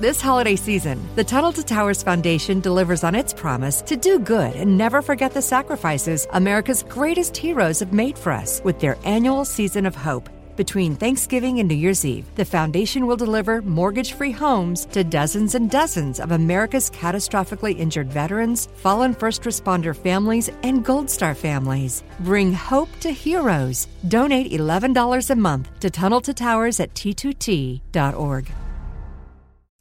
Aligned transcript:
This 0.00 0.18
holiday 0.18 0.56
season, 0.56 1.06
the 1.14 1.22
Tunnel 1.22 1.52
to 1.52 1.62
Towers 1.62 2.02
Foundation 2.02 2.60
delivers 2.60 3.04
on 3.04 3.14
its 3.14 3.34
promise 3.34 3.82
to 3.82 3.98
do 3.98 4.18
good 4.18 4.56
and 4.56 4.78
never 4.78 5.02
forget 5.02 5.34
the 5.34 5.42
sacrifices 5.42 6.26
America's 6.32 6.82
greatest 6.82 7.36
heroes 7.36 7.80
have 7.80 7.92
made 7.92 8.16
for 8.16 8.32
us 8.32 8.62
with 8.64 8.80
their 8.80 8.96
annual 9.04 9.44
season 9.44 9.84
of 9.84 9.94
hope. 9.94 10.30
Between 10.56 10.96
Thanksgiving 10.96 11.60
and 11.60 11.68
New 11.68 11.74
Year's 11.74 12.06
Eve, 12.06 12.24
the 12.36 12.46
foundation 12.46 13.06
will 13.06 13.18
deliver 13.18 13.60
mortgage 13.60 14.14
free 14.14 14.32
homes 14.32 14.86
to 14.86 15.04
dozens 15.04 15.54
and 15.54 15.70
dozens 15.70 16.18
of 16.18 16.32
America's 16.32 16.88
catastrophically 16.88 17.78
injured 17.78 18.10
veterans, 18.10 18.70
fallen 18.76 19.12
first 19.12 19.42
responder 19.42 19.94
families, 19.94 20.48
and 20.62 20.82
Gold 20.82 21.10
Star 21.10 21.34
families. 21.34 22.04
Bring 22.20 22.54
hope 22.54 22.88
to 23.00 23.10
heroes. 23.10 23.86
Donate 24.08 24.50
$11 24.52 25.28
a 25.28 25.36
month 25.36 25.78
to 25.80 25.90
Tunnel 25.90 26.22
to 26.22 26.32
Towers 26.32 26.80
at 26.80 26.94
t2t.org 26.94 28.50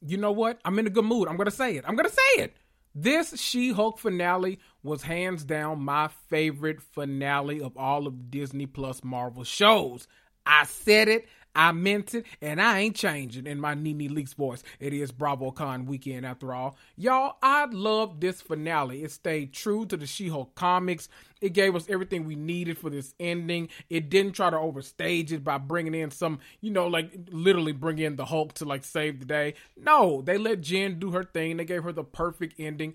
you 0.01 0.17
know 0.17 0.31
what? 0.31 0.59
I'm 0.65 0.79
in 0.79 0.87
a 0.87 0.89
good 0.89 1.05
mood. 1.05 1.27
I'm 1.27 1.37
gonna 1.37 1.51
say 1.51 1.75
it. 1.75 1.85
I'm 1.87 1.95
gonna 1.95 2.09
say 2.09 2.43
it. 2.43 2.55
This 2.95 3.39
She 3.39 3.71
Hulk 3.71 3.99
finale 3.99 4.59
was 4.83 5.03
hands 5.03 5.43
down 5.43 5.81
my 5.81 6.07
favorite 6.29 6.81
finale 6.81 7.61
of 7.61 7.77
all 7.77 8.07
of 8.07 8.31
Disney 8.31 8.65
Plus 8.65 9.03
Marvel 9.03 9.43
shows. 9.43 10.07
I 10.45 10.65
said 10.65 11.07
it. 11.07 11.27
I 11.55 11.71
meant 11.71 12.13
it, 12.13 12.25
and 12.41 12.61
I 12.61 12.79
ain't 12.79 12.95
changing 12.95 13.47
in 13.47 13.59
my 13.59 13.73
Nene 13.73 14.09
Leakes 14.09 14.35
voice. 14.35 14.63
It 14.79 14.93
is 14.93 15.11
BravoCon 15.11 15.85
weekend 15.85 16.25
after 16.25 16.53
all. 16.53 16.77
Y'all, 16.95 17.37
I 17.41 17.65
love 17.65 18.19
this 18.19 18.41
finale. 18.41 19.03
It 19.03 19.11
stayed 19.11 19.51
true 19.51 19.85
to 19.87 19.97
the 19.97 20.05
She-Hulk 20.05 20.55
comics. 20.55 21.09
It 21.41 21.53
gave 21.53 21.75
us 21.75 21.89
everything 21.89 22.25
we 22.25 22.35
needed 22.35 22.77
for 22.77 22.89
this 22.89 23.13
ending. 23.19 23.69
It 23.89 24.09
didn't 24.09 24.33
try 24.33 24.49
to 24.49 24.57
overstage 24.57 25.31
it 25.31 25.43
by 25.43 25.57
bringing 25.57 25.95
in 25.95 26.11
some, 26.11 26.39
you 26.61 26.71
know, 26.71 26.87
like 26.87 27.11
literally 27.31 27.71
bring 27.71 27.97
in 27.97 28.15
the 28.15 28.25
Hulk 28.25 28.53
to 28.53 28.65
like 28.65 28.83
save 28.83 29.19
the 29.19 29.25
day. 29.25 29.55
No, 29.75 30.21
they 30.21 30.37
let 30.37 30.61
Jen 30.61 30.99
do 30.99 31.11
her 31.11 31.23
thing. 31.23 31.57
They 31.57 31.65
gave 31.65 31.83
her 31.83 31.93
the 31.93 32.03
perfect 32.03 32.59
ending. 32.59 32.93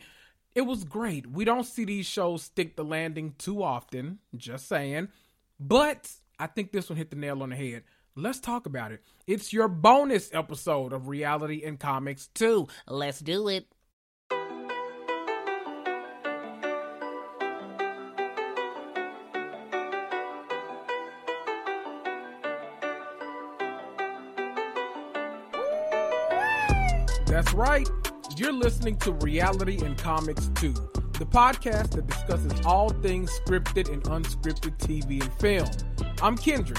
It 0.54 0.62
was 0.62 0.84
great. 0.84 1.26
We 1.26 1.44
don't 1.44 1.64
see 1.64 1.84
these 1.84 2.06
shows 2.06 2.44
stick 2.44 2.76
the 2.76 2.84
landing 2.84 3.34
too 3.38 3.62
often, 3.62 4.20
just 4.36 4.68
saying. 4.68 5.08
But 5.58 6.10
I 6.38 6.46
think 6.46 6.70
this 6.70 6.88
one 6.88 6.96
hit 6.96 7.10
the 7.10 7.16
nail 7.16 7.42
on 7.42 7.50
the 7.50 7.56
head. 7.56 7.82
Let's 8.16 8.38
talk 8.38 8.66
about 8.66 8.92
it. 8.92 9.02
It's 9.26 9.52
your 9.52 9.66
bonus 9.66 10.30
episode 10.32 10.92
of 10.92 11.08
Reality 11.08 11.64
and 11.64 11.80
Comics 11.80 12.28
2. 12.34 12.68
Let's 12.86 13.18
do 13.18 13.48
it. 13.48 13.66
That's 27.26 27.52
right. 27.52 27.88
You're 28.36 28.52
listening 28.52 28.96
to 28.98 29.10
Reality 29.10 29.84
and 29.84 29.98
Comics 29.98 30.52
2, 30.54 30.72
the 31.18 31.26
podcast 31.26 31.90
that 31.96 32.06
discusses 32.06 32.64
all 32.64 32.90
things 32.90 33.28
scripted 33.40 33.92
and 33.92 34.04
unscripted 34.04 34.78
TV 34.78 35.20
and 35.20 35.34
film. 35.40 35.68
I'm 36.22 36.38
Kendrick 36.38 36.78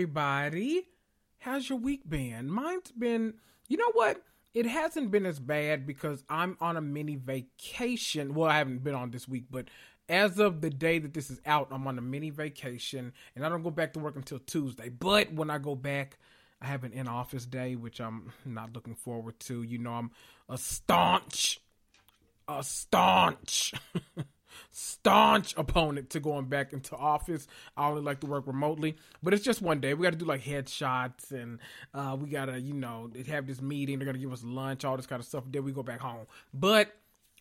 Everybody. 0.00 0.86
How's 1.40 1.68
your 1.68 1.76
week 1.76 2.08
been? 2.08 2.50
Mine's 2.50 2.90
been, 2.90 3.34
you 3.68 3.76
know 3.76 3.90
what? 3.92 4.22
It 4.54 4.64
hasn't 4.64 5.10
been 5.10 5.26
as 5.26 5.38
bad 5.38 5.86
because 5.86 6.24
I'm 6.26 6.56
on 6.58 6.78
a 6.78 6.80
mini 6.80 7.16
vacation. 7.16 8.32
Well, 8.32 8.48
I 8.48 8.56
haven't 8.56 8.82
been 8.82 8.94
on 8.94 9.10
this 9.10 9.28
week, 9.28 9.44
but 9.50 9.66
as 10.08 10.38
of 10.38 10.62
the 10.62 10.70
day 10.70 11.00
that 11.00 11.12
this 11.12 11.30
is 11.30 11.38
out, 11.44 11.68
I'm 11.70 11.86
on 11.86 11.98
a 11.98 12.00
mini 12.00 12.30
vacation 12.30 13.12
and 13.36 13.44
I 13.44 13.50
don't 13.50 13.62
go 13.62 13.70
back 13.70 13.92
to 13.92 13.98
work 13.98 14.16
until 14.16 14.38
Tuesday. 14.38 14.88
But 14.88 15.34
when 15.34 15.50
I 15.50 15.58
go 15.58 15.74
back, 15.74 16.18
I 16.62 16.66
have 16.68 16.84
an 16.84 16.94
in 16.94 17.06
office 17.06 17.44
day, 17.44 17.76
which 17.76 18.00
I'm 18.00 18.32
not 18.46 18.72
looking 18.72 18.94
forward 18.94 19.38
to. 19.40 19.62
You 19.62 19.76
know, 19.76 19.92
I'm 19.92 20.12
a 20.48 20.56
staunch, 20.56 21.60
a 22.48 22.64
staunch 22.64 23.74
staunch 24.70 25.54
opponent 25.56 26.10
to 26.10 26.20
going 26.20 26.46
back 26.46 26.72
into 26.72 26.96
office. 26.96 27.46
I 27.76 27.88
only 27.88 28.02
like 28.02 28.20
to 28.20 28.26
work 28.26 28.46
remotely, 28.46 28.96
but 29.22 29.34
it's 29.34 29.44
just 29.44 29.62
one 29.62 29.80
day. 29.80 29.94
We 29.94 30.04
got 30.04 30.12
to 30.12 30.18
do 30.18 30.24
like 30.24 30.42
headshots 30.42 31.30
and 31.32 31.58
uh, 31.94 32.16
we 32.20 32.28
got 32.28 32.46
to, 32.46 32.60
you 32.60 32.74
know, 32.74 33.10
have 33.28 33.46
this 33.46 33.60
meeting. 33.60 33.98
They're 33.98 34.06
going 34.06 34.16
to 34.16 34.20
give 34.20 34.32
us 34.32 34.44
lunch, 34.44 34.84
all 34.84 34.96
this 34.96 35.06
kind 35.06 35.20
of 35.20 35.26
stuff. 35.26 35.44
Then 35.48 35.64
we 35.64 35.72
go 35.72 35.82
back 35.82 36.00
home. 36.00 36.26
But 36.52 36.92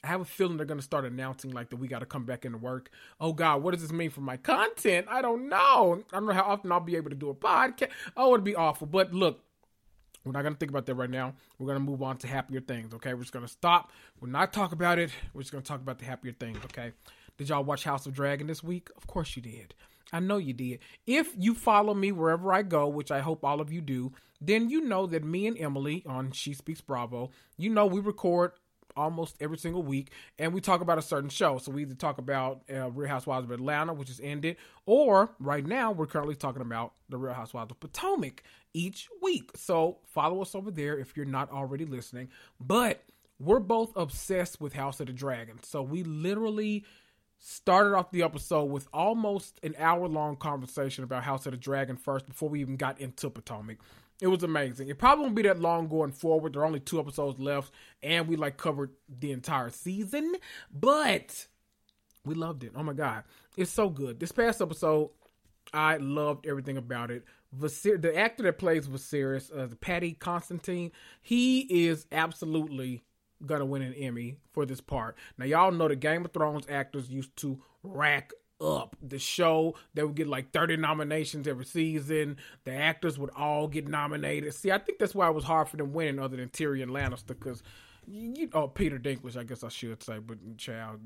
I 0.04 0.08
have 0.08 0.22
a 0.22 0.26
feeling 0.26 0.58
they're 0.58 0.66
going 0.66 0.80
to 0.80 0.86
start 0.86 1.06
announcing 1.06 1.52
like 1.52 1.70
that 1.72 1.76
we 1.76 1.88
got 1.88 2.00
to 2.00 2.06
come 2.06 2.24
back 2.24 2.46
into 2.46 2.58
work. 2.58 2.90
Oh 3.20 3.34
God, 3.34 3.62
what 3.62 3.72
does 3.72 3.82
this 3.82 3.92
mean 3.92 4.10
for 4.10 4.22
my 4.22 4.38
content? 4.38 5.08
I 5.10 5.22
don't 5.22 5.50
know. 5.50 6.04
I 6.12 6.16
don't 6.16 6.26
know 6.26 6.34
how 6.34 6.44
often 6.44 6.72
I'll 6.72 6.80
be 6.80 6.96
able 6.96 7.10
to 7.10 7.16
do 7.16 7.30
a 7.30 7.36
podcast. 7.36 7.90
Oh, 8.16 8.34
it'd 8.34 8.46
be 8.46 8.56
awful. 8.56 8.88
But 8.88 9.14
look, 9.14 9.44
we're 10.24 10.32
not 10.32 10.42
going 10.44 10.54
to 10.54 10.60
think 10.60 10.72
about 10.72 10.86
that 10.86 10.96
right 10.96 11.10
now. 11.10 11.34
We're 11.58 11.68
going 11.68 11.80
to 11.80 11.84
move 11.84 12.02
on 12.02 12.18
to 12.18 12.28
happier 12.28 12.62
things, 12.62 12.94
okay? 12.94 13.14
We're 13.14 13.22
just 13.22 13.34
going 13.34 13.46
to 13.46 13.52
stop. 13.52 13.92
We're 14.22 14.30
not 14.30 14.54
talk 14.54 14.72
about 14.72 15.00
it. 15.00 15.12
We're 15.34 15.42
just 15.42 15.52
going 15.52 15.64
to 15.64 15.68
talk 15.68 15.82
about 15.82 16.00
the 16.00 16.06
happier 16.06 16.34
things, 16.34 16.60
okay? 16.66 16.92
Did 17.40 17.48
y'all 17.48 17.64
watch 17.64 17.86
House 17.86 18.06
of 18.06 18.14
Dragon 18.14 18.48
this 18.48 18.62
week? 18.62 18.90
Of 18.98 19.08
course 19.08 19.38
you 19.38 19.42
did. 19.42 19.74
I 20.12 20.20
know 20.20 20.36
you 20.36 20.52
did. 20.52 20.80
If 21.08 21.34
you 21.38 21.56
follow 21.56 21.94
me 21.94 22.12
wherever 22.12 22.52
I 22.52 22.64
go, 22.64 22.90
which 22.90 23.12
I 23.12 23.22
hope 23.22 23.46
all 23.46 23.62
of 23.62 23.72
you 23.72 23.80
do, 23.80 24.12
then 24.42 24.70
you 24.70 24.82
know 24.82 25.08
that 25.08 25.24
me 25.24 25.48
and 25.48 25.58
Emily 25.58 26.04
on 26.06 26.34
She 26.34 26.54
Speaks 26.54 26.82
Bravo, 26.82 27.32
you 27.58 27.70
know 27.70 27.86
we 27.86 28.02
record 28.02 28.52
almost 28.98 29.38
every 29.40 29.58
single 29.58 29.84
week 29.84 30.12
and 30.38 30.54
we 30.54 30.60
talk 30.60 30.82
about 30.82 30.98
a 30.98 31.02
certain 31.02 31.30
show. 31.30 31.58
So 31.60 31.72
we 31.72 31.84
either 31.84 31.96
talk 31.96 32.18
about 32.18 32.64
uh, 32.70 32.92
Real 32.92 33.08
Housewives 33.08 33.46
of 33.46 33.52
Atlanta, 33.52 33.94
which 33.94 34.10
is 34.10 34.20
ended, 34.22 34.58
or 34.86 35.32
right 35.40 35.66
now 35.66 35.94
we're 35.94 36.08
currently 36.08 36.36
talking 36.36 36.62
about 36.62 36.92
the 37.08 37.16
Real 37.16 37.34
Housewives 37.34 37.72
of 37.72 37.80
Potomac 37.80 38.44
each 38.74 39.08
week. 39.22 39.52
So 39.56 40.00
follow 40.08 40.42
us 40.42 40.56
over 40.56 40.72
there 40.72 41.00
if 41.00 41.16
you're 41.16 41.26
not 41.26 41.50
already 41.54 41.86
listening. 41.86 42.28
But 42.60 43.02
we're 43.40 43.62
both 43.62 43.96
obsessed 43.96 44.60
with 44.60 44.74
House 44.74 45.00
of 45.00 45.08
the 45.08 45.14
Dragon. 45.14 45.64
So 45.64 45.82
we 45.82 46.04
literally 46.04 46.84
started 47.40 47.96
off 47.96 48.12
the 48.12 48.22
episode 48.24 48.66
with 48.66 48.88
almost 48.94 49.60
an 49.64 49.74
hour 49.80 50.08
long 50.08 50.36
conversation 50.36 51.04
about 51.04 51.24
House 51.24 51.46
of 51.46 51.54
the 51.54 51.58
Dragon 51.58 51.96
first 51.98 52.28
before 52.28 52.50
we 52.50 52.62
even 52.62 52.76
got 52.76 53.00
into 53.00 53.30
Potomac. 53.30 53.78
It 54.22 54.28
was 54.28 54.44
amazing. 54.44 54.90
It 54.90 54.98
probably 54.98 55.24
won't 55.24 55.36
be 55.36 55.44
that 55.44 55.62
long 55.62 55.88
going 55.88 56.12
forward. 56.12 56.54
There 56.54 56.62
are 56.62 56.66
only 56.66 56.82
two 56.82 57.00
episodes 57.00 57.40
left, 57.40 57.72
and 58.04 58.28
we 58.28 58.36
like 58.36 58.58
covered 58.58 58.92
the 59.08 59.32
entire 59.32 59.70
season. 59.70 60.36
But 60.72 61.48
We 62.26 62.36
loved 62.36 62.64
it. 62.66 62.74
Oh 62.76 62.84
my 62.84 62.94
god, 62.94 63.24
it's 63.56 63.72
so 63.72 63.90
good. 63.90 64.20
This 64.20 64.34
past 64.34 64.62
episode, 64.62 65.12
I 65.74 65.96
loved 65.98 66.46
everything 66.46 66.76
about 66.78 67.12
it. 67.12 67.24
Viser- 67.58 68.00
the 68.02 68.16
actor 68.16 68.44
that 68.44 68.58
plays 68.60 68.88
Viserys, 68.90 69.58
uh, 69.58 69.74
Paddy 69.80 70.12
Considine, 70.14 70.92
he 71.22 71.62
is 71.88 72.06
absolutely 72.12 73.04
gonna 73.46 73.66
win 73.66 73.82
an 73.82 73.94
Emmy 73.94 74.38
for 74.54 74.66
this 74.66 74.82
part. 74.82 75.16
Now 75.38 75.46
y'all 75.46 75.72
know 75.72 75.88
the 75.88 75.96
Game 75.96 76.26
of 76.26 76.32
Thrones 76.32 76.66
actors 76.70 77.10
used 77.10 77.36
to 77.38 77.62
rack 77.84 78.32
up 78.62 78.96
the 79.02 79.20
show. 79.20 79.76
They 79.94 80.04
would 80.04 80.16
get 80.16 80.28
like 80.28 80.52
30 80.52 80.78
nominations 80.78 81.48
every 81.48 81.66
season. 81.66 82.38
The 82.66 82.74
actors 82.74 83.18
would 83.18 83.30
all 83.36 83.68
get 83.68 83.88
nominated. 83.88 84.54
See, 84.54 84.72
I 84.72 84.78
think 84.78 85.00
that's 85.00 85.16
why 85.16 85.28
it 85.30 85.36
was 85.36 85.46
hard 85.46 85.70
for 85.70 85.78
them 85.78 85.94
winning 85.94 86.20
other 86.20 86.38
than 86.38 86.50
Tyrion 86.50 86.90
Lannister 86.90 87.28
because 87.28 87.64
you, 88.06 88.50
oh 88.54 88.68
Peter 88.68 89.00
Dinklage, 89.00 89.38
I 89.38 89.44
guess 89.44 89.64
I 89.64 89.70
should 89.70 90.04
say, 90.04 90.20
but 90.20 90.58
child, 90.58 91.00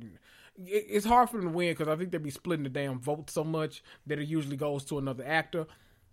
it's 0.55 1.05
hard 1.05 1.29
for 1.29 1.37
them 1.37 1.47
to 1.47 1.53
win 1.53 1.71
because 1.71 1.87
I 1.87 1.95
think 1.95 2.11
they'd 2.11 2.23
be 2.23 2.29
splitting 2.29 2.63
the 2.63 2.69
damn 2.69 2.99
vote 2.99 3.29
so 3.29 3.43
much 3.43 3.83
that 4.07 4.19
it 4.19 4.27
usually 4.27 4.57
goes 4.57 4.83
to 4.85 4.97
another 4.97 5.25
actor. 5.25 5.67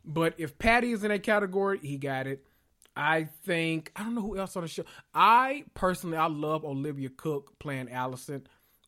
But 0.05 0.35
if 0.39 0.59
Paddy 0.59 0.93
is 0.93 1.05
in 1.05 1.11
that 1.11 1.23
category, 1.23 1.79
he 1.79 1.97
got 1.99 2.27
it. 2.27 2.47
I 3.01 3.29
think 3.47 3.93
I 3.97 4.03
don't 4.03 4.15
know 4.15 4.21
who 4.21 4.37
else 4.37 4.57
on 4.57 4.63
the 4.63 4.69
show. 4.69 4.85
I 5.15 5.65
personally 5.73 6.19
I 6.19 6.27
love 6.27 6.67
Olivia 6.67 7.09
Cooke 7.09 7.59
playing 7.59 7.87
Alicent. 7.87 8.45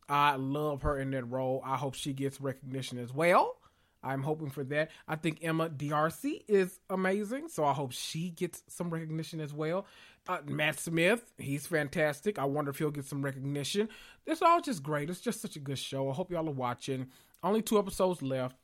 I 0.07 0.37
love 0.37 0.83
her 0.83 0.99
in 0.99 1.13
that 1.13 1.25
role. 1.25 1.63
I 1.65 1.79
hope 1.79 1.95
she 1.95 2.13
gets 2.13 2.39
recognition 2.39 2.99
as 2.99 3.11
well. 3.11 3.57
I'm 4.03 4.23
hoping 4.23 4.51
for 4.51 4.65
that. 4.65 4.91
I 5.09 5.17
think 5.17 5.39
Emma 5.41 5.71
D'Arcy 5.71 6.45
is 6.47 6.79
amazing, 6.91 7.49
so 7.49 7.65
I 7.65 7.73
hope 7.73 7.93
she 7.93 8.29
gets 8.29 8.63
some 8.69 8.91
recognition 8.91 9.41
as 9.41 9.55
well. 9.55 9.87
Uh, 10.29 10.41
Matt 10.45 10.79
Smith, 10.79 11.33
he's 11.39 11.67
fantastic. 11.67 12.39
I 12.39 12.45
wonder 12.45 12.71
if 12.71 12.79
he'll 12.79 12.91
get 12.91 13.07
some 13.07 13.23
recognition. 13.23 13.89
It's 14.27 14.43
all 14.43 14.61
just 14.61 14.83
great. 14.83 15.09
It's 15.09 15.21
just 15.21 15.41
such 15.41 15.57
a 15.57 15.61
good 15.61 15.79
show. 15.79 16.11
I 16.11 16.13
hope 16.13 16.31
y'all 16.31 16.49
are 16.49 16.53
watching. 16.53 17.07
Only 17.43 17.63
two 17.63 17.79
episodes 17.79 18.21
left. 18.21 18.57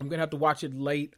I'm 0.00 0.08
gonna 0.08 0.22
have 0.22 0.30
to 0.30 0.36
watch 0.36 0.64
it 0.64 0.74
late 0.74 1.14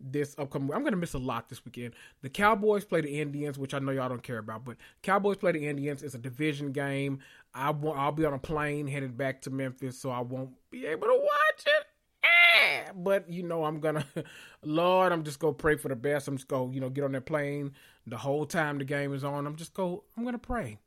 this 0.00 0.34
upcoming. 0.38 0.72
I'm 0.72 0.84
gonna 0.84 0.96
miss 0.96 1.14
a 1.14 1.18
lot 1.18 1.48
this 1.48 1.64
weekend. 1.64 1.94
The 2.22 2.28
Cowboys 2.28 2.84
play 2.84 3.00
the 3.00 3.20
Indians, 3.20 3.58
which 3.58 3.74
I 3.74 3.78
know 3.78 3.92
y'all 3.92 4.08
don't 4.08 4.22
care 4.22 4.38
about, 4.38 4.64
but 4.64 4.76
Cowboys 5.02 5.36
play 5.36 5.52
the 5.52 5.66
Indians. 5.66 6.02
It's 6.02 6.14
a 6.14 6.18
division 6.18 6.72
game. 6.72 7.20
I 7.54 7.70
won't, 7.70 7.98
I'll 7.98 8.12
be 8.12 8.24
on 8.24 8.34
a 8.34 8.38
plane 8.38 8.86
headed 8.86 9.16
back 9.16 9.42
to 9.42 9.50
Memphis, 9.50 9.98
so 9.98 10.10
I 10.10 10.20
won't 10.20 10.50
be 10.70 10.86
able 10.86 11.06
to 11.08 11.14
watch 11.14 11.64
it. 11.66 11.86
Eh, 12.22 12.92
but 12.94 13.30
you 13.30 13.42
know, 13.42 13.64
I'm 13.64 13.80
gonna, 13.80 14.06
Lord, 14.62 15.12
I'm 15.12 15.24
just 15.24 15.38
gonna 15.38 15.54
pray 15.54 15.76
for 15.76 15.88
the 15.88 15.96
best. 15.96 16.28
I'm 16.28 16.36
just 16.36 16.48
gonna, 16.48 16.72
you 16.72 16.80
know, 16.80 16.90
get 16.90 17.04
on 17.04 17.12
that 17.12 17.26
plane 17.26 17.72
the 18.06 18.16
whole 18.16 18.46
time 18.46 18.78
the 18.78 18.84
game 18.84 19.12
is 19.14 19.24
on. 19.24 19.46
I'm 19.46 19.56
just 19.56 19.74
go. 19.74 20.04
I'm 20.16 20.24
gonna 20.24 20.38
pray. 20.38 20.78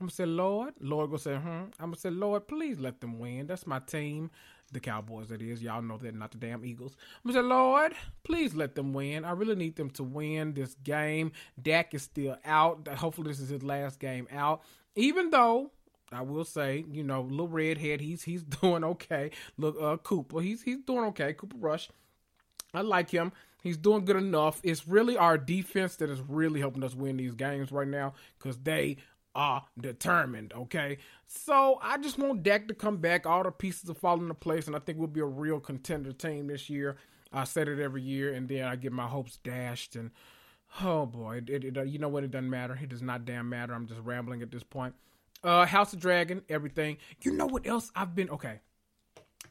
I'm 0.00 0.06
gonna 0.06 0.12
say, 0.12 0.24
Lord, 0.24 0.74
Lord, 0.80 1.10
gonna 1.10 1.18
say, 1.18 1.36
hmm. 1.36 1.48
I'm 1.48 1.90
gonna 1.90 1.96
say, 1.96 2.10
Lord, 2.10 2.48
please 2.48 2.78
let 2.78 3.00
them 3.02 3.18
win. 3.18 3.46
That's 3.46 3.66
my 3.66 3.80
team, 3.80 4.30
the 4.72 4.80
Cowboys. 4.80 5.28
That 5.28 5.42
is, 5.42 5.62
y'all 5.62 5.82
know 5.82 5.96
that, 5.98 6.14
not 6.14 6.32
the 6.32 6.38
damn 6.38 6.64
Eagles. 6.64 6.96
I'm 7.24 7.32
say, 7.32 7.40
Lord, 7.40 7.94
please 8.24 8.54
let 8.54 8.74
them 8.74 8.92
win. 8.92 9.24
I 9.24 9.32
really 9.32 9.56
need 9.56 9.76
them 9.76 9.90
to 9.90 10.04
win 10.04 10.54
this 10.54 10.74
game. 10.82 11.32
Dak 11.60 11.94
is 11.94 12.02
still 12.02 12.36
out. 12.44 12.86
Hopefully, 12.88 13.28
this 13.28 13.40
is 13.40 13.48
his 13.48 13.62
last 13.62 13.98
game 13.98 14.28
out. 14.32 14.62
Even 14.94 15.30
though 15.30 15.70
I 16.12 16.22
will 16.22 16.44
say, 16.44 16.84
you 16.90 17.02
know, 17.02 17.22
little 17.22 17.48
redhead, 17.48 18.00
he's 18.00 18.22
he's 18.22 18.42
doing 18.62 18.84
okay. 18.84 19.30
Look, 19.56 19.76
uh, 19.80 19.96
Cooper, 19.98 20.40
he's 20.40 20.62
he's 20.62 20.78
doing 20.78 21.04
okay. 21.06 21.32
Cooper 21.32 21.56
Rush, 21.56 21.88
I 22.74 22.82
like 22.82 23.10
him. 23.10 23.32
He's 23.62 23.76
doing 23.76 24.06
good 24.06 24.16
enough. 24.16 24.60
It's 24.62 24.88
really 24.88 25.18
our 25.18 25.36
defense 25.36 25.96
that 25.96 26.08
is 26.08 26.20
really 26.20 26.60
helping 26.60 26.82
us 26.82 26.94
win 26.94 27.18
these 27.18 27.34
games 27.34 27.70
right 27.70 27.86
now 27.86 28.14
because 28.38 28.56
they 28.58 28.96
are 29.34 29.64
determined. 29.78 30.52
Okay, 30.52 30.98
so 31.26 31.78
I 31.82 31.98
just 31.98 32.18
want 32.18 32.42
Dak 32.42 32.68
to 32.68 32.74
come 32.74 32.98
back. 32.98 33.26
All 33.26 33.42
the 33.42 33.50
pieces 33.50 33.88
are 33.90 33.94
falling 33.94 34.22
into 34.22 34.34
place, 34.34 34.66
and 34.66 34.76
I 34.76 34.78
think 34.78 34.98
we'll 34.98 35.08
be 35.08 35.20
a 35.20 35.26
real 35.26 35.60
contender 35.60 36.12
team 36.12 36.48
this 36.48 36.68
year. 36.68 36.96
I 37.32 37.44
said 37.44 37.68
it 37.68 37.78
every 37.78 38.02
year, 38.02 38.32
and 38.32 38.48
then 38.48 38.64
I 38.64 38.76
get 38.76 38.92
my 38.92 39.06
hopes 39.06 39.38
dashed. 39.42 39.96
And 39.96 40.10
oh 40.82 41.06
boy, 41.06 41.42
it, 41.46 41.64
it, 41.64 41.86
you 41.86 41.98
know 41.98 42.08
what? 42.08 42.24
It 42.24 42.30
doesn't 42.30 42.50
matter. 42.50 42.78
It 42.80 42.88
does 42.88 43.02
not 43.02 43.24
damn 43.24 43.48
matter. 43.48 43.74
I'm 43.74 43.86
just 43.86 44.00
rambling 44.00 44.42
at 44.42 44.50
this 44.50 44.64
point. 44.64 44.94
Uh, 45.42 45.64
House 45.64 45.92
of 45.92 46.00
Dragon, 46.00 46.42
everything. 46.48 46.98
You 47.22 47.32
know 47.32 47.46
what 47.46 47.66
else 47.66 47.90
I've 47.94 48.14
been? 48.14 48.28
Okay, 48.30 48.60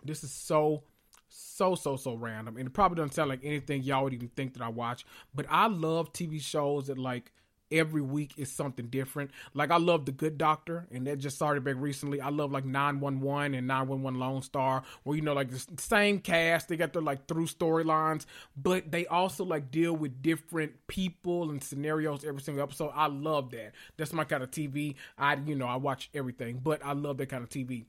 this 0.03 0.23
is 0.23 0.31
so 0.31 0.83
so 1.29 1.75
so 1.75 1.95
so 1.95 2.15
random 2.15 2.57
and 2.57 2.67
it 2.67 2.73
probably 2.73 2.95
doesn't 2.95 3.13
sound 3.13 3.29
like 3.29 3.41
anything 3.43 3.83
y'all 3.83 4.03
would 4.03 4.13
even 4.13 4.29
think 4.29 4.53
that 4.53 4.63
i 4.63 4.67
watch 4.67 5.05
but 5.35 5.45
i 5.49 5.67
love 5.67 6.11
tv 6.11 6.41
shows 6.41 6.87
that 6.87 6.97
like 6.97 7.31
every 7.71 8.01
week 8.01 8.33
is 8.37 8.51
something 8.51 8.87
different. 8.87 9.31
Like 9.53 9.71
I 9.71 9.77
love 9.77 10.05
The 10.05 10.11
Good 10.11 10.37
Doctor, 10.37 10.87
and 10.91 11.07
that 11.07 11.19
just 11.19 11.35
started 11.35 11.63
back 11.63 11.75
recently. 11.77 12.21
I 12.21 12.29
love 12.29 12.51
like 12.51 12.65
911 12.65 13.53
and 13.53 13.67
911 13.67 14.19
Lone 14.19 14.41
Star, 14.41 14.83
where 15.03 15.15
you 15.15 15.21
know 15.21 15.33
like 15.33 15.49
the 15.51 15.81
same 15.81 16.19
cast, 16.19 16.67
they 16.69 16.77
got 16.77 16.93
their 16.93 17.01
like 17.01 17.27
through 17.27 17.47
storylines, 17.47 18.25
but 18.55 18.91
they 18.91 19.05
also 19.07 19.43
like 19.43 19.71
deal 19.71 19.95
with 19.95 20.21
different 20.21 20.87
people 20.87 21.49
and 21.49 21.63
scenarios 21.63 22.23
every 22.25 22.41
single 22.41 22.63
episode. 22.63 22.91
I 22.93 23.07
love 23.07 23.51
that. 23.51 23.73
That's 23.97 24.13
my 24.13 24.23
kind 24.23 24.43
of 24.43 24.51
TV. 24.51 24.95
I 25.17 25.35
you 25.35 25.55
know 25.55 25.67
I 25.67 25.75
watch 25.75 26.09
everything, 26.13 26.59
but 26.63 26.83
I 26.85 26.93
love 26.93 27.17
that 27.17 27.27
kind 27.27 27.43
of 27.43 27.49
TV. 27.49 27.85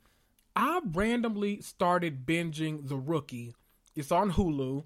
I 0.57 0.81
randomly 0.93 1.61
started 1.61 2.27
binging 2.27 2.89
The 2.89 2.97
Rookie. 2.97 3.55
It's 3.95 4.13
on 4.13 4.33
Hulu. 4.33 4.85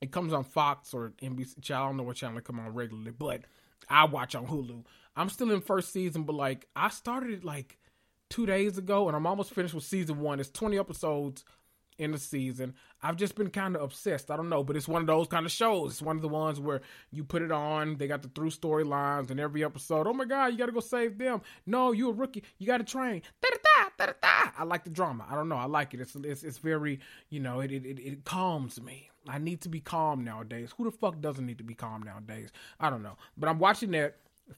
It 0.00 0.12
comes 0.12 0.32
on 0.32 0.44
Fox 0.44 0.94
or 0.94 1.12
NBC. 1.22 1.70
I 1.70 1.86
don't 1.86 1.96
know 1.96 2.04
what 2.04 2.16
channel 2.16 2.38
it 2.38 2.44
come 2.44 2.60
on 2.60 2.72
regularly, 2.72 3.10
but 3.10 3.42
I 3.88 4.04
watch 4.04 4.34
on 4.34 4.46
Hulu. 4.46 4.84
I'm 5.16 5.28
still 5.28 5.50
in 5.50 5.60
first 5.60 5.92
season, 5.92 6.22
but 6.24 6.34
like 6.34 6.66
I 6.76 6.88
started 6.90 7.30
it 7.30 7.44
like 7.44 7.78
two 8.30 8.46
days 8.46 8.78
ago, 8.78 9.08
and 9.08 9.16
I'm 9.16 9.26
almost 9.26 9.52
finished 9.52 9.74
with 9.74 9.84
season 9.84 10.20
one. 10.20 10.40
It's 10.40 10.50
20 10.50 10.78
episodes 10.78 11.44
in 11.98 12.12
the 12.12 12.18
season. 12.18 12.74
I've 13.02 13.16
just 13.16 13.34
been 13.34 13.50
kind 13.50 13.74
of 13.76 13.82
obsessed. 13.82 14.30
I 14.30 14.36
don't 14.36 14.48
know, 14.48 14.62
but 14.62 14.76
it's 14.76 14.88
one 14.88 15.02
of 15.02 15.06
those 15.06 15.26
kind 15.26 15.44
of 15.44 15.52
shows. 15.52 15.92
It's 15.92 16.02
one 16.02 16.16
of 16.16 16.22
the 16.22 16.28
ones 16.28 16.60
where 16.60 16.80
you 17.10 17.24
put 17.24 17.42
it 17.42 17.52
on, 17.52 17.96
they 17.96 18.06
got 18.06 18.22
the 18.22 18.28
through 18.28 18.50
storylines 18.50 19.30
and 19.30 19.40
every 19.40 19.64
episode. 19.64 20.06
Oh 20.06 20.12
my 20.12 20.24
God, 20.24 20.46
you 20.46 20.58
got 20.58 20.66
to 20.66 20.72
go 20.72 20.80
save 20.80 21.18
them. 21.18 21.42
No, 21.66 21.92
you 21.92 22.08
a 22.08 22.12
rookie. 22.12 22.44
You 22.58 22.66
got 22.66 22.78
to 22.78 22.84
train. 22.84 23.22
I 24.58 24.64
like 24.64 24.84
the 24.84 24.90
drama. 24.90 25.24
I 25.30 25.34
don't 25.34 25.48
know. 25.48 25.56
I 25.56 25.66
like 25.66 25.94
it. 25.94 26.00
It's 26.00 26.14
it's, 26.16 26.42
it's 26.42 26.58
very, 26.58 27.00
you 27.30 27.40
know, 27.40 27.60
it, 27.60 27.70
it, 27.70 27.84
it, 27.84 28.00
it 28.00 28.24
calms 28.24 28.80
me. 28.80 29.10
I 29.28 29.38
need 29.38 29.60
to 29.62 29.68
be 29.68 29.80
calm 29.80 30.24
nowadays. 30.24 30.72
Who 30.76 30.84
the 30.84 30.90
fuck 30.90 31.20
doesn't 31.20 31.44
need 31.44 31.58
to 31.58 31.64
be 31.64 31.74
calm 31.74 32.02
nowadays? 32.02 32.50
I 32.80 32.90
don't 32.90 33.02
know. 33.02 33.16
But 33.36 33.48
I'm 33.48 33.58
watching 33.58 33.90
that. 33.92 34.16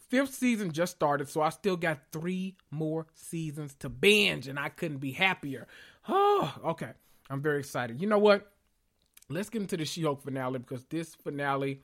Fifth 0.08 0.34
season 0.34 0.70
just 0.70 0.92
started, 0.92 1.28
so 1.28 1.42
I 1.42 1.48
still 1.48 1.76
got 1.76 1.98
three 2.12 2.54
more 2.70 3.06
seasons 3.16 3.74
to 3.80 3.88
binge, 3.88 4.46
and 4.46 4.56
I 4.56 4.68
couldn't 4.68 4.98
be 4.98 5.10
happier. 5.10 5.66
Oh, 6.08 6.54
okay. 6.64 6.90
I'm 7.28 7.42
very 7.42 7.58
excited. 7.60 8.00
You 8.00 8.08
know 8.08 8.18
what? 8.18 8.50
Let's 9.28 9.50
get 9.50 9.62
into 9.62 9.76
the 9.76 9.84
She 9.84 10.02
Hulk 10.02 10.22
finale 10.22 10.58
because 10.58 10.84
this 10.84 11.14
finale, 11.14 11.82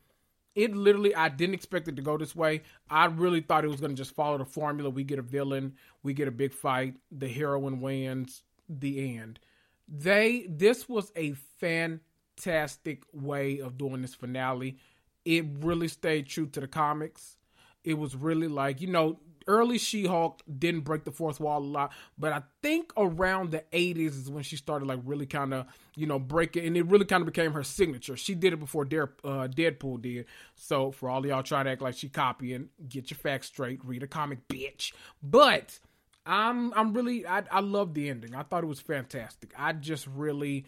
it 0.56 0.74
literally, 0.74 1.14
I 1.14 1.28
didn't 1.28 1.54
expect 1.54 1.86
it 1.86 1.96
to 1.96 2.02
go 2.02 2.16
this 2.16 2.34
way. 2.34 2.62
I 2.90 3.04
really 3.04 3.42
thought 3.42 3.64
it 3.64 3.68
was 3.68 3.80
going 3.80 3.94
to 3.94 3.96
just 3.96 4.14
follow 4.14 4.38
the 4.38 4.46
formula. 4.46 4.88
We 4.90 5.04
get 5.04 5.18
a 5.18 5.22
villain, 5.22 5.74
we 6.02 6.14
get 6.14 6.26
a 6.26 6.32
big 6.32 6.52
fight, 6.52 6.96
the 7.12 7.28
heroine 7.28 7.80
wins, 7.80 8.42
the 8.68 9.16
end. 9.18 9.38
They, 9.86 10.46
this 10.48 10.88
was 10.88 11.12
a 11.14 11.34
fantastic 11.60 13.04
way 13.12 13.60
of 13.60 13.76
doing 13.76 14.00
this 14.00 14.14
finale. 14.14 14.78
It 15.26 15.44
really 15.60 15.88
stayed 15.88 16.26
true 16.26 16.46
to 16.46 16.60
the 16.60 16.66
comics. 16.66 17.36
It 17.84 17.98
was 17.98 18.16
really 18.16 18.48
like, 18.48 18.80
you 18.80 18.88
know, 18.88 19.20
early 19.46 19.78
She-Hulk 19.78 20.42
didn't 20.58 20.80
break 20.82 21.04
the 21.04 21.12
fourth 21.12 21.40
wall 21.40 21.58
a 21.58 21.64
lot, 21.64 21.92
but 22.18 22.32
I 22.32 22.42
think 22.62 22.92
around 22.96 23.50
the 23.50 23.64
80s 23.72 24.18
is 24.18 24.30
when 24.30 24.42
she 24.42 24.56
started 24.56 24.86
like 24.86 25.00
really 25.04 25.26
kind 25.26 25.54
of, 25.54 25.66
you 25.94 26.06
know, 26.06 26.18
breaking, 26.18 26.66
and 26.66 26.76
it 26.76 26.86
really 26.86 27.04
kind 27.04 27.22
of 27.22 27.26
became 27.26 27.52
her 27.52 27.62
signature. 27.62 28.16
She 28.16 28.34
did 28.34 28.52
it 28.52 28.58
before 28.58 28.82
uh, 28.82 28.86
Deadpool 28.86 30.02
did. 30.02 30.26
So 30.54 30.90
for 30.90 31.08
all 31.08 31.26
y'all 31.26 31.42
trying 31.42 31.66
to 31.66 31.72
act 31.72 31.82
like 31.82 31.96
she 31.96 32.08
copying, 32.08 32.68
get 32.88 33.10
your 33.10 33.18
facts 33.18 33.48
straight, 33.48 33.84
read 33.84 34.02
a 34.02 34.06
comic, 34.06 34.46
bitch. 34.48 34.92
But 35.22 35.78
I'm 36.24 36.72
I'm 36.74 36.92
really 36.92 37.26
I 37.26 37.44
I 37.50 37.60
love 37.60 37.94
the 37.94 38.10
ending. 38.10 38.34
I 38.34 38.42
thought 38.42 38.64
it 38.64 38.68
was 38.68 38.80
fantastic. 38.80 39.52
I 39.56 39.72
just 39.72 40.06
really 40.08 40.66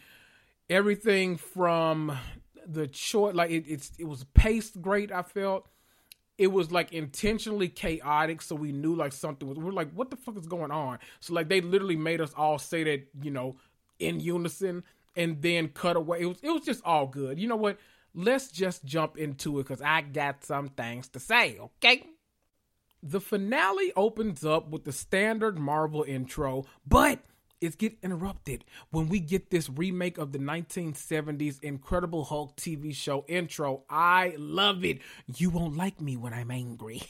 everything 0.69 1.37
from 1.37 2.17
the 2.65 2.89
short 2.93 3.35
like 3.35 3.49
it, 3.49 3.65
it's 3.67 3.91
it 3.97 4.05
was 4.05 4.23
paced 4.35 4.81
great 4.81 5.11
i 5.11 5.23
felt 5.23 5.67
it 6.39 6.47
was 6.47 6.71
like 6.71 6.93
intentionally 6.93 7.67
chaotic 7.67 8.41
so 8.41 8.55
we 8.55 8.71
knew 8.71 8.95
like 8.95 9.11
something 9.11 9.47
was 9.47 9.57
we're 9.57 9.71
like 9.71 9.91
what 9.91 10.09
the 10.09 10.15
fuck 10.15 10.37
is 10.37 10.47
going 10.47 10.71
on? 10.71 10.97
So 11.19 11.33
like 11.33 11.49
they 11.49 11.61
literally 11.61 11.97
made 11.97 12.21
us 12.21 12.33
all 12.35 12.57
say 12.57 12.83
that 12.85 13.07
you 13.21 13.29
know 13.29 13.57
in 13.99 14.21
unison 14.21 14.83
and 15.15 15.41
then 15.41 15.67
cut 15.67 15.97
away. 15.97 16.21
It 16.21 16.25
was 16.25 16.39
it 16.41 16.49
was 16.49 16.63
just 16.63 16.81
all 16.85 17.05
good. 17.05 17.37
You 17.37 17.47
know 17.47 17.57
what? 17.57 17.77
Let's 18.15 18.49
just 18.49 18.85
jump 18.85 19.17
into 19.17 19.59
it 19.59 19.63
because 19.67 19.83
i 19.83 20.01
got 20.01 20.43
some 20.43 20.69
things 20.69 21.09
to 21.09 21.19
say 21.19 21.59
okay? 21.59 22.05
The 23.03 23.21
finale 23.21 23.93
opens 23.95 24.43
up 24.43 24.69
with 24.69 24.85
the 24.85 24.91
standard 24.91 25.59
marvel 25.59 26.03
intro 26.03 26.65
but 26.87 27.19
is 27.61 27.75
get 27.75 27.97
interrupted 28.01 28.63
when 28.91 29.09
we 29.09 29.19
get 29.19 29.49
this 29.49 29.69
remake 29.69 30.17
of 30.17 30.31
the 30.31 30.39
1970s 30.39 31.61
Incredible 31.63 32.25
Hulk 32.25 32.55
TV 32.55 32.95
show 32.95 33.25
intro. 33.27 33.83
I 33.89 34.35
love 34.37 34.85
it. 34.85 34.99
You 35.37 35.49
won't 35.49 35.77
like 35.77 35.99
me 36.01 36.17
when 36.17 36.33
I'm 36.33 36.51
angry. 36.51 37.01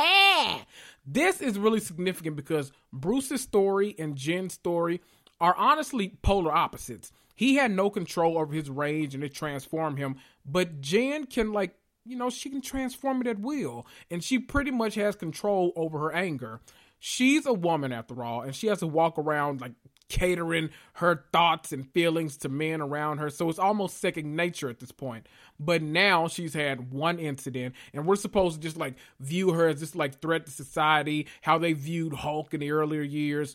this 1.06 1.40
is 1.40 1.58
really 1.58 1.80
significant 1.80 2.36
because 2.36 2.72
Bruce's 2.92 3.42
story 3.42 3.94
and 3.98 4.16
Jen's 4.16 4.54
story 4.54 5.00
are 5.40 5.54
honestly 5.56 6.18
polar 6.22 6.52
opposites. 6.52 7.12
He 7.34 7.54
had 7.54 7.70
no 7.70 7.88
control 7.90 8.36
over 8.36 8.52
his 8.52 8.68
rage 8.68 9.14
and 9.14 9.22
it 9.22 9.34
transformed 9.34 9.98
him, 9.98 10.16
but 10.44 10.80
Jan 10.80 11.26
can 11.26 11.52
like 11.52 11.74
you 12.08 12.16
know, 12.16 12.30
she 12.30 12.48
can 12.48 12.62
transform 12.62 13.20
it 13.20 13.26
at 13.26 13.38
will, 13.38 13.86
and 14.10 14.24
she 14.24 14.38
pretty 14.38 14.70
much 14.70 14.94
has 14.94 15.14
control 15.14 15.72
over 15.76 15.98
her 15.98 16.12
anger. 16.12 16.60
She's 16.98 17.46
a 17.46 17.52
woman 17.52 17.92
after 17.92 18.22
all, 18.22 18.42
and 18.42 18.54
she 18.54 18.66
has 18.68 18.80
to 18.80 18.86
walk 18.86 19.18
around 19.18 19.60
like 19.60 19.72
catering 20.08 20.70
her 20.94 21.24
thoughts 21.32 21.70
and 21.70 21.86
feelings 21.92 22.36
to 22.38 22.48
men 22.48 22.80
around 22.80 23.18
her. 23.18 23.30
So 23.30 23.48
it's 23.48 23.58
almost 23.58 23.98
second 23.98 24.34
nature 24.34 24.70
at 24.70 24.80
this 24.80 24.92
point. 24.92 25.26
But 25.60 25.82
now 25.82 26.28
she's 26.28 26.54
had 26.54 26.92
one 26.92 27.18
incident, 27.18 27.74
and 27.92 28.06
we're 28.06 28.16
supposed 28.16 28.56
to 28.56 28.60
just 28.60 28.76
like 28.76 28.94
view 29.20 29.52
her 29.52 29.68
as 29.68 29.80
this 29.80 29.94
like 29.94 30.20
threat 30.20 30.46
to 30.46 30.52
society, 30.52 31.26
how 31.42 31.58
they 31.58 31.72
viewed 31.72 32.14
Hulk 32.14 32.54
in 32.54 32.60
the 32.60 32.70
earlier 32.70 33.02
years. 33.02 33.54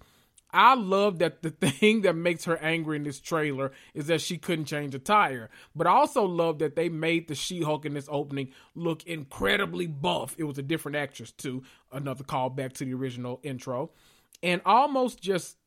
I 0.54 0.76
love 0.76 1.20
that 1.20 1.42
the 1.42 1.50
thing 1.52 2.02
that 2.02 2.16
makes 2.16 2.46
her 2.46 2.58
angry 2.58 2.98
in 2.98 3.04
this 3.04 3.20
trailer 3.20 3.72
is 3.94 4.08
that 4.08 4.22
she 4.22 4.38
couldn't 4.38 4.66
change 4.66 4.94
a 4.94 5.00
tire. 5.00 5.50
But 5.76 5.88
I 5.88 5.92
also 5.92 6.24
love 6.24 6.60
that 6.60 6.76
they 6.76 6.90
made 6.90 7.28
the 7.28 7.36
She 7.36 7.62
Hulk 7.62 7.86
in 7.86 7.96
this 7.96 8.08
opening 8.12 8.50
look 8.76 9.04
incredibly 9.06 9.88
buff. 9.88 10.36
It 10.38 10.44
was 10.44 10.58
a 10.58 10.64
different 10.64 10.98
actress, 10.98 11.32
too. 11.32 11.64
Another 11.92 12.24
callback 12.24 12.74
to 12.74 12.86
the 12.86 12.94
original 12.94 13.40
intro. 13.44 13.92
And 14.42 14.62
almost 14.66 15.22
just 15.22 15.58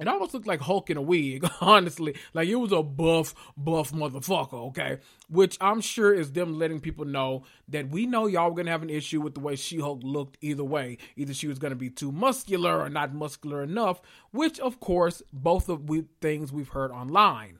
it 0.00 0.08
almost 0.08 0.34
looked 0.34 0.46
like 0.46 0.60
Hulk 0.60 0.90
in 0.90 0.96
a 0.96 1.02
wig, 1.02 1.48
honestly. 1.60 2.16
Like 2.32 2.48
it 2.48 2.56
was 2.56 2.72
a 2.72 2.82
buff, 2.82 3.34
buff 3.56 3.92
motherfucker, 3.92 4.68
okay? 4.68 4.98
Which 5.28 5.56
I'm 5.60 5.80
sure 5.80 6.12
is 6.12 6.32
them 6.32 6.58
letting 6.58 6.80
people 6.80 7.04
know 7.04 7.44
that 7.68 7.90
we 7.90 8.06
know 8.06 8.26
y'all 8.26 8.50
were 8.50 8.56
gonna 8.56 8.72
have 8.72 8.82
an 8.82 8.90
issue 8.90 9.20
with 9.20 9.34
the 9.34 9.40
way 9.40 9.56
She 9.56 9.78
Hulk 9.78 10.00
looked 10.02 10.36
either 10.40 10.64
way. 10.64 10.98
Either 11.16 11.32
she 11.32 11.46
was 11.46 11.58
gonna 11.58 11.76
be 11.76 11.90
too 11.90 12.10
muscular 12.10 12.80
or 12.80 12.88
not 12.88 13.14
muscular 13.14 13.62
enough, 13.62 14.02
which 14.32 14.58
of 14.58 14.80
course, 14.80 15.22
both 15.32 15.68
of 15.68 15.88
things 16.20 16.52
we've 16.52 16.68
heard 16.68 16.90
online. 16.90 17.58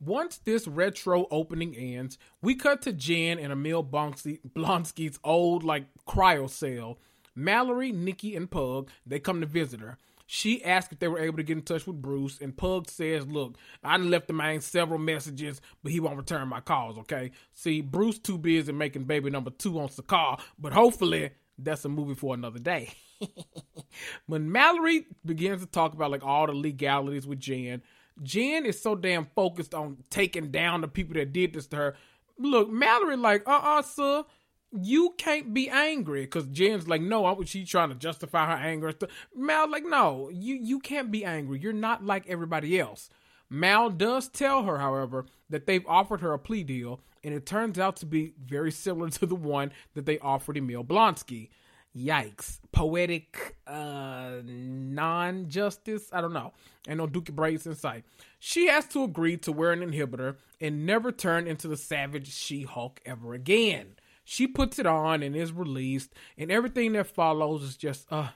Once 0.00 0.38
this 0.38 0.68
retro 0.68 1.26
opening 1.30 1.74
ends, 1.74 2.18
we 2.40 2.54
cut 2.54 2.82
to 2.82 2.92
Jen 2.92 3.38
and 3.38 3.52
Emil 3.52 3.82
Blonsky's 3.82 5.18
old, 5.24 5.64
like, 5.64 5.86
cryo 6.06 6.48
cell. 6.48 6.98
Mallory, 7.34 7.90
Nikki, 7.90 8.36
and 8.36 8.48
Pug, 8.48 8.90
they 9.04 9.18
come 9.18 9.40
to 9.40 9.46
visit 9.46 9.80
her. 9.80 9.98
She 10.30 10.62
asked 10.62 10.92
if 10.92 10.98
they 10.98 11.08
were 11.08 11.20
able 11.20 11.38
to 11.38 11.42
get 11.42 11.56
in 11.56 11.62
touch 11.62 11.86
with 11.86 12.02
Bruce, 12.02 12.38
and 12.38 12.54
Pug 12.54 12.90
says, 12.90 13.26
Look, 13.26 13.56
I 13.82 13.96
left 13.96 14.26
the 14.26 14.34
man 14.34 14.60
several 14.60 14.98
messages, 14.98 15.62
but 15.82 15.90
he 15.90 16.00
won't 16.00 16.18
return 16.18 16.48
my 16.48 16.60
calls, 16.60 16.98
okay? 16.98 17.30
See, 17.54 17.80
Bruce 17.80 18.18
too 18.18 18.36
busy 18.36 18.70
making 18.72 19.04
baby 19.04 19.30
number 19.30 19.48
two 19.48 19.80
on 19.80 19.88
Sakaar, 19.88 20.38
but 20.58 20.74
hopefully 20.74 21.30
that's 21.56 21.86
a 21.86 21.88
movie 21.88 22.14
for 22.14 22.34
another 22.34 22.58
day. 22.58 22.92
when 24.26 24.52
Mallory 24.52 25.06
begins 25.24 25.62
to 25.62 25.66
talk 25.66 25.94
about 25.94 26.10
like 26.10 26.22
all 26.22 26.46
the 26.46 26.52
legalities 26.52 27.26
with 27.26 27.40
Jen, 27.40 27.80
Jen 28.22 28.66
is 28.66 28.82
so 28.82 28.94
damn 28.94 29.28
focused 29.34 29.72
on 29.72 29.96
taking 30.10 30.50
down 30.50 30.82
the 30.82 30.88
people 30.88 31.14
that 31.14 31.32
did 31.32 31.54
this 31.54 31.68
to 31.68 31.76
her. 31.76 31.96
Look, 32.38 32.68
Mallory 32.68 33.16
like, 33.16 33.48
uh-uh, 33.48 33.80
sir, 33.80 34.24
you 34.72 35.14
can't 35.16 35.54
be 35.54 35.68
angry 35.70 36.22
because 36.22 36.46
Jen's 36.46 36.88
like, 36.88 37.00
no, 37.00 37.24
I, 37.24 37.34
she 37.44 37.64
trying 37.64 37.88
to 37.88 37.94
justify 37.94 38.46
her 38.46 38.62
anger. 38.62 38.92
Mal 39.34 39.70
like, 39.70 39.84
no, 39.84 40.30
you 40.32 40.56
you 40.56 40.80
can't 40.80 41.10
be 41.10 41.24
angry. 41.24 41.58
You're 41.60 41.72
not 41.72 42.04
like 42.04 42.28
everybody 42.28 42.78
else. 42.78 43.08
Mal 43.50 43.88
does 43.90 44.28
tell 44.28 44.64
her, 44.64 44.78
however, 44.78 45.24
that 45.48 45.66
they've 45.66 45.86
offered 45.86 46.20
her 46.20 46.34
a 46.34 46.38
plea 46.38 46.64
deal, 46.64 47.00
and 47.24 47.32
it 47.32 47.46
turns 47.46 47.78
out 47.78 47.96
to 47.96 48.06
be 48.06 48.34
very 48.44 48.70
similar 48.70 49.08
to 49.10 49.26
the 49.26 49.34
one 49.34 49.72
that 49.94 50.04
they 50.04 50.18
offered 50.18 50.58
Emil 50.58 50.84
Blonsky. 50.84 51.48
Yikes. 51.96 52.60
Poetic 52.70 53.56
uh 53.66 54.42
non-justice. 54.44 56.10
I 56.12 56.20
don't 56.20 56.34
know. 56.34 56.52
And 56.86 56.98
no 56.98 57.06
Dookie 57.06 57.34
Braids 57.34 57.66
in 57.66 57.74
sight. 57.74 58.04
She 58.38 58.68
has 58.68 58.86
to 58.88 59.02
agree 59.02 59.38
to 59.38 59.50
wear 59.50 59.72
an 59.72 59.80
inhibitor 59.80 60.36
and 60.60 60.84
never 60.86 61.10
turn 61.10 61.46
into 61.46 61.66
the 61.66 61.76
savage 61.76 62.32
She-Hulk 62.32 63.00
ever 63.04 63.32
again. 63.34 63.94
She 64.30 64.46
puts 64.46 64.78
it 64.78 64.84
on 64.84 65.22
and 65.22 65.34
is 65.34 65.52
released, 65.52 66.12
and 66.36 66.52
everything 66.52 66.92
that 66.92 67.06
follows 67.06 67.62
is 67.62 67.78
just 67.78 68.06
uh 68.12 68.28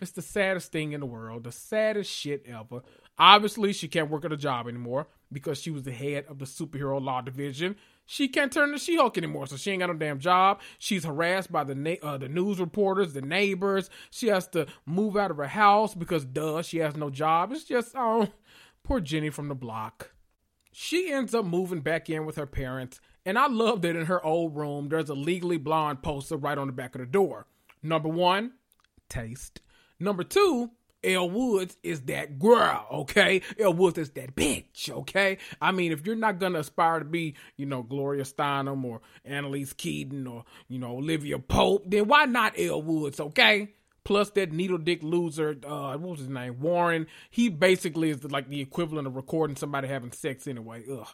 it's 0.00 0.12
the 0.12 0.22
saddest 0.22 0.72
thing 0.72 0.92
in 0.92 1.00
the 1.00 1.06
world, 1.06 1.44
the 1.44 1.52
saddest 1.52 2.10
shit 2.10 2.46
ever. 2.46 2.80
Obviously, 3.18 3.74
she 3.74 3.86
can't 3.86 4.08
work 4.08 4.24
at 4.24 4.32
a 4.32 4.36
job 4.38 4.66
anymore 4.66 5.08
because 5.30 5.60
she 5.60 5.70
was 5.70 5.82
the 5.82 5.92
head 5.92 6.24
of 6.28 6.38
the 6.38 6.46
superhero 6.46 7.02
law 7.02 7.20
division. 7.20 7.76
She 8.06 8.28
can't 8.28 8.50
turn 8.50 8.72
to 8.72 8.78
She-Hulk 8.78 9.18
anymore, 9.18 9.46
so 9.46 9.56
she 9.56 9.72
ain't 9.72 9.80
got 9.80 9.88
no 9.88 9.94
damn 9.94 10.20
job. 10.20 10.60
She's 10.78 11.04
harassed 11.04 11.52
by 11.52 11.64
the 11.64 11.74
na- 11.74 12.02
uh, 12.02 12.16
the 12.16 12.28
news 12.30 12.58
reporters, 12.58 13.12
the 13.12 13.20
neighbors. 13.20 13.90
She 14.10 14.28
has 14.28 14.48
to 14.48 14.66
move 14.86 15.18
out 15.18 15.30
of 15.30 15.36
her 15.36 15.48
house 15.48 15.94
because, 15.94 16.24
duh, 16.24 16.62
she 16.62 16.78
has 16.78 16.96
no 16.96 17.10
job. 17.10 17.52
It's 17.52 17.64
just, 17.64 17.92
oh, 17.94 18.28
poor 18.84 19.00
Jenny 19.00 19.28
from 19.30 19.48
the 19.48 19.54
block. 19.54 20.12
She 20.72 21.10
ends 21.12 21.34
up 21.34 21.44
moving 21.44 21.80
back 21.80 22.08
in 22.08 22.24
with 22.26 22.36
her 22.36 22.46
parents, 22.46 23.00
and 23.26 23.38
I 23.38 23.48
love 23.48 23.82
that 23.82 23.96
in 23.96 24.06
her 24.06 24.24
old 24.24 24.56
room, 24.56 24.88
there's 24.88 25.10
a 25.10 25.14
legally 25.14 25.58
blonde 25.58 26.02
poster 26.02 26.36
right 26.36 26.56
on 26.56 26.68
the 26.68 26.72
back 26.72 26.94
of 26.94 27.00
the 27.00 27.06
door. 27.06 27.46
Number 27.82 28.08
one, 28.08 28.52
taste. 29.10 29.60
Number 30.00 30.24
two, 30.24 30.70
Elle 31.02 31.30
Woods 31.30 31.76
is 31.82 32.02
that 32.02 32.38
girl, 32.38 32.86
okay? 32.90 33.42
Elle 33.58 33.72
Woods 33.74 33.98
is 33.98 34.10
that 34.10 34.34
bitch, 34.34 34.90
okay? 34.90 35.38
I 35.60 35.72
mean, 35.72 35.92
if 35.92 36.06
you're 36.06 36.16
not 36.16 36.38
gonna 36.38 36.60
aspire 36.60 37.00
to 37.00 37.04
be, 37.04 37.34
you 37.56 37.66
know, 37.66 37.82
Gloria 37.82 38.24
Steinem 38.24 38.84
or 38.84 39.00
Annalise 39.24 39.72
Keating 39.72 40.26
or, 40.26 40.44
you 40.68 40.78
know, 40.78 40.96
Olivia 40.96 41.38
Pope, 41.38 41.84
then 41.86 42.08
why 42.08 42.24
not 42.24 42.58
Elle 42.58 42.82
Woods, 42.82 43.20
okay? 43.20 43.72
Plus 44.04 44.30
that 44.30 44.52
needle 44.52 44.78
dick 44.78 45.02
loser, 45.02 45.56
uh, 45.66 45.96
what 45.96 46.10
was 46.10 46.20
his 46.20 46.28
name? 46.28 46.60
Warren. 46.60 47.08
He 47.28 47.48
basically 47.48 48.10
is 48.10 48.22
like 48.22 48.48
the 48.48 48.60
equivalent 48.60 49.08
of 49.08 49.16
recording 49.16 49.56
somebody 49.56 49.88
having 49.88 50.12
sex 50.12 50.46
anyway. 50.46 50.84
Ugh. 50.88 51.08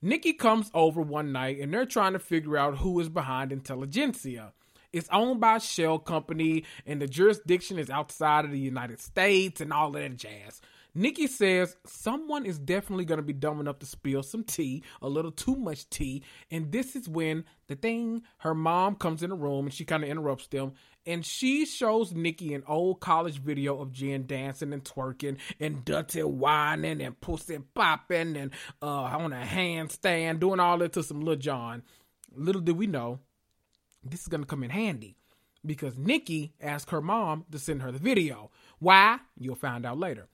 Nikki 0.00 0.32
comes 0.32 0.70
over 0.74 1.00
one 1.00 1.32
night 1.32 1.58
and 1.58 1.74
they're 1.74 1.84
trying 1.84 2.12
to 2.12 2.18
figure 2.18 2.56
out 2.56 2.78
who 2.78 3.00
is 3.00 3.08
behind 3.08 3.50
Intelligentsia. 3.50 4.52
It's 4.92 5.08
owned 5.10 5.40
by 5.40 5.56
a 5.56 5.60
shell 5.60 5.98
company 5.98 6.64
and 6.86 7.02
the 7.02 7.06
jurisdiction 7.06 7.78
is 7.78 7.90
outside 7.90 8.44
of 8.44 8.52
the 8.52 8.58
United 8.58 9.00
States 9.00 9.60
and 9.60 9.72
all 9.72 9.90
that 9.92 10.16
jazz. 10.16 10.60
Nikki 10.98 11.28
says 11.28 11.76
someone 11.86 12.44
is 12.44 12.58
definitely 12.58 13.04
going 13.04 13.18
to 13.18 13.22
be 13.22 13.32
dumb 13.32 13.60
enough 13.60 13.78
to 13.78 13.86
spill 13.86 14.24
some 14.24 14.42
tea, 14.42 14.82
a 15.00 15.08
little 15.08 15.30
too 15.30 15.54
much 15.54 15.88
tea, 15.88 16.24
and 16.50 16.72
this 16.72 16.96
is 16.96 17.08
when 17.08 17.44
the 17.68 17.76
thing, 17.76 18.22
her 18.38 18.54
mom 18.54 18.96
comes 18.96 19.22
in 19.22 19.30
the 19.30 19.36
room 19.36 19.66
and 19.66 19.72
she 19.72 19.84
kind 19.84 20.02
of 20.02 20.10
interrupts 20.10 20.48
them 20.48 20.72
and 21.06 21.24
she 21.24 21.64
shows 21.64 22.12
Nikki 22.12 22.52
an 22.52 22.64
old 22.66 22.98
college 22.98 23.38
video 23.40 23.80
of 23.80 23.92
Jen 23.92 24.26
dancing 24.26 24.72
and 24.72 24.84
twerking 24.84 25.38
and 25.60 25.84
dirty 25.84 26.22
whining 26.22 27.00
and 27.00 27.20
pussy 27.20 27.58
popping 27.74 28.36
and 28.36 28.50
uh, 28.82 28.86
on 28.86 29.32
a 29.32 29.42
handstand, 29.42 30.40
doing 30.40 30.58
all 30.58 30.78
that 30.78 30.92
to 30.94 31.04
some 31.04 31.20
Lil 31.20 31.36
Jon. 31.36 31.84
Little 32.34 32.60
did 32.60 32.76
we 32.76 32.88
know, 32.88 33.20
this 34.02 34.22
is 34.22 34.28
going 34.28 34.42
to 34.42 34.48
come 34.48 34.64
in 34.64 34.70
handy 34.70 35.16
because 35.64 35.96
Nikki 35.96 36.54
asked 36.60 36.90
her 36.90 37.00
mom 37.00 37.44
to 37.52 37.58
send 37.58 37.82
her 37.82 37.92
the 37.92 37.98
video. 37.98 38.50
Why? 38.80 39.20
You'll 39.38 39.54
find 39.54 39.86
out 39.86 39.98
later. 39.98 40.26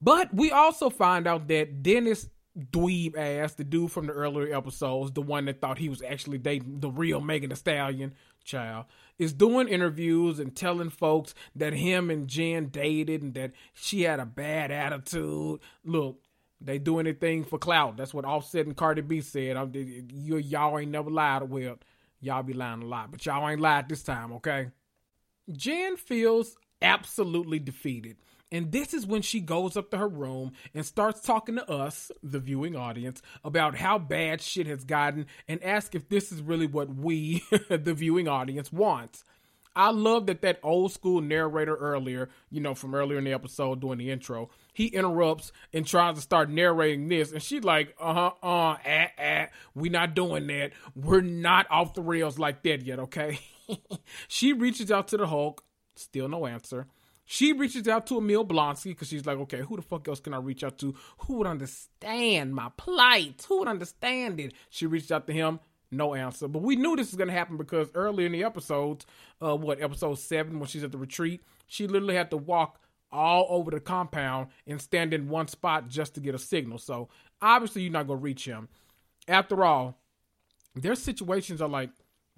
But 0.00 0.32
we 0.34 0.50
also 0.50 0.90
find 0.90 1.26
out 1.26 1.48
that 1.48 1.82
Dennis 1.82 2.28
dweeb 2.58 3.16
ass, 3.16 3.54
the 3.54 3.64
dude 3.64 3.92
from 3.92 4.06
the 4.06 4.12
earlier 4.12 4.54
episodes, 4.56 5.12
the 5.12 5.22
one 5.22 5.44
that 5.46 5.60
thought 5.60 5.78
he 5.78 5.88
was 5.88 6.02
actually 6.02 6.38
dating 6.38 6.80
the 6.80 6.90
real 6.90 7.20
Megan 7.20 7.50
Thee 7.50 7.56
Stallion, 7.56 8.14
child, 8.44 8.86
is 9.18 9.32
doing 9.32 9.68
interviews 9.68 10.38
and 10.38 10.54
telling 10.54 10.90
folks 10.90 11.34
that 11.54 11.72
him 11.72 12.10
and 12.10 12.28
Jen 12.28 12.68
dated 12.68 13.22
and 13.22 13.34
that 13.34 13.52
she 13.74 14.02
had 14.02 14.20
a 14.20 14.26
bad 14.26 14.70
attitude. 14.70 15.60
Look, 15.84 16.20
they 16.60 16.78
do 16.78 16.98
anything 16.98 17.44
for 17.44 17.58
clout. 17.58 17.96
That's 17.96 18.14
what 18.14 18.24
Offset 18.24 18.66
and 18.66 18.76
Cardi 18.76 19.02
B 19.02 19.20
said. 19.20 19.56
I'm, 19.56 19.72
you, 19.74 20.38
y'all 20.38 20.78
ain't 20.78 20.90
never 20.90 21.10
lied. 21.10 21.42
Well, 21.50 21.78
y'all 22.20 22.42
be 22.42 22.54
lying 22.54 22.82
a 22.82 22.86
lot, 22.86 23.10
but 23.10 23.26
y'all 23.26 23.48
ain't 23.48 23.60
lied 23.60 23.88
this 23.88 24.02
time, 24.02 24.32
okay? 24.34 24.70
Jen 25.52 25.96
feels 25.96 26.56
absolutely 26.80 27.58
defeated. 27.58 28.16
And 28.52 28.70
this 28.70 28.94
is 28.94 29.06
when 29.06 29.22
she 29.22 29.40
goes 29.40 29.76
up 29.76 29.90
to 29.90 29.98
her 29.98 30.08
room 30.08 30.52
and 30.72 30.86
starts 30.86 31.20
talking 31.20 31.56
to 31.56 31.68
us, 31.68 32.12
the 32.22 32.38
viewing 32.38 32.76
audience, 32.76 33.20
about 33.44 33.76
how 33.76 33.98
bad 33.98 34.40
shit 34.40 34.68
has 34.68 34.84
gotten 34.84 35.26
and 35.48 35.62
ask 35.64 35.94
if 35.94 36.08
this 36.08 36.30
is 36.30 36.42
really 36.42 36.66
what 36.66 36.94
we, 36.94 37.42
the 37.68 37.94
viewing 37.94 38.28
audience, 38.28 38.72
wants. 38.72 39.24
I 39.76 39.90
love 39.90 40.26
that 40.26 40.40
that 40.40 40.58
old 40.62 40.92
school 40.92 41.20
narrator 41.20 41.76
earlier, 41.76 42.30
you 42.50 42.62
know, 42.62 42.74
from 42.74 42.94
earlier 42.94 43.18
in 43.18 43.24
the 43.24 43.34
episode 43.34 43.80
doing 43.80 43.98
the 43.98 44.10
intro, 44.10 44.48
he 44.72 44.86
interrupts 44.86 45.52
and 45.74 45.86
tries 45.86 46.14
to 46.14 46.22
start 46.22 46.48
narrating 46.48 47.08
this, 47.08 47.30
and 47.30 47.42
she's 47.42 47.62
like, 47.62 47.94
uh 48.00 48.14
huh, 48.14 48.26
uh, 48.42 48.76
ah, 48.86 49.08
ah, 49.18 49.46
we 49.74 49.90
not 49.90 50.14
doing 50.14 50.46
that. 50.46 50.72
We're 50.94 51.20
not 51.20 51.66
off 51.70 51.92
the 51.92 52.00
rails 52.00 52.38
like 52.38 52.62
that 52.62 52.86
yet, 52.86 53.00
okay? 53.00 53.38
she 54.28 54.54
reaches 54.54 54.90
out 54.90 55.08
to 55.08 55.18
the 55.18 55.26
Hulk, 55.26 55.62
still 55.94 56.26
no 56.26 56.46
answer. 56.46 56.86
She 57.28 57.52
reaches 57.52 57.88
out 57.88 58.06
to 58.06 58.18
Emil 58.18 58.46
Blonsky 58.46 58.84
because 58.84 59.08
she's 59.08 59.26
like, 59.26 59.36
okay, 59.38 59.60
who 59.60 59.76
the 59.76 59.82
fuck 59.82 60.06
else 60.06 60.20
can 60.20 60.32
I 60.32 60.38
reach 60.38 60.62
out 60.62 60.78
to? 60.78 60.94
Who 61.18 61.34
would 61.34 61.48
understand 61.48 62.54
my 62.54 62.70
plight? 62.76 63.44
Who 63.48 63.58
would 63.58 63.68
understand 63.68 64.38
it? 64.38 64.54
She 64.70 64.86
reached 64.86 65.10
out 65.10 65.26
to 65.26 65.32
him, 65.32 65.58
no 65.90 66.14
answer. 66.14 66.46
But 66.46 66.62
we 66.62 66.76
knew 66.76 66.94
this 66.94 67.10
was 67.10 67.16
going 67.16 67.28
to 67.28 67.34
happen 67.34 67.56
because 67.56 67.88
earlier 67.94 68.26
in 68.26 68.32
the 68.32 68.44
episodes, 68.44 69.06
uh, 69.42 69.56
what, 69.56 69.82
episode 69.82 70.20
seven, 70.20 70.60
when 70.60 70.68
she's 70.68 70.84
at 70.84 70.92
the 70.92 70.98
retreat, 70.98 71.42
she 71.66 71.88
literally 71.88 72.14
had 72.14 72.30
to 72.30 72.36
walk 72.36 72.80
all 73.10 73.46
over 73.50 73.72
the 73.72 73.80
compound 73.80 74.48
and 74.66 74.80
stand 74.80 75.12
in 75.12 75.28
one 75.28 75.48
spot 75.48 75.88
just 75.88 76.14
to 76.14 76.20
get 76.20 76.34
a 76.34 76.38
signal. 76.38 76.78
So 76.78 77.08
obviously 77.42 77.82
you're 77.82 77.92
not 77.92 78.06
gonna 78.06 78.20
reach 78.20 78.44
him. 78.44 78.68
After 79.26 79.64
all, 79.64 79.98
their 80.74 80.94
situations 80.94 81.60
are 81.60 81.68
like 81.68 81.90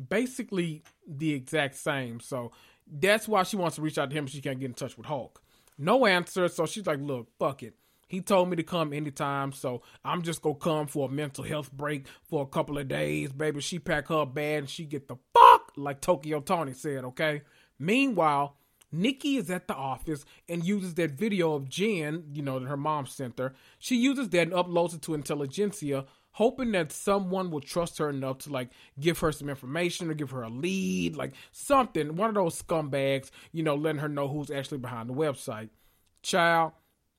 basically 0.08 0.82
the 1.06 1.32
exact 1.34 1.74
same. 1.74 2.20
So 2.20 2.52
that's 2.90 3.28
why 3.28 3.42
she 3.42 3.56
wants 3.56 3.76
to 3.76 3.82
reach 3.82 3.98
out 3.98 4.10
to 4.10 4.16
him. 4.16 4.26
She 4.26 4.40
can't 4.40 4.58
get 4.58 4.66
in 4.66 4.74
touch 4.74 4.96
with 4.96 5.06
Hulk. 5.06 5.42
No 5.78 6.06
answer. 6.06 6.48
So 6.48 6.66
she's 6.66 6.86
like, 6.86 7.00
look, 7.00 7.28
fuck 7.38 7.62
it. 7.62 7.74
He 8.08 8.22
told 8.22 8.48
me 8.48 8.56
to 8.56 8.62
come 8.62 8.94
anytime, 8.94 9.52
so 9.52 9.82
I'm 10.02 10.22
just 10.22 10.40
gonna 10.40 10.54
come 10.54 10.86
for 10.86 11.08
a 11.08 11.12
mental 11.12 11.44
health 11.44 11.70
break 11.70 12.06
for 12.24 12.42
a 12.42 12.46
couple 12.46 12.78
of 12.78 12.88
days, 12.88 13.32
baby. 13.32 13.60
She 13.60 13.78
pack 13.78 14.08
her 14.08 14.24
bag 14.24 14.60
and 14.60 14.70
she 14.70 14.86
get 14.86 15.08
the 15.08 15.16
fuck, 15.34 15.72
like 15.76 16.00
Tokyo 16.00 16.40
Toni 16.40 16.72
said, 16.72 17.04
okay? 17.04 17.42
Meanwhile, 17.78 18.56
Nikki 18.90 19.36
is 19.36 19.50
at 19.50 19.68
the 19.68 19.74
office 19.74 20.24
and 20.48 20.64
uses 20.64 20.94
that 20.94 21.10
video 21.10 21.52
of 21.52 21.68
Jen, 21.68 22.24
you 22.32 22.40
know, 22.40 22.58
that 22.58 22.68
her 22.68 22.78
mom 22.78 23.06
sent 23.06 23.38
her. 23.38 23.54
She 23.78 23.96
uses 23.96 24.30
that 24.30 24.40
and 24.40 24.52
uploads 24.52 24.94
it 24.94 25.02
to 25.02 25.12
Intelligentsia, 25.12 26.06
hoping 26.38 26.70
that 26.70 26.92
someone 26.92 27.50
will 27.50 27.60
trust 27.60 27.98
her 27.98 28.08
enough 28.08 28.38
to 28.38 28.48
like 28.52 28.70
give 29.00 29.18
her 29.18 29.32
some 29.32 29.48
information 29.48 30.08
or 30.08 30.14
give 30.14 30.30
her 30.30 30.44
a 30.44 30.48
lead, 30.48 31.16
like 31.16 31.32
something. 31.50 32.14
One 32.14 32.28
of 32.28 32.36
those 32.36 32.62
scumbags, 32.62 33.32
you 33.52 33.64
know, 33.64 33.74
letting 33.74 34.00
her 34.00 34.08
know 34.08 34.28
who's 34.28 34.48
actually 34.48 34.78
behind 34.78 35.08
the 35.08 35.14
website. 35.14 35.70
Child, 36.22 36.74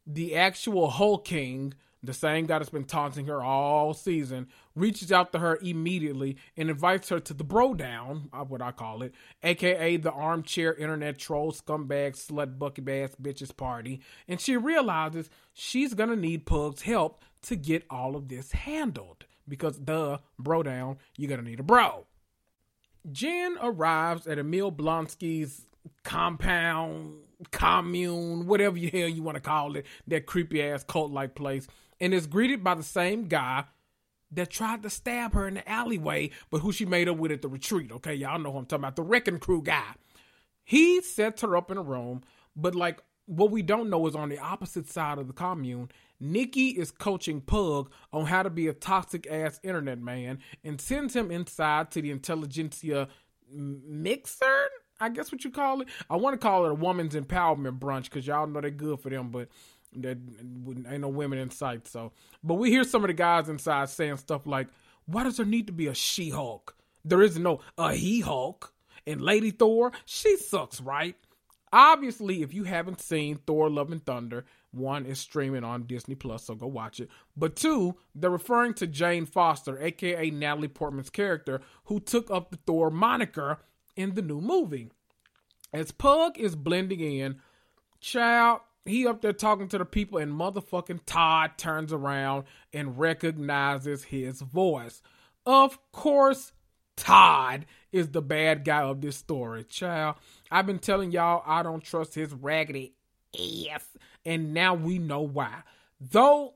the 0.08 0.38
actual 0.38 0.90
HulkKing, 0.90 1.74
the 2.02 2.14
same 2.14 2.46
guy 2.46 2.60
that's 2.60 2.70
been 2.70 2.86
taunting 2.86 3.28
her 3.28 3.42
all 3.42 3.94
season, 3.94 4.48
reaches 4.76 5.12
out 5.12 5.32
to 5.34 5.40
her 5.40 5.60
immediately 5.62 6.38
and 6.56 6.70
invites 6.70 7.10
her 7.10 7.20
to 7.20 7.34
the 7.34 7.44
bro 7.44 7.74
down, 7.74 8.30
uh, 8.32 8.44
what 8.44 8.62
I 8.62 8.72
call 8.72 9.02
it, 9.02 9.14
aka 9.44 9.98
the 9.98 10.12
armchair 10.12 10.74
internet 10.74 11.18
troll 11.18 11.52
scumbag 11.52 12.14
slut 12.14 12.58
bucket 12.58 12.88
ass 12.88 13.16
bitches 13.22 13.56
party, 13.56 14.02
and 14.28 14.40
she 14.40 14.56
realizes 14.56 15.30
she's 15.54 15.94
gonna 15.94 16.16
need 16.16 16.46
Pug's 16.46 16.84
help 16.84 17.22
to 17.44 17.56
get 17.56 17.84
all 17.90 18.16
of 18.16 18.30
this 18.30 18.52
handled. 18.52 19.26
Because 19.48 19.80
the 19.84 20.20
bro 20.38 20.62
down, 20.62 20.98
you're 21.18 21.30
gonna 21.30 21.42
need 21.42 21.60
a 21.60 21.64
bro. 21.64 22.06
Jen 23.12 23.58
arrives 23.62 24.28
at 24.28 24.38
Emil 24.38 24.72
Blonsky's 24.72 25.66
compound, 26.04 27.16
commune, 27.52 28.46
whatever 28.46 28.76
the 28.76 28.90
hell 28.90 29.08
you 29.08 29.24
want 29.24 29.36
to 29.36 29.42
call 29.42 29.76
it, 29.76 29.86
that 30.08 30.26
creepy 30.26 30.62
ass 30.62 30.84
cult 30.84 31.12
like 31.12 31.36
place, 31.36 31.68
and 32.00 32.14
is 32.14 32.28
greeted 32.28 32.64
by 32.64 32.76
the 32.76 32.84
same 32.84 33.28
guy 33.28 33.66
that 34.32 34.50
tried 34.50 34.84
to 34.84 34.90
stab 34.90 35.34
her 35.34 35.48
in 35.48 35.56
the 35.56 35.70
alleyway, 35.70 36.30
but 36.50 36.60
who 36.60 36.72
she 36.72 36.86
made 36.86 37.10
up 37.10 37.18
with 37.18 37.32
at 37.32 37.42
the 37.42 37.48
retreat. 37.48 37.92
Okay, 37.92 38.14
y'all 38.14 38.40
know 38.40 38.52
who 38.52 38.60
I'm 38.60 38.66
talking 38.66 38.84
about, 38.84 38.96
the 38.96 39.04
Wrecking 39.04 39.40
Crew 39.40 39.62
guy. 39.62 39.96
He 40.64 41.02
sets 41.02 41.42
her 41.42 41.58
up 41.58 41.72
in 41.72 41.78
a 41.78 41.82
room, 41.82 42.22
but 42.56 42.76
like 42.76 43.02
what 43.26 43.52
we 43.52 43.62
don't 43.62 43.90
know 43.90 44.08
is 44.08 44.16
on 44.16 44.30
the 44.30 44.40
opposite 44.40 44.88
side 44.88 45.20
of 45.20 45.28
the 45.28 45.34
commune, 45.34 45.90
Nikki 46.20 46.70
is 46.70 46.92
coaching 46.92 47.42
Pug 47.42 47.92
on 48.12 48.26
how 48.26 48.44
to 48.44 48.50
be 48.50 48.68
a 48.68 48.74
toxic 48.74 49.28
ass 49.30 49.60
internet 49.64 50.00
man 50.00 50.40
and 50.64 50.82
sends 50.82 51.16
him 51.16 51.32
inside 51.32 51.92
to 51.92 52.02
the 52.02 52.12
intelligentsia 52.12 53.08
mixer. 53.52 54.70
I 55.00 55.10
guess 55.10 55.32
what 55.32 55.44
you 55.44 55.52
call 55.52 55.82
it. 55.82 55.88
I 56.10 56.18
want 56.18 56.34
to 56.34 56.38
call 56.38 56.66
it 56.66 56.72
a 56.72 56.76
woman's 56.76 57.16
empowerment 57.16 57.80
brunch 57.80 58.06
because 58.06 58.28
y'all 58.28 58.48
know 58.48 58.62
they're 58.62 58.72
good 58.72 59.00
for 59.00 59.10
them, 59.10 59.30
but 59.30 59.48
there 59.94 60.16
ain't 60.90 61.02
no 61.02 61.08
women 61.08 61.40
in 61.40 61.50
sight. 61.50 61.88
So, 61.88 62.12
but 62.44 62.56
we 62.56 62.70
hear 62.70 62.84
some 62.84 63.04
of 63.04 63.08
the 63.08 63.14
guys 63.14 63.50
inside 63.50 63.90
saying 63.90 64.18
stuff 64.18 64.46
like, 64.46 64.68
"Why 65.06 65.24
does 65.24 65.38
there 65.38 65.46
need 65.46 65.68
to 65.68 65.74
be 65.74 65.88
a 65.88 65.94
She 65.94 66.30
Hulk? 66.30 66.76
There 67.04 67.22
is 67.22 67.38
no 67.38 67.62
a 67.78 67.94
He 67.94 68.22
Hulk." 68.22 68.74
And 69.08 69.22
Lady 69.22 69.52
Thor, 69.52 69.92
she 70.06 70.38
sucks, 70.38 70.82
right? 70.82 71.16
Obviously, 71.72 72.42
if 72.42 72.54
you 72.54 72.64
haven't 72.64 73.02
seen 73.02 73.40
Thor: 73.46 73.70
Love 73.70 73.92
and 73.92 74.06
Thunder, 74.06 74.46
one 74.72 75.06
is 75.06 75.20
streaming 75.20 75.64
on 75.64 75.84
Disney 75.84 76.16
Plus, 76.16 76.46
so 76.46 76.56
go 76.56 76.68
watch 76.68 77.00
it. 77.00 77.10
But 77.36 77.56
two, 77.56 77.96
they're 78.14 78.30
referring 78.30 78.76
to 78.76 78.88
Jane 78.88 79.26
Foster, 79.26 79.82
aka 79.82 80.30
Natalie 80.30 80.68
Portman's 80.68 81.10
character, 81.10 81.62
who 81.86 82.00
took 82.00 82.30
up 82.30 82.52
the 82.52 82.58
Thor 82.58 82.90
moniker 82.92 83.60
in 83.96 84.16
the 84.16 84.22
new 84.22 84.42
movie. 84.42 84.92
As 85.74 85.92
Pug 85.92 86.38
is 86.40 86.56
blending 86.56 87.00
in, 87.00 87.40
child, 88.00 88.62
he 88.86 89.08
up 89.08 89.22
there 89.22 89.34
talking 89.34 89.68
to 89.70 89.78
the 89.78 89.86
people, 89.86 90.18
and 90.18 90.32
motherfucking 90.32 91.02
Todd 91.06 91.52
turns 91.58 91.94
around 91.94 92.46
and 92.74 92.98
recognizes 92.98 94.06
his 94.06 94.42
voice. 94.42 95.02
Of 95.46 95.80
course, 95.92 96.52
Todd 96.96 97.66
is 97.92 98.10
the 98.10 98.22
bad 98.22 98.66
guy 98.66 98.82
of 98.82 99.02
this 99.02 99.18
story. 99.18 99.64
Child, 99.64 100.16
I've 100.52 100.66
been 100.66 100.80
telling 100.80 101.12
y'all 101.12 101.44
I 101.46 101.64
don't 101.64 101.84
trust 101.84 102.16
his 102.16 102.34
raggedy 102.34 102.94
ass, 103.72 103.86
and 104.26 104.54
now 104.54 104.74
we 104.74 105.00
know 105.00 105.22
why. 105.22 105.64
Though 106.00 106.56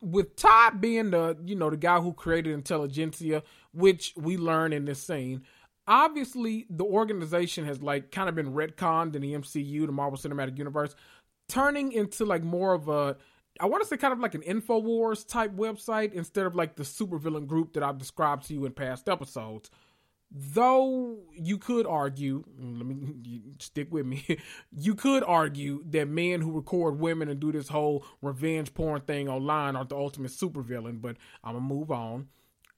with 0.00 0.36
Todd 0.36 0.80
being 0.80 1.10
the 1.10 1.36
you 1.44 1.54
know 1.54 1.70
the 1.70 1.76
guy 1.76 2.00
who 2.00 2.12
created 2.12 2.52
Intelligentsia, 2.52 3.42
which 3.72 4.14
we 4.16 4.36
learn 4.36 4.72
in 4.72 4.84
this 4.84 5.02
scene, 5.02 5.42
obviously 5.86 6.66
the 6.70 6.84
organization 6.84 7.64
has 7.66 7.82
like 7.82 8.10
kind 8.10 8.28
of 8.28 8.34
been 8.34 8.52
retconned 8.52 9.14
in 9.14 9.22
the 9.22 9.34
MCU, 9.34 9.86
the 9.86 9.92
Marvel 9.92 10.18
Cinematic 10.18 10.56
Universe, 10.56 10.94
turning 11.50 11.92
into 11.92 12.24
like 12.24 12.42
more 12.42 12.72
of 12.74 12.88
a 12.88 13.16
I 13.60 13.66
want 13.66 13.82
to 13.82 13.88
say 13.88 13.98
kind 13.98 14.12
of 14.12 14.20
like 14.20 14.34
an 14.34 14.42
InfoWars 14.42 15.28
type 15.28 15.54
website 15.54 16.14
instead 16.14 16.46
of 16.46 16.54
like 16.54 16.76
the 16.76 16.82
supervillain 16.82 17.46
group 17.46 17.74
that 17.74 17.82
I've 17.82 17.98
described 17.98 18.46
to 18.46 18.54
you 18.54 18.64
in 18.64 18.72
past 18.72 19.08
episodes. 19.08 19.70
Though 20.32 21.18
you 21.34 21.58
could 21.58 21.86
argue, 21.86 22.44
mm, 22.58 22.78
let 22.78 22.86
me 22.86 23.42
stick 23.58 23.88
with 23.90 24.06
me. 24.06 24.24
You 24.72 24.94
could 24.94 25.24
argue 25.24 25.82
that 25.90 26.08
men 26.08 26.40
who 26.40 26.52
record 26.52 26.98
women 26.98 27.28
and 27.28 27.40
do 27.40 27.52
this 27.52 27.68
whole 27.68 28.06
revenge 28.22 28.72
porn 28.72 29.02
thing 29.02 29.28
online 29.28 29.76
are 29.76 29.84
the 29.84 29.96
ultimate 29.96 30.30
supervillain, 30.30 31.02
but 31.02 31.16
I'm 31.42 31.54
gonna 31.54 31.66
move 31.66 31.90
on. 31.90 32.28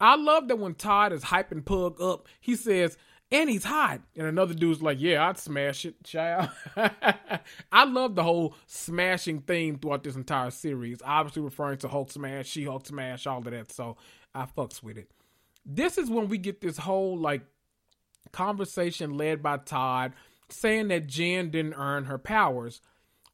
I 0.01 0.17
love 0.17 0.49
that 0.49 0.59
when 0.59 0.75
Todd 0.75 1.13
is 1.13 1.23
hyping 1.23 1.65
Pug 1.65 2.01
up, 2.01 2.27
he 2.41 2.57
says, 2.57 2.97
and 3.33 3.49
he's 3.49 3.65
hot. 3.65 4.03
And 4.17 4.27
another 4.27 4.53
dude's 4.53 4.83
like, 4.83 5.01
yeah, 5.01 5.27
I'd 5.27 5.39
smash 5.39 5.87
it, 5.87 6.05
child. 6.05 6.51
I 7.73 7.85
love 7.85 8.15
the 8.15 8.23
whole 8.23 8.55
smashing 8.67 9.41
theme 9.41 9.79
throughout 9.79 10.05
this 10.05 10.17
entire 10.17 10.51
series. 10.51 11.01
Obviously 11.05 11.43
referring 11.43 11.79
to 11.79 11.89
Hulk 11.89 12.13
smash, 12.13 12.47
She 12.47 12.65
Hulk 12.65 12.87
smash, 12.87 13.27
all 13.27 13.39
of 13.39 13.45
that. 13.45 13.73
So 13.73 13.97
I 14.35 14.45
fucks 14.45 14.83
with 14.83 14.99
it. 14.99 15.11
This 15.65 15.97
is 15.97 16.11
when 16.11 16.29
we 16.29 16.37
get 16.39 16.61
this 16.61 16.77
whole 16.77 17.17
like 17.17 17.43
conversation 18.33 19.17
led 19.17 19.43
by 19.43 19.57
Todd 19.57 20.13
saying 20.51 20.89
that 20.89 21.07
Jen 21.07 21.51
didn't 21.51 21.75
earn 21.75 22.05
her 22.05 22.19
powers, 22.19 22.83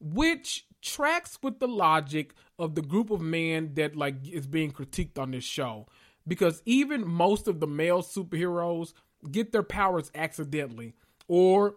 which 0.00 0.64
tracks 0.80 1.38
with 1.42 1.58
the 1.58 1.66
logic 1.66 2.34
of 2.56 2.76
the 2.76 2.82
group 2.82 3.10
of 3.10 3.20
men 3.20 3.72
that 3.74 3.96
like 3.96 4.14
is 4.30 4.46
being 4.46 4.70
critiqued 4.70 5.18
on 5.18 5.32
this 5.32 5.42
show 5.42 5.86
because 6.28 6.62
even 6.66 7.08
most 7.08 7.48
of 7.48 7.58
the 7.58 7.66
male 7.66 8.02
superheroes 8.02 8.92
get 9.30 9.52
their 9.52 9.62
powers 9.62 10.10
accidentally 10.14 10.94
or 11.26 11.76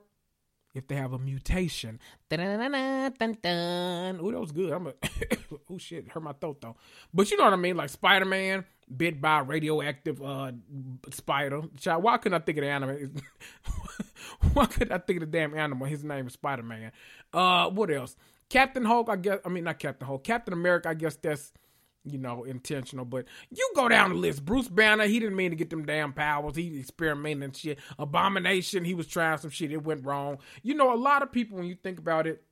if 0.73 0.88
they 0.88 0.95
have 0.95 1.13
a 1.13 1.19
mutation. 1.19 1.99
Ooh, 4.21 4.32
that 4.32 4.39
was 4.39 4.51
good. 4.51 4.71
I'm 4.71 4.88
a 4.88 4.93
oh 5.69 5.77
shit, 5.77 6.10
hurt 6.10 6.23
my 6.23 6.34
throat 6.34 6.62
though. 6.62 6.75
But 7.13 7.30
you 7.30 7.38
know 7.38 7.43
what 7.43 7.54
I 7.54 7.58
mean? 7.58 7.75
Like 7.75 7.89
Spider 7.89 8.25
Man 8.25 8.65
bit 8.95 9.21
by 9.21 9.39
radioactive 9.39 10.21
uh 10.21 10.51
spider. 11.12 11.62
Child, 11.77 12.04
why 12.04 12.17
couldn't 12.17 12.41
I 12.41 12.43
think 12.43 12.58
of 12.58 12.63
the 12.63 12.69
animal? 12.69 12.97
why 14.54 14.65
couldn't 14.65 14.91
I 14.91 14.97
think 14.97 15.21
of 15.21 15.32
the 15.32 15.38
damn 15.38 15.58
animal? 15.58 15.88
His 15.88 16.04
name 16.04 16.27
is 16.27 16.34
Spider 16.34 16.63
Man. 16.63 16.91
Uh, 17.34 17.69
what 17.69 17.91
else? 17.91 18.15
Captain 18.49 18.84
Hulk, 18.84 19.10
I 19.10 19.15
guess. 19.15 19.39
I 19.45 19.49
mean, 19.49 19.63
not 19.63 19.80
Captain 19.80 20.06
Hulk. 20.06 20.23
Captain 20.23 20.54
America, 20.54 20.89
I 20.89 20.93
guess 20.93 21.15
that's 21.15 21.54
you 22.03 22.17
know, 22.17 22.43
intentional. 22.43 23.05
But 23.05 23.25
you 23.49 23.69
go 23.75 23.87
down 23.87 24.09
the 24.09 24.15
list. 24.15 24.45
Bruce 24.45 24.67
Banner, 24.67 25.05
he 25.05 25.19
didn't 25.19 25.35
mean 25.35 25.51
to 25.51 25.55
get 25.55 25.69
them 25.69 25.85
damn 25.85 26.13
powers. 26.13 26.55
He 26.55 26.79
experimented 26.79 27.43
and 27.43 27.55
shit. 27.55 27.79
Abomination, 27.99 28.85
he 28.85 28.93
was 28.93 29.07
trying 29.07 29.37
some 29.37 29.51
shit. 29.51 29.71
It 29.71 29.83
went 29.83 30.05
wrong. 30.05 30.39
You 30.63 30.73
know, 30.73 30.93
a 30.93 30.95
lot 30.95 31.21
of 31.21 31.31
people, 31.31 31.57
when 31.57 31.67
you 31.67 31.75
think 31.75 31.99
about 31.99 32.27
it, 32.27 32.43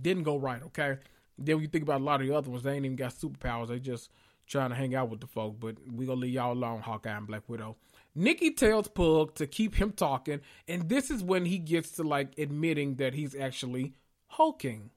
didn't 0.00 0.22
go 0.22 0.36
right, 0.36 0.62
okay? 0.62 0.98
Then 1.38 1.56
when 1.56 1.62
you 1.62 1.68
think 1.68 1.84
about 1.84 2.00
a 2.00 2.04
lot 2.04 2.20
of 2.20 2.26
the 2.26 2.34
other 2.34 2.50
ones, 2.50 2.62
they 2.62 2.74
ain't 2.74 2.84
even 2.84 2.96
got 2.96 3.12
superpowers. 3.12 3.68
They 3.68 3.78
just 3.78 4.10
trying 4.46 4.70
to 4.70 4.76
hang 4.76 4.94
out 4.94 5.10
with 5.10 5.20
the 5.20 5.26
folk. 5.26 5.60
But 5.60 5.76
we 5.90 6.06
gonna 6.06 6.20
leave 6.20 6.34
y'all 6.34 6.52
alone, 6.52 6.80
Hawkeye 6.80 7.16
and 7.16 7.26
Black 7.26 7.48
Widow. 7.48 7.76
Nikki 8.14 8.50
tells 8.50 8.88
Pug 8.88 9.34
to 9.36 9.46
keep 9.46 9.76
him 9.76 9.92
talking, 9.92 10.40
and 10.68 10.88
this 10.88 11.10
is 11.10 11.22
when 11.22 11.46
he 11.46 11.58
gets 11.58 11.92
to 11.92 12.02
like 12.02 12.38
admitting 12.38 12.96
that 12.96 13.14
he's 13.14 13.34
actually 13.34 13.94
HulkKing. 14.34 14.90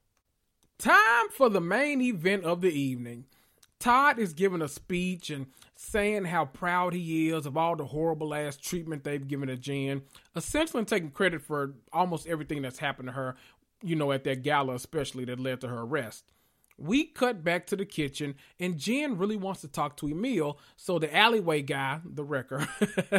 Time 0.78 1.30
for 1.30 1.50
the 1.50 1.62
main 1.62 2.02
event 2.02 2.44
of 2.44 2.60
the 2.60 2.72
evening. 2.72 3.26
Todd 3.80 4.20
is 4.20 4.34
giving 4.34 4.62
a 4.62 4.68
speech 4.68 5.30
and 5.30 5.48
saying 5.76 6.26
how 6.26 6.46
proud 6.46 6.94
he 6.94 7.30
is 7.30 7.46
of 7.46 7.58
all 7.58 7.76
the 7.76 7.86
horrible 7.86 8.34
ass 8.34 8.58
treatment 8.58 9.04
they've 9.04 9.28
given 9.28 9.50
to 9.50 9.58
Jen, 9.58 10.02
essentially 10.36 10.86
taking 10.86 11.12
credit 11.12 11.42
for 11.42 11.74
almost 11.92 12.28
everything 12.28 12.62
that's 12.62 12.80
happened 12.80 13.10
to 13.10 13.14
her, 13.14 13.36
you 13.84 13.96
know, 13.96 14.12
at 14.12 14.24
that 14.24 14.42
gala, 14.44 14.76
especially 14.76 15.26
that 15.26 15.40
led 15.40 15.62
to 15.62 15.68
her 15.68 15.82
arrest. 15.82 16.24
We 16.78 17.06
cut 17.06 17.44
back 17.44 17.68
to 17.68 17.78
the 17.78 17.86
kitchen, 17.86 18.36
and 18.60 18.78
Jen 18.78 19.18
really 19.18 19.38
wants 19.38 19.62
to 19.62 19.70
talk 19.70 19.96
to 19.98 20.10
Emil, 20.10 20.60
so 20.76 21.00
the 21.00 21.16
alleyway 21.16 21.62
guy, 21.62 22.02
the 22.04 22.24
wrecker, 22.24 22.68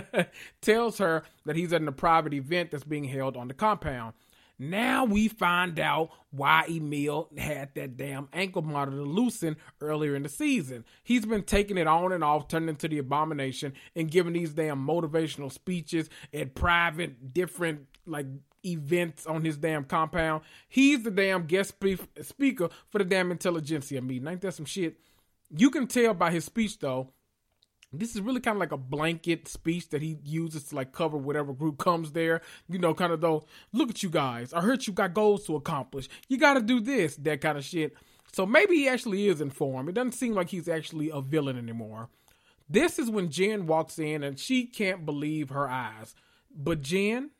tells 0.60 0.98
her 0.98 1.22
that 1.46 1.56
he's 1.56 1.72
at 1.72 1.82
a 1.82 1.92
private 1.92 2.34
event 2.34 2.70
that's 2.70 2.84
being 2.84 3.04
held 3.04 3.34
on 3.36 3.48
the 3.48 3.54
compound. 3.54 4.12
Now 4.58 5.04
we 5.04 5.28
find 5.28 5.78
out 5.78 6.10
why 6.30 6.64
Emil 6.68 7.28
had 7.36 7.74
that 7.74 7.96
damn 7.96 8.28
ankle 8.32 8.62
monitor 8.62 9.02
loosened 9.02 9.56
earlier 9.80 10.14
in 10.14 10.22
the 10.22 10.28
season. 10.28 10.84
He's 11.04 11.26
been 11.26 11.42
taking 11.42 11.76
it 11.76 11.86
on 11.86 12.12
and 12.12 12.24
off, 12.24 12.48
turning 12.48 12.70
into 12.70 12.88
the 12.88 12.98
abomination 12.98 13.74
and 13.94 14.10
giving 14.10 14.32
these 14.32 14.54
damn 14.54 14.86
motivational 14.86 15.52
speeches 15.52 16.08
at 16.32 16.54
private, 16.54 17.34
different, 17.34 17.86
like, 18.06 18.26
events 18.64 19.26
on 19.26 19.44
his 19.44 19.58
damn 19.58 19.84
compound. 19.84 20.42
He's 20.68 21.02
the 21.02 21.10
damn 21.10 21.46
guest 21.46 21.74
speaker 22.22 22.68
for 22.88 22.98
the 22.98 23.04
damn 23.04 23.30
intelligentsia 23.30 24.00
meeting. 24.00 24.26
Ain't 24.26 24.40
that 24.40 24.54
some 24.54 24.66
shit? 24.66 24.98
You 25.54 25.70
can 25.70 25.86
tell 25.86 26.14
by 26.14 26.32
his 26.32 26.44
speech, 26.46 26.78
though, 26.78 27.12
this 27.92 28.14
is 28.14 28.20
really 28.20 28.40
kind 28.40 28.56
of 28.56 28.60
like 28.60 28.72
a 28.72 28.76
blanket 28.76 29.48
speech 29.48 29.88
that 29.90 30.02
he 30.02 30.18
uses 30.24 30.64
to 30.64 30.74
like 30.74 30.92
cover 30.92 31.16
whatever 31.16 31.52
group 31.52 31.78
comes 31.78 32.12
there. 32.12 32.42
You 32.68 32.78
know, 32.78 32.94
kind 32.94 33.12
of 33.12 33.20
though, 33.20 33.44
look 33.72 33.90
at 33.90 34.02
you 34.02 34.10
guys. 34.10 34.52
I 34.52 34.60
heard 34.60 34.86
you 34.86 34.92
got 34.92 35.14
goals 35.14 35.46
to 35.46 35.56
accomplish. 35.56 36.08
You 36.28 36.38
got 36.38 36.54
to 36.54 36.60
do 36.60 36.80
this, 36.80 37.16
that 37.16 37.40
kind 37.40 37.58
of 37.58 37.64
shit. 37.64 37.94
So 38.32 38.44
maybe 38.44 38.76
he 38.76 38.88
actually 38.88 39.28
is 39.28 39.40
informed. 39.40 39.88
It 39.88 39.94
doesn't 39.94 40.12
seem 40.12 40.34
like 40.34 40.50
he's 40.50 40.68
actually 40.68 41.10
a 41.10 41.20
villain 41.20 41.56
anymore. 41.56 42.08
This 42.68 42.98
is 42.98 43.08
when 43.08 43.30
Jen 43.30 43.66
walks 43.66 43.98
in 43.98 44.22
and 44.22 44.38
she 44.38 44.66
can't 44.66 45.06
believe 45.06 45.50
her 45.50 45.68
eyes. 45.68 46.14
But 46.54 46.82
Jen 46.82 47.30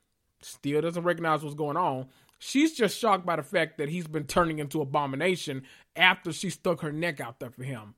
still 0.40 0.80
doesn't 0.80 1.02
recognize 1.02 1.42
what's 1.42 1.54
going 1.54 1.76
on. 1.76 2.06
She's 2.38 2.74
just 2.74 2.98
shocked 2.98 3.26
by 3.26 3.37
the 3.37 3.42
fact 3.42 3.78
that 3.78 3.88
he's 3.88 4.06
been 4.06 4.24
turning 4.24 4.59
into 4.59 4.80
abomination 4.80 5.64
after 5.96 6.32
she 6.32 6.50
stuck 6.50 6.80
her 6.82 6.92
neck 6.92 7.20
out 7.20 7.40
there 7.40 7.50
for 7.50 7.64
him. 7.64 7.94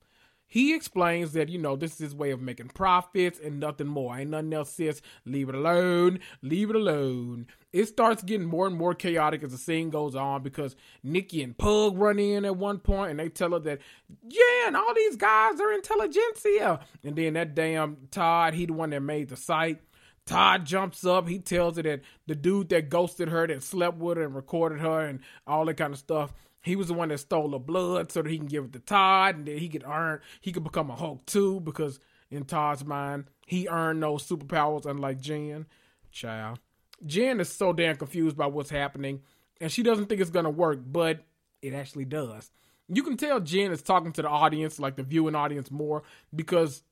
He 0.51 0.73
explains 0.73 1.33
that, 1.33 1.47
you 1.47 1.59
know, 1.59 1.75
this 1.75 1.93
is 1.93 1.99
his 1.99 2.15
way 2.15 2.31
of 2.31 2.41
making 2.41 2.69
profits 2.69 3.39
and 3.39 3.59
nothing 3.59 3.87
more. 3.87 4.17
Ain't 4.17 4.31
nothing 4.31 4.51
else, 4.51 4.71
sis. 4.71 4.99
Leave 5.23 5.47
it 5.47 5.53
alone. 5.53 6.19
Leave 6.41 6.71
it 6.71 6.75
alone. 6.75 7.45
It 7.71 7.85
starts 7.85 8.23
getting 8.23 8.47
more 8.47 8.65
and 8.65 8.75
more 8.75 8.95
chaotic 8.95 9.43
as 9.43 9.51
the 9.51 9.59
scene 9.59 9.91
goes 9.91 10.15
on 10.15 10.41
because 10.41 10.75
Nikki 11.03 11.43
and 11.43 11.55
Pug 11.55 11.99
run 11.99 12.17
in 12.17 12.45
at 12.45 12.57
one 12.57 12.79
point 12.79 13.11
and 13.11 13.19
they 13.19 13.29
tell 13.29 13.51
her 13.51 13.59
that, 13.59 13.79
yeah, 14.27 14.67
and 14.67 14.75
all 14.75 14.93
these 14.95 15.15
guys 15.15 15.61
are 15.61 15.71
intelligentsia. 15.71 16.79
And 17.03 17.15
then 17.15 17.33
that 17.33 17.53
damn 17.53 17.97
Todd, 18.09 18.55
he 18.55 18.65
the 18.65 18.73
one 18.73 18.89
that 18.89 19.01
made 19.01 19.29
the 19.29 19.37
site. 19.37 19.81
Todd 20.25 20.65
jumps 20.65 21.05
up. 21.05 21.27
He 21.27 21.37
tells 21.39 21.77
her 21.77 21.83
that 21.83 22.01
the 22.25 22.35
dude 22.35 22.69
that 22.69 22.89
ghosted 22.89 23.29
her, 23.29 23.45
that 23.45 23.61
slept 23.61 23.97
with 23.97 24.17
her 24.17 24.23
and 24.23 24.35
recorded 24.35 24.79
her 24.79 25.01
and 25.01 25.19
all 25.45 25.65
that 25.65 25.77
kind 25.77 25.93
of 25.93 25.99
stuff, 25.99 26.33
he 26.69 26.75
was 26.75 26.87
the 26.87 26.93
one 26.93 27.09
that 27.09 27.19
stole 27.19 27.49
the 27.49 27.59
blood 27.59 28.11
so 28.11 28.21
that 28.21 28.29
he 28.29 28.37
can 28.37 28.47
give 28.47 28.65
it 28.65 28.73
to 28.73 28.79
Todd 28.79 29.35
and 29.35 29.45
then 29.45 29.57
he 29.57 29.69
could 29.69 29.83
earn, 29.85 30.19
he 30.41 30.51
could 30.51 30.63
become 30.63 30.89
a 30.89 30.95
Hulk 30.95 31.25
too 31.25 31.59
because 31.61 31.99
in 32.31 32.45
Todd's 32.45 32.85
mind, 32.85 33.25
he 33.47 33.67
earned 33.67 34.03
those 34.03 34.27
superpowers 34.27 34.85
unlike 34.85 35.19
Jen. 35.19 35.65
Child. 36.11 36.59
Jen 37.05 37.39
is 37.39 37.49
so 37.49 37.73
damn 37.73 37.95
confused 37.95 38.37
by 38.37 38.47
what's 38.47 38.69
happening 38.69 39.21
and 39.59 39.71
she 39.71 39.83
doesn't 39.83 40.07
think 40.07 40.21
it's 40.21 40.29
to 40.31 40.49
work, 40.49 40.79
but 40.85 41.25
it 41.61 41.73
actually 41.73 42.05
does. 42.05 42.51
You 42.87 43.03
can 43.03 43.17
tell 43.17 43.39
Jen 43.39 43.71
is 43.71 43.81
talking 43.81 44.11
to 44.13 44.21
the 44.21 44.29
audience, 44.29 44.79
like 44.79 44.95
the 44.95 45.03
viewing 45.03 45.35
audience, 45.35 45.69
more 45.69 46.03
because 46.35 46.83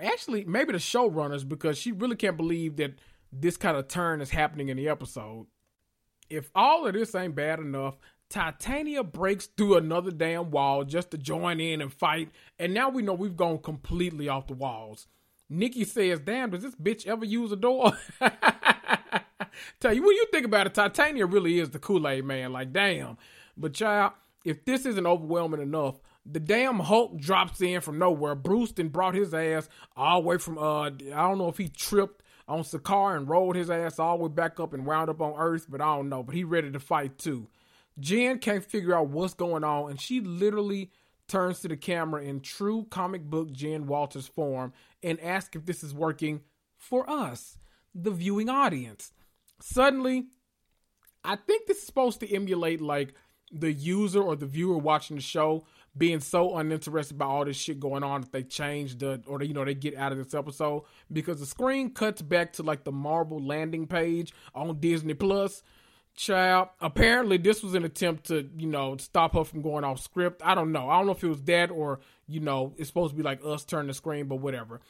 actually, 0.00 0.44
maybe 0.44 0.72
the 0.72 0.78
showrunners, 0.78 1.48
because 1.48 1.78
she 1.78 1.92
really 1.92 2.16
can't 2.16 2.36
believe 2.36 2.76
that 2.76 2.94
this 3.32 3.56
kind 3.56 3.76
of 3.76 3.88
turn 3.88 4.20
is 4.20 4.30
happening 4.30 4.68
in 4.68 4.76
the 4.76 4.88
episode. 4.88 5.46
If 6.28 6.50
all 6.54 6.86
of 6.86 6.94
this 6.94 7.14
ain't 7.14 7.34
bad 7.34 7.58
enough, 7.58 7.96
Titania 8.28 9.04
breaks 9.04 9.46
through 9.46 9.76
another 9.76 10.10
damn 10.10 10.50
wall 10.50 10.84
just 10.84 11.10
to 11.12 11.18
join 11.18 11.60
in 11.60 11.80
and 11.80 11.92
fight, 11.92 12.30
and 12.58 12.74
now 12.74 12.88
we 12.88 13.02
know 13.02 13.14
we've 13.14 13.36
gone 13.36 13.58
completely 13.58 14.28
off 14.28 14.48
the 14.48 14.54
walls. 14.54 15.06
Nikki 15.48 15.84
says, 15.84 16.20
Damn, 16.20 16.50
does 16.50 16.62
this 16.62 16.74
bitch 16.74 17.06
ever 17.06 17.24
use 17.24 17.52
a 17.52 17.56
door? 17.56 17.92
Tell 19.80 19.92
you, 19.92 20.02
when 20.02 20.16
you 20.16 20.26
think 20.32 20.44
about 20.44 20.66
it, 20.66 20.74
Titania 20.74 21.26
really 21.26 21.58
is 21.58 21.70
the 21.70 21.78
Kool 21.78 22.08
Aid 22.08 22.24
man. 22.24 22.52
Like, 22.52 22.72
damn. 22.72 23.16
But, 23.56 23.74
child, 23.74 24.12
if 24.44 24.64
this 24.64 24.84
isn't 24.86 25.06
overwhelming 25.06 25.62
enough, 25.62 26.00
the 26.24 26.40
damn 26.40 26.80
Hulk 26.80 27.18
drops 27.18 27.60
in 27.60 27.80
from 27.80 27.98
nowhere. 27.98 28.34
Then 28.74 28.88
brought 28.88 29.14
his 29.14 29.32
ass 29.32 29.68
all 29.96 30.20
the 30.20 30.28
way 30.28 30.38
from, 30.38 30.58
uh, 30.58 30.86
I 30.86 30.90
don't 30.90 31.38
know 31.38 31.48
if 31.48 31.58
he 31.58 31.68
tripped 31.68 32.22
on 32.48 32.60
Sakaar 32.62 33.16
and 33.16 33.28
rolled 33.28 33.56
his 33.56 33.70
ass 33.70 33.98
all 33.98 34.18
the 34.18 34.24
way 34.24 34.30
back 34.30 34.60
up 34.60 34.72
and 34.72 34.84
wound 34.84 35.10
up 35.10 35.20
on 35.20 35.34
Earth, 35.38 35.66
but 35.68 35.80
I 35.80 35.96
don't 35.96 36.08
know. 36.08 36.22
But 36.22 36.34
he 36.34 36.44
ready 36.44 36.70
to 36.72 36.80
fight 36.80 37.18
too. 37.18 37.48
Jen 37.98 38.38
can't 38.38 38.64
figure 38.64 38.94
out 38.94 39.08
what's 39.08 39.34
going 39.34 39.64
on, 39.64 39.90
and 39.90 40.00
she 40.00 40.20
literally 40.20 40.90
turns 41.28 41.60
to 41.60 41.68
the 41.68 41.76
camera 41.76 42.22
in 42.22 42.40
true 42.40 42.86
comic 42.90 43.22
book 43.24 43.50
Jen 43.52 43.86
Walters 43.86 44.28
form 44.28 44.72
and 45.02 45.20
asks 45.20 45.56
if 45.56 45.66
this 45.66 45.82
is 45.82 45.92
working 45.92 46.40
for 46.76 47.08
us, 47.08 47.58
the 47.94 48.10
viewing 48.10 48.48
audience. 48.48 49.12
Suddenly, 49.60 50.26
I 51.24 51.36
think 51.36 51.66
this 51.66 51.78
is 51.78 51.86
supposed 51.86 52.20
to 52.20 52.32
emulate 52.32 52.80
like 52.80 53.14
the 53.52 53.72
user 53.72 54.20
or 54.20 54.36
the 54.36 54.46
viewer 54.46 54.76
watching 54.76 55.16
the 55.16 55.22
show 55.22 55.64
being 55.96 56.20
so 56.20 56.56
uninterested 56.56 57.16
by 57.16 57.24
all 57.24 57.44
this 57.44 57.56
shit 57.56 57.80
going 57.80 58.02
on 58.02 58.20
that 58.20 58.32
they 58.32 58.42
change 58.42 58.98
the 58.98 59.22
or 59.26 59.38
they, 59.38 59.46
you 59.46 59.54
know 59.54 59.64
they 59.64 59.74
get 59.74 59.96
out 59.96 60.12
of 60.12 60.18
this 60.18 60.34
episode 60.34 60.82
because 61.12 61.40
the 61.40 61.46
screen 61.46 61.90
cuts 61.90 62.20
back 62.20 62.52
to 62.52 62.62
like 62.62 62.84
the 62.84 62.92
Marvel 62.92 63.42
landing 63.42 63.86
page 63.86 64.32
on 64.54 64.78
Disney 64.78 65.14
Plus 65.14 65.62
child. 66.16 66.68
Apparently, 66.80 67.36
this 67.36 67.62
was 67.62 67.74
an 67.74 67.84
attempt 67.84 68.28
to, 68.28 68.48
you 68.56 68.66
know, 68.66 68.96
stop 68.96 69.34
her 69.34 69.44
from 69.44 69.62
going 69.62 69.84
off 69.84 70.00
script. 70.00 70.42
I 70.44 70.54
don't 70.54 70.72
know. 70.72 70.88
I 70.88 70.96
don't 70.96 71.06
know 71.06 71.12
if 71.12 71.22
it 71.22 71.28
was 71.28 71.42
that 71.42 71.70
or, 71.70 72.00
you 72.26 72.40
know, 72.40 72.74
it's 72.76 72.88
supposed 72.88 73.12
to 73.12 73.16
be 73.16 73.22
like 73.22 73.40
us 73.44 73.64
turning 73.64 73.88
the 73.88 73.94
screen, 73.94 74.26
but 74.26 74.36
whatever. 74.36 74.80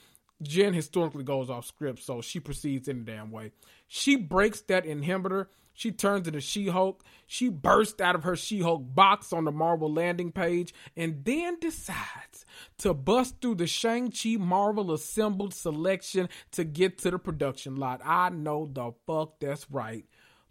Jen 0.43 0.75
historically 0.75 1.25
goes 1.25 1.49
off 1.49 1.67
script, 1.67 2.03
so 2.03 2.21
she 2.21 2.41
proceeds 2.41 2.89
in 2.89 2.99
a 2.99 3.05
damn 3.05 3.31
way. 3.31 3.53
She 3.89 4.17
breaks 4.17 4.61
that 4.63 4.85
inhibitor. 4.85 5.47
She 5.73 5.93
turns 5.93 6.27
into 6.27 6.41
She 6.41 6.69
Hulk. 6.69 7.05
She 7.27 7.49
bursts 7.51 8.01
out 8.01 8.15
of 8.15 8.25
her 8.25 8.37
She 8.37 8.61
Hulk 8.61 8.83
box 8.95 9.33
on 9.33 9.45
the 9.45 9.53
Marvel 9.53 9.93
landing 9.93 10.33
page 10.33 10.75
and 10.97 11.23
then 11.25 11.59
decides 11.61 12.47
to 12.79 12.95
bust 12.95 13.37
through 13.41 13.57
the 13.57 13.67
Shang-Chi 13.67 14.37
Marvel 14.39 14.93
assembled 14.93 15.53
selection 15.53 16.31
to 16.53 16.65
get 16.65 16.99
to 16.99 17.11
the 17.11 17.19
production 17.19 17.77
lot. 17.77 18.01
I 18.05 18.31
know 18.31 18.69
the 18.71 18.93
fuck 19.07 19.39
that's 19.39 19.71
right. 19.71 20.07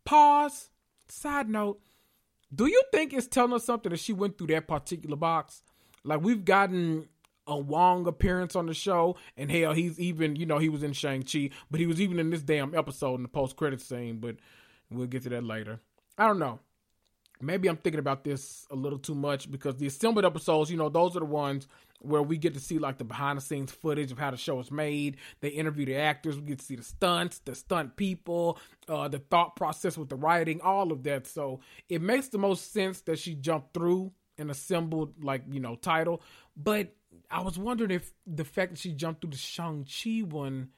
Pause. 0.05 0.69
Side 1.07 1.49
note. 1.49 1.79
Do 2.53 2.67
you 2.67 2.81
think 2.91 3.13
it's 3.13 3.27
telling 3.27 3.53
us 3.53 3.65
something 3.65 3.89
that 3.89 3.99
she 3.99 4.13
went 4.13 4.37
through 4.37 4.47
that 4.47 4.67
particular 4.67 5.15
box? 5.17 5.61
Like 6.03 6.21
we've 6.21 6.45
gotten 6.45 7.09
a 7.47 7.57
Wong 7.57 8.07
appearance 8.07 8.55
on 8.55 8.65
the 8.67 8.73
show, 8.73 9.17
and 9.37 9.51
hell, 9.51 9.73
he's 9.73 9.99
even 9.99 10.35
you 10.35 10.45
know 10.45 10.57
he 10.57 10.69
was 10.69 10.83
in 10.83 10.93
Shang 10.93 11.23
Chi, 11.23 11.49
but 11.69 11.79
he 11.79 11.87
was 11.87 11.99
even 11.99 12.19
in 12.19 12.29
this 12.29 12.41
damn 12.41 12.75
episode 12.75 13.15
in 13.15 13.23
the 13.23 13.27
post 13.27 13.55
credit 13.55 13.81
scene. 13.81 14.17
But 14.17 14.37
we'll 14.89 15.07
get 15.07 15.23
to 15.23 15.29
that 15.29 15.43
later. 15.43 15.79
I 16.17 16.27
don't 16.27 16.39
know. 16.39 16.59
Maybe 17.41 17.67
I'm 17.67 17.77
thinking 17.77 17.99
about 17.99 18.23
this 18.23 18.65
a 18.71 18.75
little 18.75 18.99
too 18.99 19.15
much 19.15 19.51
because 19.51 19.75
the 19.75 19.87
assembled 19.87 20.25
episodes, 20.25 20.71
you 20.71 20.77
know, 20.77 20.89
those 20.89 21.15
are 21.15 21.19
the 21.19 21.25
ones 21.25 21.67
where 21.99 22.21
we 22.21 22.37
get 22.37 22.53
to 22.53 22.59
see 22.59 22.77
like 22.77 22.97
the 22.97 23.03
behind 23.03 23.37
the 23.37 23.41
scenes 23.41 23.71
footage 23.71 24.11
of 24.11 24.19
how 24.19 24.31
the 24.31 24.37
show 24.37 24.59
is 24.59 24.71
made. 24.71 25.17
They 25.41 25.49
interview 25.49 25.85
the 25.85 25.95
actors. 25.95 26.37
We 26.37 26.47
get 26.47 26.59
to 26.59 26.65
see 26.65 26.75
the 26.75 26.83
stunts, 26.83 27.39
the 27.39 27.55
stunt 27.55 27.95
people, 27.95 28.59
uh, 28.87 29.07
the 29.07 29.19
thought 29.19 29.55
process 29.55 29.97
with 29.97 30.09
the 30.09 30.15
writing, 30.15 30.61
all 30.61 30.91
of 30.91 31.03
that. 31.03 31.27
So 31.27 31.61
it 31.89 32.01
makes 32.01 32.27
the 32.29 32.37
most 32.37 32.71
sense 32.71 33.01
that 33.01 33.19
she 33.19 33.35
jumped 33.35 33.73
through 33.73 34.11
an 34.37 34.49
assembled 34.49 35.23
like 35.23 35.43
you 35.49 35.59
know 35.59 35.75
title. 35.75 36.21
But 36.55 36.95
I 37.31 37.41
was 37.41 37.57
wondering 37.57 37.91
if 37.91 38.13
the 38.27 38.45
fact 38.45 38.71
that 38.71 38.79
she 38.79 38.91
jumped 38.91 39.21
through 39.21 39.31
the 39.31 39.37
Shang 39.37 39.85
Chi 39.85 40.19
one 40.19 40.69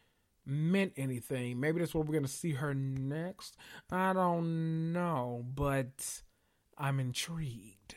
meant 0.46 0.94
anything. 0.96 1.60
Maybe 1.60 1.80
that's 1.80 1.94
where 1.94 2.04
we're 2.04 2.14
gonna 2.14 2.28
see 2.28 2.52
her 2.52 2.74
next. 2.74 3.58
I 3.92 4.14
don't 4.14 4.94
know, 4.94 5.46
but 5.54 6.22
I'm 6.78 7.00
intrigued 7.00 7.96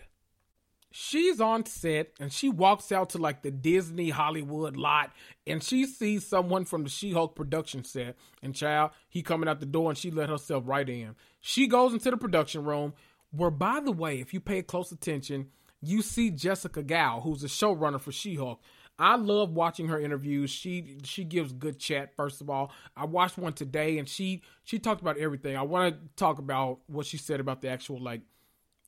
she's 0.92 1.40
on 1.40 1.64
set 1.66 2.12
and 2.18 2.32
she 2.32 2.48
walks 2.48 2.90
out 2.90 3.10
to 3.10 3.18
like 3.18 3.42
the 3.42 3.50
Disney 3.50 4.10
Hollywood 4.10 4.76
lot 4.76 5.12
and 5.46 5.62
she 5.62 5.86
sees 5.86 6.26
someone 6.26 6.64
from 6.64 6.82
the 6.82 6.90
She-Hulk 6.90 7.36
production 7.36 7.84
set 7.84 8.16
and 8.42 8.54
child 8.54 8.90
he 9.08 9.22
coming 9.22 9.48
out 9.48 9.60
the 9.60 9.66
door 9.66 9.90
and 9.90 9.98
she 9.98 10.10
let 10.10 10.28
herself 10.28 10.64
right 10.66 10.88
in. 10.88 11.14
She 11.40 11.68
goes 11.68 11.92
into 11.92 12.10
the 12.10 12.16
production 12.16 12.64
room 12.64 12.94
where 13.30 13.50
by 13.50 13.80
the 13.80 13.92
way 13.92 14.20
if 14.20 14.34
you 14.34 14.40
pay 14.40 14.62
close 14.62 14.90
attention 14.90 15.48
you 15.80 16.02
see 16.02 16.30
Jessica 16.30 16.82
Gao 16.82 17.20
who's 17.20 17.44
a 17.44 17.48
showrunner 17.48 18.00
for 18.00 18.12
She-Hulk. 18.12 18.60
I 18.98 19.16
love 19.16 19.52
watching 19.52 19.88
her 19.88 19.98
interviews. 19.98 20.50
She 20.50 20.98
she 21.04 21.24
gives 21.24 21.54
good 21.54 21.78
chat. 21.78 22.14
First 22.16 22.42
of 22.42 22.50
all, 22.50 22.70
I 22.94 23.06
watched 23.06 23.38
one 23.38 23.54
today, 23.54 23.96
and 23.96 24.06
she 24.06 24.42
she 24.62 24.78
talked 24.78 25.00
about 25.00 25.16
everything. 25.16 25.56
I 25.56 25.62
want 25.62 25.94
to 25.94 26.00
talk 26.16 26.38
about 26.38 26.80
what 26.86 27.06
she 27.06 27.16
said 27.16 27.40
about 27.40 27.62
the 27.62 27.70
actual 27.70 27.98
like 27.98 28.20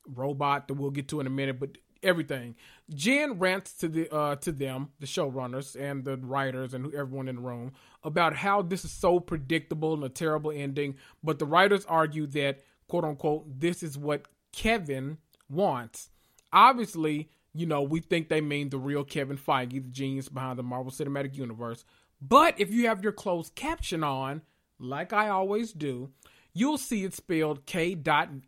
robot 0.07 0.67
that 0.67 0.75
we'll 0.75 0.91
get 0.91 1.07
to 1.09 1.19
in 1.19 1.27
a 1.27 1.31
minute. 1.31 1.59
But 1.59 1.77
everything. 2.03 2.55
Jen 2.93 3.39
rants 3.39 3.73
to 3.73 3.87
the 3.87 4.13
uh, 4.13 4.35
to 4.37 4.51
them, 4.51 4.89
the 4.99 5.07
showrunners 5.07 5.79
and 5.79 6.03
the 6.03 6.17
writers 6.17 6.73
and 6.73 6.93
everyone 6.93 7.27
in 7.27 7.37
the 7.37 7.41
room, 7.41 7.71
about 8.03 8.35
how 8.35 8.61
this 8.61 8.85
is 8.85 8.91
so 8.91 9.19
predictable 9.19 9.93
and 9.93 10.03
a 10.03 10.09
terrible 10.09 10.51
ending. 10.51 10.95
But 11.23 11.39
the 11.39 11.45
writers 11.45 11.85
argue 11.85 12.27
that 12.27 12.61
quote 12.87 13.05
unquote 13.05 13.59
this 13.59 13.81
is 13.81 13.97
what 13.97 14.27
Kevin 14.51 15.17
wants. 15.49 16.09
Obviously, 16.51 17.29
you 17.53 17.65
know 17.65 17.81
we 17.81 18.01
think 18.01 18.29
they 18.29 18.41
mean 18.41 18.69
the 18.69 18.77
real 18.77 19.03
Kevin 19.03 19.37
Feige, 19.37 19.71
the 19.71 19.91
genius 19.91 20.29
behind 20.29 20.59
the 20.59 20.63
Marvel 20.63 20.91
Cinematic 20.91 21.35
Universe. 21.35 21.85
But 22.21 22.59
if 22.59 22.71
you 22.71 22.87
have 22.87 23.03
your 23.03 23.11
closed 23.11 23.55
caption 23.55 24.03
on, 24.03 24.41
like 24.79 25.11
I 25.13 25.29
always 25.29 25.73
do, 25.73 26.11
you'll 26.53 26.77
see 26.77 27.03
it 27.03 27.13
spelled 27.13 27.65
K.E.V.I.N. 27.65 28.43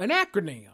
An 0.00 0.10
acronym. 0.10 0.68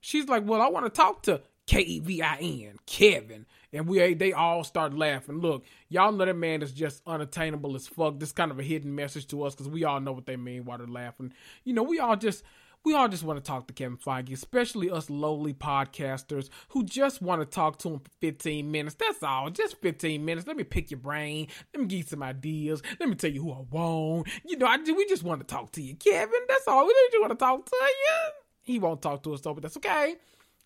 She's 0.00 0.28
like, 0.28 0.44
Well, 0.46 0.60
I 0.60 0.68
want 0.68 0.86
to 0.86 0.90
talk 0.90 1.22
to 1.24 1.42
K 1.70 1.80
E 1.82 2.00
V 2.00 2.20
I 2.20 2.36
N, 2.38 2.78
Kevin. 2.84 3.46
And 3.72 3.86
we 3.86 4.14
they 4.14 4.32
all 4.32 4.64
start 4.64 4.92
laughing. 4.92 5.38
Look, 5.38 5.64
y'all 5.88 6.10
know 6.10 6.24
that 6.24 6.34
man 6.34 6.62
is 6.62 6.72
just 6.72 7.00
unattainable 7.06 7.76
as 7.76 7.86
fuck. 7.86 8.18
This 8.18 8.32
kind 8.32 8.50
of 8.50 8.58
a 8.58 8.64
hidden 8.64 8.92
message 8.96 9.28
to 9.28 9.44
us 9.44 9.54
because 9.54 9.68
we 9.68 9.84
all 9.84 10.00
know 10.00 10.10
what 10.10 10.26
they 10.26 10.34
mean 10.34 10.64
while 10.64 10.78
they're 10.78 10.88
laughing. 10.88 11.32
You 11.62 11.74
know, 11.74 11.84
we 11.84 12.00
all 12.00 12.16
just 12.16 12.42
we 12.84 12.94
all 12.94 13.08
just 13.08 13.24
want 13.24 13.42
to 13.42 13.46
talk 13.46 13.66
to 13.66 13.74
Kevin 13.74 13.98
Feige, 13.98 14.32
especially 14.32 14.90
us 14.90 15.10
lowly 15.10 15.52
podcasters 15.52 16.48
who 16.70 16.84
just 16.84 17.20
want 17.20 17.42
to 17.42 17.46
talk 17.46 17.78
to 17.80 17.90
him 17.90 17.98
for 17.98 18.10
15 18.20 18.70
minutes. 18.70 18.96
That's 18.98 19.22
all, 19.22 19.50
just 19.50 19.80
15 19.80 20.24
minutes. 20.24 20.46
Let 20.46 20.56
me 20.56 20.64
pick 20.64 20.90
your 20.90 21.00
brain. 21.00 21.48
Let 21.74 21.82
me 21.82 21.88
give 21.88 21.98
you 21.98 22.04
some 22.04 22.22
ideas. 22.22 22.82
Let 22.98 23.08
me 23.08 23.14
tell 23.16 23.30
you 23.30 23.42
who 23.42 23.52
I 23.52 23.60
want. 23.70 24.28
You 24.46 24.56
know, 24.56 24.66
I, 24.66 24.78
we 24.78 25.06
just 25.06 25.22
want 25.22 25.40
to 25.40 25.46
talk 25.46 25.72
to 25.72 25.82
you, 25.82 25.94
Kevin. 25.94 26.40
That's 26.48 26.66
all. 26.66 26.86
We 26.86 26.94
just 27.12 27.20
want 27.20 27.32
to 27.32 27.36
talk 27.36 27.66
to 27.66 27.76
you. 27.76 28.30
He 28.62 28.78
won't 28.78 29.02
talk 29.02 29.22
to 29.24 29.34
us 29.34 29.42
though, 29.42 29.54
but 29.54 29.62
that's 29.62 29.76
okay. 29.76 30.16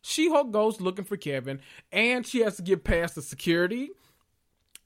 She 0.03 0.29
Hulk 0.29 0.53
goes 0.53 0.81
looking 0.81 1.05
for 1.05 1.17
Kevin, 1.17 1.61
and 1.91 2.27
she 2.27 2.41
has 2.41 2.57
to 2.57 2.63
get 2.63 2.85
past 2.85 3.15
the 3.15 3.23
security 3.23 3.89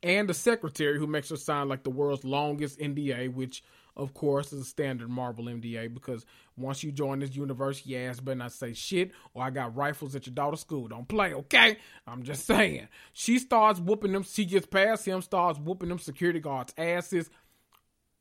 and 0.02 0.28
the 0.28 0.34
secretary 0.34 0.96
who 0.96 1.08
makes 1.08 1.28
her 1.28 1.36
sign 1.36 1.68
like 1.68 1.82
the 1.82 1.90
world's 1.90 2.24
longest 2.24 2.78
NDA, 2.78 3.34
which 3.34 3.64
of 3.98 4.14
course, 4.14 4.52
is 4.52 4.62
a 4.62 4.64
standard 4.64 5.10
Marvel 5.10 5.46
NDA 5.46 5.92
because 5.92 6.24
once 6.58 6.82
you 6.82 6.92
join 6.92 7.20
this 7.20 7.34
universe, 7.34 7.84
your 7.86 8.08
ass 8.08 8.20
better 8.20 8.36
not 8.36 8.52
say 8.52 8.72
shit 8.72 9.12
or 9.34 9.42
I 9.42 9.50
got 9.50 9.76
rifles 9.76 10.14
at 10.14 10.26
your 10.26 10.34
daughter's 10.34 10.60
school. 10.60 10.88
Don't 10.88 11.08
play, 11.08 11.34
okay? 11.34 11.78
I'm 12.06 12.22
just 12.22 12.46
saying. 12.46 12.88
She 13.12 13.38
starts 13.38 13.80
whooping 13.80 14.12
them. 14.12 14.24
She 14.24 14.44
gets 14.44 14.66
past 14.66 15.06
him, 15.06 15.22
starts 15.22 15.58
whooping 15.58 15.88
them 15.88 15.98
security 15.98 16.40
guards' 16.40 16.74
asses 16.76 17.30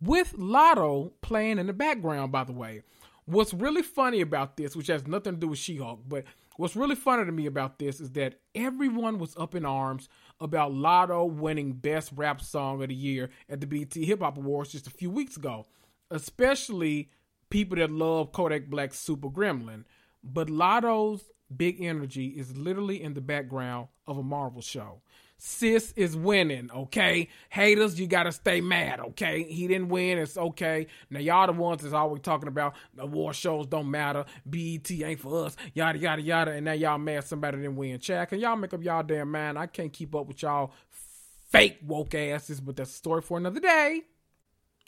with 0.02 0.34
Latto 0.38 1.12
playing 1.21 1.60
in 1.60 1.67
the 1.67 1.73
background, 1.73 2.32
by 2.32 2.43
the 2.43 2.54
way. 2.54 2.82
What's 3.26 3.54
really 3.54 3.82
funny 3.82 4.21
about 4.21 4.56
this, 4.56 4.76
which 4.76 4.88
has 4.88 5.06
nothing 5.06 5.34
to 5.34 5.39
do 5.39 5.47
with 5.50 5.60
She 5.60 5.76
Hulk, 5.76 6.02
but 6.08 6.23
what's 6.56 6.78
really 6.78 6.95
funny 6.95 7.26
to 7.26 7.32
me 7.32 7.45
about 7.45 7.78
this 7.78 8.00
is 8.00 8.12
that 8.12 8.39
everyone 8.56 9.19
was 9.19 9.36
up 9.36 9.54
in 9.54 9.65
arms 9.65 10.08
about 10.39 10.71
Latto 10.71 11.30
winning 11.30 11.73
Best 11.73 12.12
Rap 12.15 12.41
Song 12.41 12.82
of 12.82 12.88
the 12.88 12.95
Year 12.95 13.30
at 13.50 13.60
the 13.60 13.67
BET 13.67 13.93
Hip 13.93 14.21
Hop 14.21 14.38
Awards 14.38 14.71
just 14.71 14.88
a 14.88 14.91
few 14.91 15.10
weeks 15.10 15.36
ago, 15.36 15.65
especially 16.10 17.10
people 17.50 17.78
that 17.78 17.92
love 17.92 18.32
Kodak 18.32 18.68
Black's 18.68 19.00
Super 19.00 19.30
Gremlin. 19.30 19.84
But 20.24 20.50
Latto's 20.50 21.24
big 21.56 21.82
energy 21.82 22.28
is 22.28 22.58
literally 22.58 23.02
in 23.02 23.14
the 23.14 23.22
background 23.22 23.88
of 24.06 24.18
a 24.18 24.24
Marvel 24.24 24.62
show. 24.62 25.02
Sis 25.40 25.94
is 25.96 26.16
winning, 26.16 26.72
okay? 26.72 27.30
Haters, 27.50 28.00
you 28.00 28.08
gotta 28.08 28.32
stay 28.32 28.60
mad, 28.60 29.00
okay? 29.00 29.44
He 29.44 29.68
didn't 29.68 29.90
win, 29.90 30.18
it's 30.18 30.36
okay. 30.36 30.88
Now 31.12 31.20
y'all 31.20 31.46
the 31.46 31.54
ones 31.54 31.84
that's 31.84 31.94
always 31.94 32.24
talking 32.24 32.48
about 32.48 32.74
the 32.96 33.06
war 33.06 33.34
shows 33.34 33.68
don't 33.68 33.92
matter, 33.92 34.26
BET 34.48 34.90
ain't 34.90 35.20
for 35.20 35.46
us, 35.46 35.56
yada 35.76 36.00
yada 36.00 36.24
yada, 36.24 36.52
and 36.52 36.66
now 36.66 36.72
y'all 36.72 36.98
mad 36.98 37.24
somebody 37.24 37.58
didn't 37.58 37.76
win. 37.76 38.00
Chad, 38.00 38.30
can 38.30 38.40
y'all 38.40 38.56
make 38.56 38.74
up 38.74 38.84
y'all 38.84 39.04
damn 39.04 39.32
mind? 39.32 39.60
I 39.60 39.68
can't 39.68 39.94
keep 39.94 40.16
up 40.16 40.28
with 40.28 40.42
y'all 40.42 40.72
fake 40.90 41.78
woke 41.86 42.16
asses, 42.16 42.60
but 42.60 42.76
that's 42.76 42.90
a 42.90 42.94
story 42.94 43.22
for 43.22 43.38
another 43.38 43.60
day. 43.60 44.02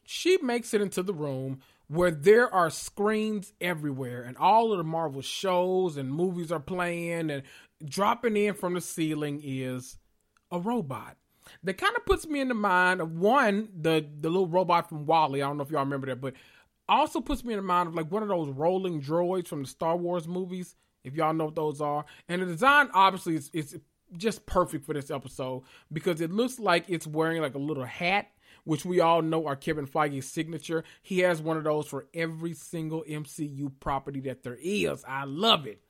She 0.03 0.37
makes 0.41 0.73
it 0.73 0.81
into 0.81 1.03
the 1.03 1.13
room 1.13 1.59
where 1.89 2.11
there 2.11 2.53
are 2.53 2.69
screens 2.69 3.51
everywhere 3.59 4.21
and 4.21 4.37
all 4.37 4.71
of 4.71 4.77
the 4.77 4.83
Marvel 4.83 5.21
shows 5.21 5.97
and 5.97 6.13
movies 6.13 6.51
are 6.51 6.59
playing 6.59 7.31
and 7.31 7.43
dropping 7.83 8.37
in 8.37 8.53
from 8.53 8.75
the 8.75 8.81
ceiling 8.81 9.41
is 9.43 9.97
a 10.51 10.59
robot. 10.59 11.17
That 11.63 11.79
kind 11.79 11.95
of 11.97 12.05
puts 12.05 12.27
me 12.27 12.41
in 12.41 12.47
the 12.47 12.53
mind 12.53 13.01
of 13.01 13.11
one, 13.11 13.69
the 13.75 14.07
the 14.21 14.29
little 14.29 14.47
robot 14.47 14.87
from 14.87 15.07
WALL-E. 15.07 15.41
I 15.41 15.47
don't 15.47 15.57
know 15.57 15.63
if 15.63 15.71
y'all 15.71 15.79
remember 15.79 16.07
that, 16.07 16.21
but 16.21 16.35
also 16.87 17.21
puts 17.21 17.43
me 17.43 17.53
in 17.53 17.59
the 17.59 17.63
mind 17.63 17.87
of 17.87 17.95
like 17.95 18.11
one 18.11 18.21
of 18.21 18.29
those 18.29 18.49
rolling 18.49 19.01
droids 19.01 19.47
from 19.47 19.63
the 19.63 19.67
Star 19.67 19.97
Wars 19.97 20.27
movies, 20.27 20.75
if 21.03 21.15
y'all 21.15 21.33
know 21.33 21.45
what 21.45 21.55
those 21.55 21.81
are. 21.81 22.05
And 22.27 22.43
the 22.43 22.45
design 22.45 22.89
obviously 22.93 23.35
is, 23.35 23.49
is 23.51 23.79
just 24.17 24.45
perfect 24.45 24.85
for 24.85 24.93
this 24.93 25.09
episode 25.09 25.63
because 25.91 26.21
it 26.21 26.31
looks 26.31 26.59
like 26.59 26.85
it's 26.87 27.07
wearing 27.07 27.41
like 27.41 27.55
a 27.55 27.59
little 27.59 27.85
hat, 27.85 28.27
which 28.63 28.85
we 28.85 28.99
all 28.99 29.21
know 29.21 29.45
are 29.47 29.55
Kevin 29.55 29.87
Feige's 29.87 30.27
signature. 30.27 30.83
He 31.01 31.19
has 31.19 31.41
one 31.41 31.57
of 31.57 31.63
those 31.63 31.87
for 31.87 32.07
every 32.13 32.53
single 32.53 33.03
MCU 33.07 33.71
property 33.79 34.19
that 34.21 34.43
there 34.43 34.57
is. 34.61 35.03
I 35.07 35.25
love 35.25 35.67
it. 35.67 35.81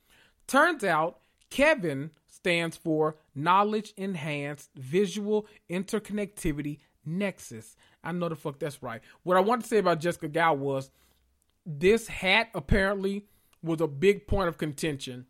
Turns 0.46 0.84
out 0.84 1.18
Kevin 1.50 2.10
stands 2.28 2.76
for 2.76 3.16
Knowledge 3.34 3.92
Enhanced 3.96 4.70
Visual 4.76 5.46
Interconnectivity 5.68 6.78
Nexus. 7.04 7.76
I 8.02 8.12
know 8.12 8.28
the 8.28 8.36
fuck 8.36 8.58
that's 8.58 8.82
right. 8.82 9.00
What 9.22 9.36
I 9.36 9.40
want 9.40 9.62
to 9.62 9.68
say 9.68 9.78
about 9.78 10.00
Jessica 10.00 10.28
Gao 10.28 10.54
was 10.54 10.90
this 11.66 12.08
hat 12.08 12.48
apparently 12.54 13.26
was 13.62 13.80
a 13.80 13.86
big 13.86 14.26
point 14.26 14.48
of 14.48 14.58
contention. 14.58 15.26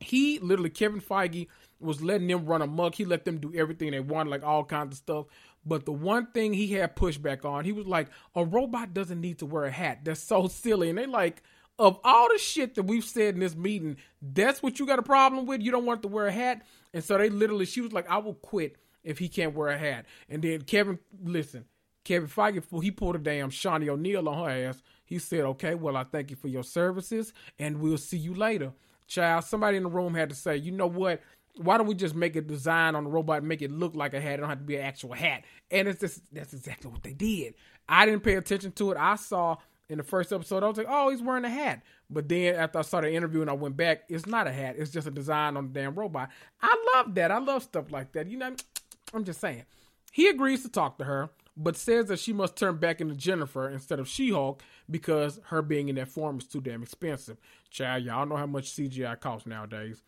He 0.00 0.38
literally, 0.38 0.70
Kevin 0.70 1.00
Feige, 1.00 1.48
was 1.80 2.02
letting 2.02 2.26
them 2.26 2.46
run 2.46 2.62
amok. 2.62 2.94
He 2.94 3.04
let 3.04 3.24
them 3.24 3.38
do 3.38 3.52
everything 3.54 3.90
they 3.90 4.00
wanted, 4.00 4.30
like 4.30 4.42
all 4.42 4.64
kinds 4.64 4.92
of 4.92 4.98
stuff. 4.98 5.26
But 5.64 5.84
the 5.84 5.92
one 5.92 6.28
thing 6.32 6.52
he 6.52 6.72
had 6.72 6.96
pushback 6.96 7.44
on, 7.44 7.64
he 7.64 7.72
was 7.72 7.86
like, 7.86 8.08
a 8.34 8.44
robot 8.44 8.94
doesn't 8.94 9.20
need 9.20 9.38
to 9.38 9.46
wear 9.46 9.64
a 9.64 9.70
hat. 9.70 10.00
That's 10.04 10.22
so 10.22 10.48
silly. 10.48 10.90
And 10.90 10.98
they 10.98 11.06
like, 11.06 11.42
of 11.78 11.98
all 12.04 12.28
the 12.32 12.38
shit 12.38 12.74
that 12.76 12.84
we've 12.84 13.04
said 13.04 13.34
in 13.34 13.40
this 13.40 13.54
meeting, 13.54 13.96
that's 14.22 14.62
what 14.62 14.78
you 14.78 14.86
got 14.86 14.98
a 14.98 15.02
problem 15.02 15.46
with. 15.46 15.62
You 15.62 15.70
don't 15.70 15.84
want 15.84 16.02
to 16.02 16.08
wear 16.08 16.26
a 16.26 16.32
hat, 16.32 16.62
and 16.94 17.04
so 17.04 17.18
they 17.18 17.28
literally, 17.28 17.66
she 17.66 17.80
was 17.80 17.92
like, 17.92 18.08
"I 18.08 18.18
will 18.18 18.34
quit 18.34 18.76
if 19.04 19.18
he 19.18 19.28
can't 19.28 19.54
wear 19.54 19.68
a 19.68 19.78
hat." 19.78 20.06
And 20.28 20.42
then 20.42 20.62
Kevin, 20.62 20.98
listen, 21.22 21.66
Kevin 22.04 22.28
Feige, 22.28 22.82
he 22.82 22.90
pulled 22.90 23.16
a 23.16 23.18
damn 23.18 23.50
Shaunie 23.50 23.88
O'Neal 23.88 24.28
on 24.28 24.44
her 24.44 24.68
ass. 24.68 24.82
He 25.04 25.18
said, 25.18 25.40
"Okay, 25.40 25.74
well, 25.74 25.96
I 25.96 26.04
thank 26.04 26.30
you 26.30 26.36
for 26.36 26.48
your 26.48 26.64
services, 26.64 27.32
and 27.58 27.80
we'll 27.80 27.98
see 27.98 28.18
you 28.18 28.34
later." 28.34 28.72
Child, 29.06 29.44
somebody 29.44 29.76
in 29.76 29.84
the 29.84 29.88
room 29.88 30.14
had 30.14 30.30
to 30.30 30.34
say, 30.34 30.56
"You 30.56 30.72
know 30.72 30.86
what? 30.86 31.22
Why 31.56 31.78
don't 31.78 31.86
we 31.86 31.94
just 31.94 32.14
make 32.14 32.36
a 32.36 32.42
design 32.42 32.94
on 32.94 33.04
the 33.04 33.10
robot 33.10 33.38
and 33.38 33.48
make 33.48 33.62
it 33.62 33.70
look 33.70 33.94
like 33.94 34.14
a 34.14 34.20
hat? 34.20 34.34
It 34.34 34.36
don't 34.38 34.48
have 34.48 34.58
to 34.58 34.64
be 34.64 34.76
an 34.76 34.82
actual 34.82 35.14
hat." 35.14 35.44
And 35.70 35.88
it's 35.88 36.00
just 36.00 36.22
that's 36.32 36.52
exactly 36.52 36.90
what 36.90 37.02
they 37.02 37.12
did. 37.12 37.54
I 37.88 38.04
didn't 38.06 38.22
pay 38.22 38.34
attention 38.34 38.72
to 38.72 38.90
it. 38.92 38.96
I 38.98 39.16
saw 39.16 39.56
in 39.88 39.98
the 39.98 40.04
first 40.04 40.32
episode, 40.32 40.62
I 40.62 40.68
was 40.68 40.76
like, 40.76 40.88
oh, 40.88 41.10
he's 41.10 41.22
wearing 41.22 41.44
a 41.44 41.50
hat. 41.50 41.82
But 42.10 42.28
then 42.28 42.56
after 42.56 42.80
I 42.80 42.82
saw 42.82 43.00
the 43.00 43.12
interview 43.12 43.40
and 43.40 43.50
I 43.50 43.52
went 43.52 43.76
back, 43.76 44.02
it's 44.08 44.26
not 44.26 44.46
a 44.46 44.52
hat. 44.52 44.76
It's 44.78 44.90
just 44.90 45.06
a 45.06 45.10
design 45.10 45.56
on 45.56 45.72
the 45.72 45.80
damn 45.80 45.94
robot. 45.94 46.30
I 46.60 46.76
love 46.94 47.14
that. 47.14 47.30
I 47.30 47.38
love 47.38 47.62
stuff 47.62 47.90
like 47.90 48.12
that. 48.12 48.28
You 48.28 48.38
know, 48.38 48.54
I'm 49.14 49.24
just 49.24 49.40
saying. 49.40 49.64
He 50.12 50.28
agrees 50.28 50.62
to 50.62 50.68
talk 50.68 50.98
to 50.98 51.04
her, 51.04 51.30
but 51.56 51.76
says 51.76 52.06
that 52.06 52.18
she 52.18 52.32
must 52.32 52.56
turn 52.56 52.76
back 52.76 53.00
into 53.00 53.14
Jennifer 53.14 53.68
instead 53.68 53.98
of 53.98 54.08
She-Hulk 54.08 54.62
because 54.90 55.40
her 55.44 55.62
being 55.62 55.88
in 55.88 55.96
that 55.96 56.08
form 56.08 56.38
is 56.38 56.46
too 56.46 56.60
damn 56.60 56.82
expensive. 56.82 57.38
Child, 57.70 58.04
y'all 58.04 58.26
know 58.26 58.36
how 58.36 58.46
much 58.46 58.72
CGI 58.72 59.18
costs 59.18 59.46
nowadays. 59.46 60.02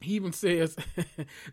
He 0.00 0.12
even 0.12 0.32
says, 0.32 0.76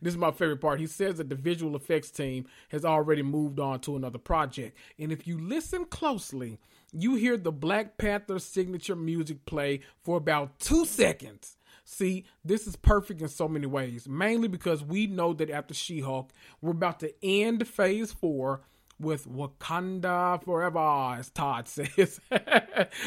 this 0.01 0.13
is 0.13 0.17
my 0.17 0.31
favorite 0.31 0.59
part. 0.59 0.81
He 0.81 0.87
says 0.87 1.17
that 1.17 1.29
the 1.29 1.35
visual 1.35 1.77
effects 1.77 2.11
team 2.11 2.45
has 2.69 2.83
already 2.83 3.21
moved 3.21 3.59
on 3.59 3.79
to 3.81 3.95
another 3.95 4.17
project. 4.17 4.77
And 4.99 5.13
if 5.13 5.25
you 5.25 5.39
listen 5.39 5.85
closely, 5.85 6.59
you 6.91 7.15
hear 7.15 7.37
the 7.37 7.53
Black 7.53 7.97
Panther 7.97 8.39
signature 8.39 8.97
music 8.97 9.45
play 9.45 9.79
for 10.03 10.17
about 10.17 10.59
two 10.59 10.85
seconds. 10.85 11.55
See, 11.85 12.25
this 12.43 12.67
is 12.67 12.75
perfect 12.75 13.21
in 13.21 13.27
so 13.29 13.47
many 13.47 13.65
ways, 13.65 14.07
mainly 14.07 14.47
because 14.47 14.83
we 14.83 15.07
know 15.07 15.33
that 15.33 15.49
after 15.49 15.73
She 15.73 16.01
Hulk, 16.01 16.31
we're 16.61 16.71
about 16.71 16.99
to 17.01 17.13
end 17.23 17.67
phase 17.67 18.11
four 18.11 18.61
with 18.99 19.27
Wakanda 19.27 20.43
forever, 20.43 21.17
as 21.19 21.29
Todd 21.29 21.67
says. 21.69 22.19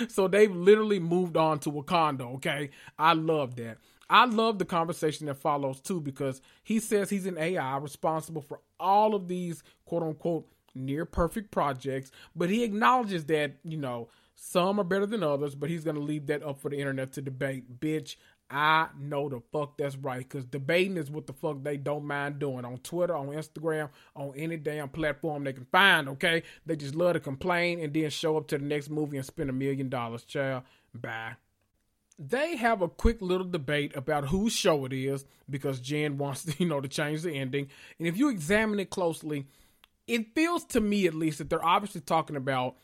so 0.09 0.29
they've 0.29 0.55
literally 0.55 0.99
moved 0.99 1.37
on 1.37 1.59
to 1.61 1.71
Wakanda, 1.71 2.35
okay? 2.37 2.71
I 2.99 3.15
love 3.15 3.57
that. 3.57 3.79
I 4.09 4.25
love 4.27 4.59
the 4.59 4.65
conversation 4.65 5.27
that 5.27 5.35
follows 5.35 5.81
too 5.81 6.01
because 6.01 6.41
he 6.63 6.79
says 6.79 7.11
he's 7.11 7.27
an 7.27 7.39
AI 7.39 7.77
responsible 7.79 8.43
for 8.43 8.61
all 8.79 9.15
of 9.15 9.27
these 9.27 9.65
quote 9.85 10.03
unquote 10.03 10.47
near 10.75 11.05
perfect 11.05 11.51
projects, 11.51 12.11
but 12.37 12.51
he 12.51 12.63
acknowledges 12.63 13.25
that, 13.25 13.57
you 13.65 13.79
know, 13.79 14.09
some 14.35 14.79
are 14.79 14.85
better 14.85 15.07
than 15.07 15.23
others, 15.23 15.55
but 15.55 15.71
he's 15.71 15.83
going 15.83 15.97
to 15.97 16.03
leave 16.03 16.27
that 16.27 16.43
up 16.43 16.61
for 16.61 16.69
the 16.69 16.79
internet 16.79 17.13
to 17.15 17.23
debate. 17.23 17.81
Bitch, 17.81 18.17
I 18.49 18.89
know 18.99 19.29
the 19.29 19.41
fuck 19.53 19.77
that's 19.77 19.97
right 19.97 20.19
because 20.19 20.45
debating 20.45 20.97
is 20.97 21.11
what 21.11 21.27
the 21.27 21.33
fuck 21.33 21.63
they 21.63 21.77
don't 21.77 22.05
mind 22.05 22.39
doing 22.39 22.65
on 22.65 22.79
Twitter, 22.79 23.17
on 23.17 23.29
Instagram, 23.29 23.89
on 24.15 24.35
any 24.37 24.57
damn 24.57 24.89
platform 24.89 25.45
they 25.45 25.53
can 25.53 25.67
find, 25.67 26.09
okay? 26.11 26.45
They 26.65 26.77
just 26.77 26.95
love 26.95 27.15
to 27.15 27.21
complain 27.21 27.81
and 27.81 27.93
then 27.93 28.09
show 28.11 28.37
up 28.37 28.47
to 28.49 28.59
the 28.59 28.65
next 28.65 28.89
movie 28.89 29.17
and 29.17 29.27
spend 29.27 29.51
a 29.51 29.53
million 29.53 29.89
dollars, 29.89 30.25
child. 30.25 30.63
Bye 30.95 31.37
they 32.19 32.57
have 32.57 32.83
a 32.83 32.89
quick 32.89 33.21
little 33.21 33.47
debate 33.47 33.95
about 33.95 34.29
whose 34.29 34.53
show 34.53 34.85
it 34.87 34.93
is 34.93 35.25
because 35.49 35.81
Jen 35.81 36.19
wants 36.19 36.45
to, 36.45 36.55
you 36.59 36.67
know, 36.67 36.81
to 36.81 36.89
change 36.89 37.23
the 37.23 37.33
ending. 37.33 37.69
And 37.99 38.09
if 38.09 38.17
you 38.17 38.29
examine 38.29 38.81
it 38.81 38.91
closely, 38.91 39.47
it 40.07 40.35
feels 40.35 40.65
to 40.67 40.81
me 40.81 41.07
at 41.07 41.15
least 41.15 41.39
that 41.39 41.51
they're 41.51 41.65
obviously 41.65 42.01
talking 42.01 42.37
about 42.37 42.77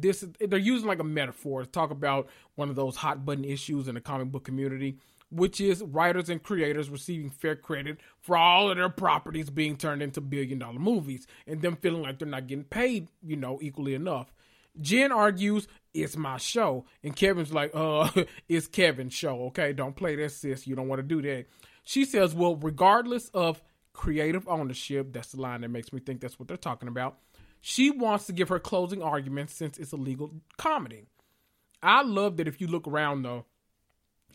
this 0.00 0.24
they're 0.40 0.58
using 0.58 0.88
like 0.88 0.98
a 0.98 1.04
metaphor 1.04 1.62
to 1.62 1.66
talk 1.66 1.90
about 1.90 2.28
one 2.54 2.70
of 2.70 2.76
those 2.76 2.96
hot 2.96 3.24
button 3.24 3.44
issues 3.44 3.88
in 3.88 3.94
the 3.94 4.00
comic 4.00 4.30
book 4.30 4.44
community, 4.44 4.98
which 5.30 5.60
is 5.60 5.82
writers 5.82 6.28
and 6.28 6.42
creators 6.42 6.90
receiving 6.90 7.30
fair 7.30 7.56
credit 7.56 7.98
for 8.20 8.36
all 8.36 8.70
of 8.70 8.76
their 8.76 8.88
properties 8.88 9.50
being 9.50 9.76
turned 9.76 10.02
into 10.02 10.20
billion 10.20 10.58
dollar 10.58 10.78
movies 10.78 11.26
and 11.46 11.62
them 11.62 11.76
feeling 11.76 12.02
like 12.02 12.18
they're 12.18 12.28
not 12.28 12.46
getting 12.46 12.64
paid, 12.64 13.08
you 13.22 13.36
know, 13.36 13.58
equally 13.62 13.94
enough. 13.94 14.32
Jen 14.80 15.12
argues 15.12 15.68
it's 15.92 16.16
my 16.16 16.36
show, 16.36 16.84
and 17.04 17.14
Kevin's 17.14 17.52
like, 17.52 17.70
uh, 17.74 18.10
it's 18.48 18.66
Kevin's 18.66 19.14
show, 19.14 19.44
okay? 19.46 19.72
Don't 19.72 19.94
play 19.94 20.16
that, 20.16 20.32
sis. 20.32 20.66
You 20.66 20.74
don't 20.74 20.88
want 20.88 20.98
to 20.98 21.06
do 21.06 21.22
that. 21.22 21.46
She 21.84 22.04
says, 22.04 22.34
well, 22.34 22.56
regardless 22.56 23.28
of 23.28 23.62
creative 23.92 24.48
ownership, 24.48 25.12
that's 25.12 25.32
the 25.32 25.40
line 25.40 25.60
that 25.60 25.68
makes 25.70 25.92
me 25.92 26.00
think 26.00 26.20
that's 26.20 26.38
what 26.38 26.48
they're 26.48 26.56
talking 26.56 26.88
about. 26.88 27.18
She 27.66 27.90
wants 27.90 28.26
to 28.26 28.34
give 28.34 28.50
her 28.50 28.58
closing 28.58 29.02
argument 29.02 29.48
since 29.48 29.78
it's 29.78 29.92
a 29.92 29.96
legal 29.96 30.34
comedy. 30.58 31.06
I 31.82 32.02
love 32.02 32.36
that 32.36 32.46
if 32.46 32.60
you 32.60 32.66
look 32.66 32.86
around 32.86 33.22
though, 33.22 33.46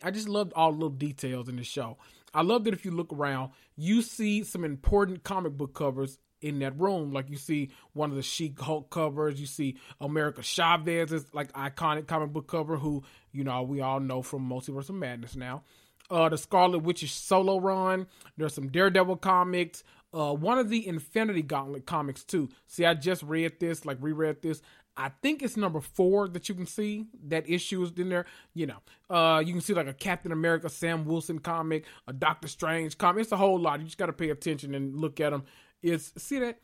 I 0.02 0.10
just 0.10 0.28
loved 0.28 0.52
all 0.54 0.72
the 0.72 0.78
little 0.78 0.90
details 0.90 1.48
in 1.48 1.54
the 1.54 1.62
show. 1.62 1.96
I 2.34 2.42
love 2.42 2.64
that 2.64 2.74
if 2.74 2.84
you 2.84 2.90
look 2.90 3.12
around, 3.12 3.52
you 3.76 4.02
see 4.02 4.42
some 4.42 4.64
important 4.64 5.22
comic 5.22 5.52
book 5.52 5.74
covers 5.74 6.18
in 6.40 6.58
that 6.58 6.76
room. 6.76 7.12
Like 7.12 7.30
you 7.30 7.36
see 7.36 7.70
one 7.92 8.10
of 8.10 8.16
the 8.16 8.22
She 8.22 8.52
Hulk 8.58 8.90
covers, 8.90 9.40
you 9.40 9.46
see 9.46 9.76
America 10.00 10.42
Chavez's 10.42 11.24
like 11.32 11.52
iconic 11.52 12.08
comic 12.08 12.32
book 12.32 12.48
cover, 12.48 12.78
who 12.78 13.04
you 13.30 13.44
know 13.44 13.62
we 13.62 13.80
all 13.80 14.00
know 14.00 14.22
from 14.22 14.48
Multiverse 14.48 14.88
of 14.88 14.96
Madness 14.96 15.36
now. 15.36 15.62
Uh, 16.10 16.28
the 16.28 16.36
Scarlet 16.36 16.80
Witch's 16.80 17.12
solo 17.12 17.60
run. 17.60 18.08
There's 18.36 18.54
some 18.54 18.66
Daredevil 18.66 19.18
comics. 19.18 19.84
Uh, 20.12 20.34
one 20.34 20.58
of 20.58 20.70
the 20.70 20.86
Infinity 20.86 21.42
Gauntlet 21.42 21.86
comics 21.86 22.24
too. 22.24 22.48
See, 22.66 22.84
I 22.84 22.94
just 22.94 23.22
read 23.22 23.60
this, 23.60 23.84
like 23.84 23.98
reread 24.00 24.42
this. 24.42 24.60
I 24.96 25.10
think 25.22 25.42
it's 25.42 25.56
number 25.56 25.80
four 25.80 26.28
that 26.28 26.48
you 26.48 26.54
can 26.54 26.66
see 26.66 27.06
that 27.28 27.48
issue 27.48 27.82
is 27.82 27.92
in 27.96 28.08
there. 28.08 28.26
You 28.52 28.66
know, 28.66 28.78
uh, 29.08 29.40
you 29.40 29.52
can 29.52 29.62
see 29.62 29.72
like 29.72 29.86
a 29.86 29.94
Captain 29.94 30.32
America 30.32 30.68
Sam 30.68 31.04
Wilson 31.04 31.38
comic, 31.38 31.86
a 32.08 32.12
Doctor 32.12 32.48
Strange 32.48 32.98
comic. 32.98 33.22
It's 33.22 33.32
a 33.32 33.36
whole 33.36 33.58
lot. 33.58 33.78
You 33.78 33.86
just 33.86 33.98
got 33.98 34.06
to 34.06 34.12
pay 34.12 34.30
attention 34.30 34.74
and 34.74 34.96
look 34.96 35.20
at 35.20 35.30
them 35.30 35.44
It's 35.82 36.12
see 36.22 36.40
that 36.40 36.58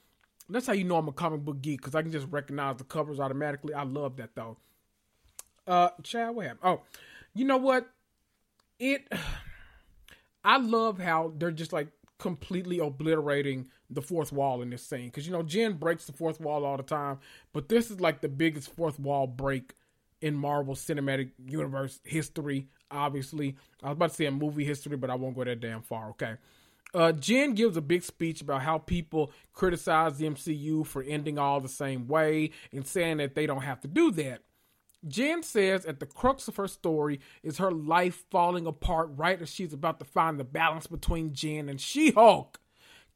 that's 0.48 0.66
how 0.66 0.72
you 0.72 0.84
know 0.84 0.96
I'm 0.96 1.08
a 1.08 1.12
comic 1.12 1.40
book 1.40 1.62
geek 1.62 1.80
because 1.80 1.94
I 1.94 2.02
can 2.02 2.12
just 2.12 2.26
recognize 2.30 2.76
the 2.76 2.84
covers 2.84 3.20
automatically. 3.20 3.74
I 3.74 3.84
love 3.84 4.16
that 4.16 4.34
though. 4.34 4.58
Uh, 5.66 5.90
Chad, 6.02 6.34
what 6.34 6.46
happened? 6.46 6.60
Oh, 6.62 6.82
you 7.34 7.44
know 7.44 7.56
what? 7.56 7.88
It. 8.78 9.10
I 10.44 10.58
love 10.58 11.00
how 11.00 11.32
they're 11.36 11.50
just 11.50 11.72
like 11.72 11.88
completely 12.18 12.78
obliterating 12.78 13.68
the 13.90 14.02
fourth 14.02 14.32
wall 14.32 14.62
in 14.62 14.70
this 14.70 14.82
scene 14.82 15.06
because 15.06 15.26
you 15.26 15.32
know 15.32 15.42
Jen 15.42 15.74
breaks 15.74 16.06
the 16.06 16.12
fourth 16.12 16.40
wall 16.40 16.64
all 16.64 16.76
the 16.76 16.82
time, 16.82 17.18
but 17.52 17.68
this 17.68 17.90
is 17.90 18.00
like 18.00 18.20
the 18.20 18.28
biggest 18.28 18.74
fourth 18.74 18.98
wall 18.98 19.26
break 19.26 19.74
in 20.20 20.34
Marvel 20.34 20.74
Cinematic 20.74 21.30
Universe 21.46 22.00
history. 22.04 22.68
Obviously, 22.90 23.56
I 23.82 23.88
was 23.88 23.96
about 23.96 24.10
to 24.10 24.14
say 24.14 24.26
a 24.26 24.30
movie 24.30 24.64
history, 24.64 24.96
but 24.96 25.10
I 25.10 25.14
won't 25.14 25.36
go 25.36 25.44
that 25.44 25.60
damn 25.60 25.82
far. 25.82 26.10
Okay. 26.10 26.34
Uh, 26.94 27.12
Jen 27.12 27.54
gives 27.54 27.76
a 27.76 27.82
big 27.82 28.02
speech 28.02 28.40
about 28.40 28.62
how 28.62 28.78
people 28.78 29.30
criticize 29.52 30.16
the 30.16 30.26
MCU 30.26 30.86
for 30.86 31.02
ending 31.02 31.38
all 31.38 31.60
the 31.60 31.68
same 31.68 32.06
way 32.06 32.50
and 32.72 32.86
saying 32.86 33.18
that 33.18 33.34
they 33.34 33.44
don't 33.46 33.62
have 33.62 33.80
to 33.80 33.88
do 33.88 34.10
that. 34.12 34.40
Jen 35.06 35.42
says 35.42 35.86
at 35.86 36.00
the 36.00 36.06
crux 36.06 36.48
of 36.48 36.56
her 36.56 36.68
story 36.68 37.20
is 37.42 37.58
her 37.58 37.70
life 37.70 38.24
falling 38.30 38.66
apart 38.66 39.10
right 39.14 39.40
as 39.40 39.50
she's 39.50 39.72
about 39.72 39.98
to 39.98 40.04
find 40.04 40.38
the 40.38 40.44
balance 40.44 40.86
between 40.86 41.32
Jen 41.32 41.68
and 41.68 41.80
She 41.80 42.10
Hulk. 42.10 42.58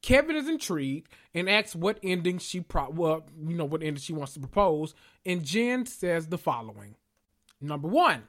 Kevin 0.02 0.36
is 0.36 0.48
intrigued 0.48 1.12
and 1.34 1.48
asks 1.48 1.76
what 1.76 1.98
ending 2.02 2.38
she 2.38 2.60
pro 2.60 2.88
well, 2.90 3.26
you 3.38 3.56
know, 3.56 3.64
what 3.64 3.82
ending 3.82 4.00
she 4.00 4.12
wants 4.12 4.34
to 4.34 4.40
propose, 4.40 4.94
and 5.26 5.44
Jen 5.44 5.84
says 5.84 6.28
the 6.28 6.38
following. 6.38 6.94
Number 7.60 7.88
one, 7.88 8.24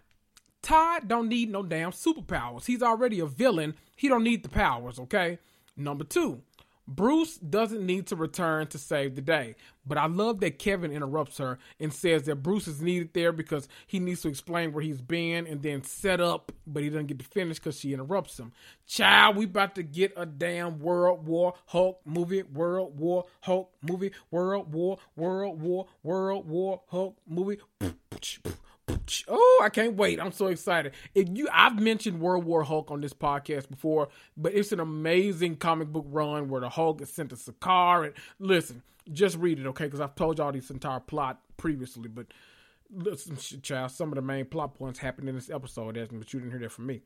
Todd 0.62 1.08
don't 1.08 1.30
need 1.30 1.50
no 1.50 1.64
damn 1.64 1.92
superpowers. 1.92 2.66
He's 2.66 2.84
already 2.84 3.20
a 3.20 3.26
villain. 3.26 3.76
He 3.96 4.08
don't 4.08 4.24
need 4.24 4.44
the 4.44 4.50
powers, 4.50 5.00
okay? 5.00 5.40
Number 5.78 6.04
two, 6.04 6.42
Bruce 6.88 7.38
doesn't 7.38 7.86
need 7.86 8.08
to 8.08 8.16
return 8.16 8.68
to 8.68 8.78
save 8.78 9.16
the 9.16 9.22
day. 9.22 9.56
But 9.86 9.98
I 9.98 10.06
love 10.06 10.40
that 10.42 10.60
Kevin 10.60 10.92
interrupts 10.92 11.38
her 11.40 11.58
and 11.80 11.94
says 11.94 12.24
that 12.24 12.44
Bruce 12.44 12.68
is 12.68 12.82
needed 12.82 13.14
there 13.14 13.32
because 13.32 13.68
he 13.88 14.00
needs 14.00 14.22
to 14.22 14.28
explain 14.28 14.74
where 14.74 14.84
he's 14.84 15.02
been 15.02 15.48
and 15.48 15.62
then 15.62 15.84
set 15.84 16.22
up, 16.22 16.52
but 16.68 16.84
he 16.84 16.90
doesn't 16.90 17.08
get 17.08 17.20
to 17.20 17.26
finish 17.26 17.58
because 17.58 17.80
she 17.80 17.94
interrupts 17.94 18.40
him. 18.40 18.52
Child, 18.86 19.38
we 19.38 19.46
about 19.46 19.76
to 19.76 19.84
get 19.84 20.14
a 20.16 20.26
damn 20.26 20.80
World 20.80 21.26
War 21.26 21.54
Hulk 21.68 22.02
movie, 22.06 22.44
World 22.44 23.00
War 23.00 23.26
Hulk 23.42 23.72
movie, 23.82 24.12
World 24.30 24.72
War, 24.72 25.00
World 25.16 25.62
War, 25.62 25.88
World 26.04 26.48
War 26.48 26.82
Hulk 26.88 27.18
movie. 27.28 27.58
Oh, 29.28 29.62
I 29.64 29.70
can't 29.70 29.96
wait. 29.96 30.20
I'm 30.20 30.32
so 30.32 30.48
excited. 30.48 30.94
If 31.16 31.30
you 31.32 31.48
I've 31.52 31.80
mentioned 31.80 32.20
World 32.20 32.46
War 32.46 32.64
Hulk 32.64 32.92
on 32.92 33.02
this 33.02 33.14
podcast 33.14 33.70
before, 33.70 34.10
but 34.38 34.54
it's 34.54 34.72
an 34.72 34.80
amazing 34.80 35.58
comic 35.58 35.90
book 35.90 36.06
run 36.10 36.50
where 36.50 36.62
the 36.62 36.70
Hulk 36.70 37.02
is 37.02 37.10
sent 37.10 37.30
to 37.30 37.36
Sakaar 37.36 38.06
and 38.06 38.14
listen, 38.40 38.82
just 39.12 39.38
read 39.38 39.60
it, 39.60 39.68
okay? 39.68 39.86
Because 39.86 40.02
I've 40.02 40.16
told 40.16 40.38
y'all 40.38 40.52
this 40.52 40.70
entire 40.70 41.00
plot 41.00 41.42
previously, 41.58 42.10
but 42.10 42.28
listen, 42.94 43.38
child, 43.62 43.92
some 43.92 44.10
of 44.10 44.16
the 44.16 44.22
main 44.22 44.46
plot 44.46 44.76
points 44.76 45.00
happened 45.00 45.30
in 45.30 45.36
this 45.36 45.50
episode, 45.50 45.96
but 46.12 46.34
you 46.34 46.40
didn't 46.40 46.52
hear 46.52 46.60
that 46.62 46.72
from 46.72 46.88
me. 46.88 47.02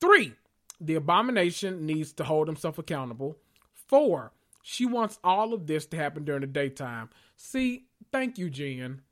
Three, 0.00 0.34
the 0.80 0.94
abomination 0.94 1.86
needs 1.86 2.12
to 2.14 2.24
hold 2.24 2.48
himself 2.48 2.78
accountable. 2.78 3.38
Four, 3.88 4.32
she 4.62 4.86
wants 4.86 5.18
all 5.22 5.52
of 5.52 5.66
this 5.66 5.86
to 5.86 5.96
happen 5.96 6.24
during 6.24 6.40
the 6.40 6.46
daytime. 6.46 7.10
See, 7.36 7.86
thank 8.12 8.38
you, 8.38 8.50
Jen. 8.50 9.02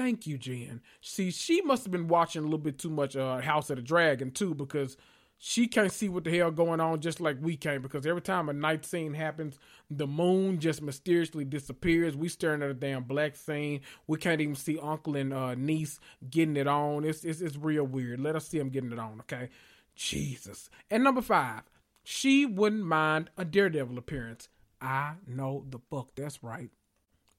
Thank 0.00 0.26
you, 0.26 0.38
Jen. 0.38 0.80
See, 1.02 1.30
she 1.30 1.60
must 1.60 1.84
have 1.84 1.92
been 1.92 2.08
watching 2.08 2.40
a 2.40 2.44
little 2.46 2.56
bit 2.56 2.78
too 2.78 2.88
much 2.88 3.16
uh, 3.16 3.42
House 3.42 3.68
of 3.68 3.76
the 3.76 3.82
Dragon 3.82 4.30
too, 4.30 4.54
because 4.54 4.96
she 5.36 5.66
can't 5.66 5.92
see 5.92 6.08
what 6.08 6.24
the 6.24 6.34
hell 6.34 6.50
going 6.50 6.80
on 6.80 7.02
just 7.02 7.20
like 7.20 7.36
we 7.38 7.54
can. 7.54 7.82
Because 7.82 8.06
every 8.06 8.22
time 8.22 8.48
a 8.48 8.54
night 8.54 8.86
scene 8.86 9.12
happens, 9.12 9.58
the 9.90 10.06
moon 10.06 10.58
just 10.58 10.80
mysteriously 10.80 11.44
disappears. 11.44 12.16
We 12.16 12.30
staring 12.30 12.62
at 12.62 12.70
a 12.70 12.74
damn 12.74 13.02
black 13.02 13.36
scene. 13.36 13.82
We 14.06 14.16
can't 14.16 14.40
even 14.40 14.54
see 14.54 14.78
uncle 14.78 15.16
and 15.16 15.34
uh, 15.34 15.54
niece 15.54 16.00
getting 16.30 16.56
it 16.56 16.66
on. 16.66 17.04
It's, 17.04 17.22
it's 17.22 17.42
it's 17.42 17.58
real 17.58 17.84
weird. 17.84 18.20
Let 18.20 18.36
us 18.36 18.48
see 18.48 18.56
them 18.56 18.70
getting 18.70 18.92
it 18.92 18.98
on, 18.98 19.20
okay? 19.20 19.50
Jesus. 19.94 20.70
And 20.90 21.04
number 21.04 21.20
five, 21.20 21.64
she 22.04 22.46
wouldn't 22.46 22.86
mind 22.86 23.28
a 23.36 23.44
Daredevil 23.44 23.98
appearance. 23.98 24.48
I 24.80 25.16
know 25.26 25.66
the 25.68 25.78
fuck 25.90 26.14
that's 26.14 26.42
right 26.42 26.70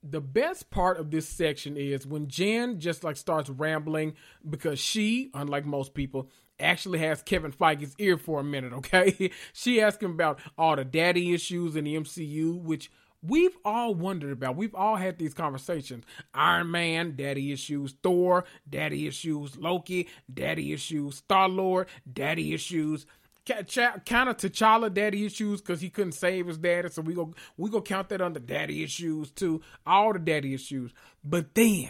the 0.04 0.22
best 0.22 0.70
part 0.72 1.00
of 1.00 1.12
this 1.12 1.28
section 1.28 1.78
is 1.78 2.08
when 2.08 2.28
Jen 2.28 2.80
just 2.80 3.04
like 3.04 3.18
starts 3.18 3.50
rambling 3.50 4.16
because 4.48 4.80
she, 4.80 5.30
unlike 5.34 5.66
most 5.66 5.94
people, 5.94 6.30
actually 6.60 7.00
has 7.00 7.22
Kevin 7.22 7.52
Feige's 7.52 7.96
ear 8.00 8.18
for 8.18 8.40
a 8.40 8.44
minute, 8.44 8.74
okay? 8.74 9.32
she 9.54 9.82
asks 9.82 10.02
him 10.02 10.12
about 10.12 10.40
all 10.58 10.76
the 10.76 10.86
daddy 10.86 11.34
issues 11.34 11.76
in 11.76 11.86
the 11.86 11.96
MCU, 11.96 12.60
which 12.62 12.92
we've 13.22 13.56
all 13.64 13.94
wondered 13.94 14.32
about. 14.32 14.56
We've 14.56 14.76
all 14.76 14.96
had 14.96 15.18
these 15.18 15.34
conversations. 15.34 16.06
Iron 16.34 16.72
Man, 16.72 17.16
daddy 17.16 17.52
issues. 17.52 17.96
Thor, 18.02 18.46
daddy 18.70 19.08
issues. 19.08 19.58
Loki, 19.58 20.08
daddy 20.32 20.74
issues. 20.74 21.18
Star 21.18 21.48
Lord, 21.48 21.88
daddy 22.12 22.54
issues 22.54 23.06
kind 23.46 24.30
of 24.30 24.38
T'Challa 24.38 24.94
daddy 24.94 25.26
issues 25.26 25.62
because 25.62 25.82
he 25.82 25.90
couldn't 25.90 26.14
save 26.14 26.48
his 26.48 26.58
daddy, 26.58 26.90
so 26.90 27.02
we 27.02 27.14
go 27.14 27.34
we 27.58 27.70
go 27.70 27.82
count 27.82 28.10
that 28.10 28.22
under 28.22 28.40
daddy 28.40 28.84
issues 28.84 29.32
too. 29.32 29.62
All 29.86 30.14
the 30.14 30.20
daddy 30.20 30.54
issues, 30.54 30.94
but 31.24 31.56
then 31.56 31.90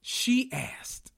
she 0.00 0.50
asked, 0.52 1.12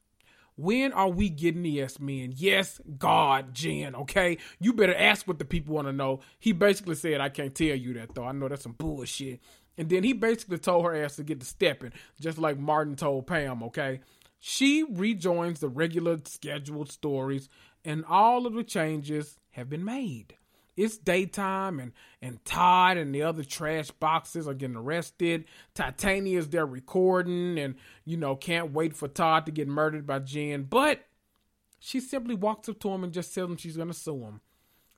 "When 0.57 0.93
are 0.93 1.09
we 1.09 1.29
getting 1.29 1.63
the 1.63 1.81
X-Men?" 1.83 2.35
Yes, 2.37 2.81
God, 2.99 3.55
Jen. 3.55 3.95
Okay, 3.95 4.39
you 4.59 4.73
better 4.73 4.95
ask 4.95 5.27
what 5.29 5.39
the 5.39 5.45
people 5.45 5.75
want 5.75 5.89
to 5.89 5.93
know. 5.93 6.21
He 6.39 6.53
basically 6.53 6.97
said, 6.97 7.21
"I 7.21 7.29
can't 7.29 7.55
tell 7.55 7.77
you 7.77 7.95
that 7.95 8.15
though. 8.15 8.25
I 8.25 8.33
know 8.33 8.49
that's 8.49 8.63
some 8.65 8.73
bullshit." 8.73 9.41
And 9.79 9.89
then 9.91 10.03
he 10.03 10.13
basically 10.15 10.59
told 10.59 10.85
her 10.87 10.95
ass 10.97 11.17
to 11.17 11.23
get 11.23 11.41
to 11.41 11.47
stepping, 11.47 11.93
just 12.21 12.39
like 12.39 12.59
Martin 12.59 12.97
told 12.97 13.27
Pam. 13.27 13.63
Okay. 13.65 14.01
She 14.39 14.85
rejoins 14.85 15.61
the 15.61 15.69
regular 15.69 16.19
scheduled 16.25 16.93
stories 16.93 17.49
and 17.87 18.05
all 18.05 18.47
of 18.47 18.53
the 18.53 18.65
changes 18.65 19.39
have 19.53 19.71
been 19.71 19.85
made. 19.85 20.37
It's 20.77 20.99
daytime, 20.99 21.81
and 21.81 21.93
and 22.21 22.45
Todd 22.45 22.99
and 22.99 23.15
the 23.15 23.23
other 23.23 23.45
trash 23.45 23.91
boxes 23.93 24.47
are 24.47 24.53
getting 24.53 24.77
arrested. 24.77 25.47
Titania's 25.75 26.49
there 26.49 26.67
recording, 26.67 27.59
and 27.59 27.77
you 28.05 28.19
know 28.19 28.37
can't 28.37 28.73
wait 28.73 28.95
for 28.95 29.09
Todd 29.09 29.47
to 29.47 29.53
get 29.53 29.69
murdered 29.69 30.07
by 30.07 30.19
Jen. 30.19 30.65
But 30.65 31.07
she 31.79 32.01
simply 32.01 32.35
walks 32.35 32.69
up 32.69 32.79
to 32.81 32.91
him 32.91 33.05
and 33.05 33.13
just 33.13 33.35
tells 33.35 33.51
him 33.51 33.57
she's 33.57 33.79
gonna 33.79 33.95
sue 33.95 34.21
him. 34.21 34.41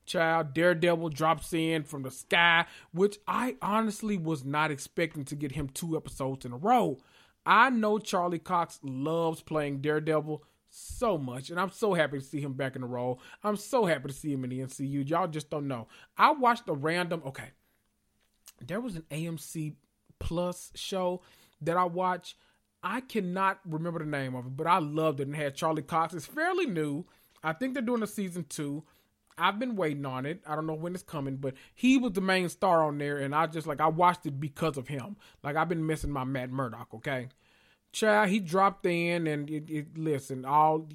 Child, 0.05 0.55
Daredevil 0.55 1.11
drops 1.11 1.53
in 1.53 1.85
from 1.85 2.03
the 2.03 2.11
sky, 2.11 2.65
which 2.93 3.19
I 3.29 3.57
honestly 3.61 4.17
was 4.17 4.45
not 4.45 4.71
expecting 4.71 5.25
to 5.27 5.37
get 5.37 5.53
him 5.53 5.69
two 5.69 5.97
episodes 5.97 6.47
in 6.47 6.53
a 6.53 6.57
row. 6.57 6.99
I 7.45 7.71
know 7.71 7.99
Charlie 7.99 8.39
Cox 8.39 8.81
loves 8.83 9.43
playing 9.43 9.81
Daredevil, 9.83 10.43
so 10.79 11.19
much, 11.19 11.51
and 11.51 11.61
I'm 11.61 11.71
so 11.71 11.95
happy 11.95 12.19
to 12.19 12.25
see 12.25 12.41
him 12.41 12.53
back 12.53 12.77
in 12.77 12.83
the 12.83 12.89
role. 12.89 13.21
I'm 13.43 13.57
so 13.57 13.85
happy 13.85 14.09
to 14.09 14.15
see 14.15 14.33
him 14.33 14.45
in 14.45 14.51
the 14.51 14.61
MCU. 14.61 15.09
Y'all 15.09 15.29
just 15.29 15.51
don't 15.51 15.69
know. 15.69 15.89
I 16.17 16.33
watched 16.33 16.69
a 16.69 16.75
random. 16.75 17.23
Okay, 17.27 17.51
there 18.65 18.81
was 18.81 18.97
an 18.97 19.05
AMC 19.11 19.75
Plus 20.19 20.73
show 20.75 21.23
that 21.61 21.77
I 21.77 21.85
watched. 21.85 22.37
I 22.83 23.01
cannot 23.01 23.61
remember 23.65 23.99
the 23.99 24.07
name 24.07 24.35
of 24.35 24.47
it, 24.47 24.57
but 24.57 24.67
I 24.67 24.79
loved 24.79 25.21
it 25.21 25.27
and 25.27 25.37
had 25.37 25.55
Charlie 25.55 25.83
Cox. 25.83 26.15
It's 26.15 26.27
fairly 26.27 26.67
new. 26.67 27.05
I 27.43 27.53
think 27.53 27.75
they're 27.75 27.83
doing 27.83 28.03
a 28.03 28.07
season 28.07 28.47
two. 28.49 28.85
I've 29.37 29.59
been 29.59 29.77
waiting 29.77 30.05
on 30.05 30.27
it. 30.27 30.43
I 30.47 30.57
don't 30.57 30.67
know 30.67 30.75
when 30.75 30.95
it's 30.95 31.03
coming, 31.03 31.37
but 31.37 31.55
he 31.75 31.97
was 31.97 32.13
the 32.13 32.21
main 32.21 32.49
star 32.49 32.85
on 32.85 32.99
there, 32.99 33.19
and 33.19 33.35
I 33.35 33.47
just 33.47 33.67
like 33.67 33.81
I 33.81 33.87
watched 33.87 34.27
it 34.27 34.41
because 34.41 34.77
of 34.77 34.89
him. 34.89 35.17
Like 35.43 35.57
I've 35.57 35.69
been 35.69 35.87
missing 35.87 36.11
my 36.11 36.25
Matt 36.25 36.51
Murdock. 36.51 36.89
Okay, 36.95 37.29
child, 37.93 38.29
he 38.29 38.41
dropped 38.41 38.87
in, 38.87 39.27
and 39.27 39.51
it, 39.51 39.71
it 39.71 39.99
listen 39.99 40.45
all 40.45 40.89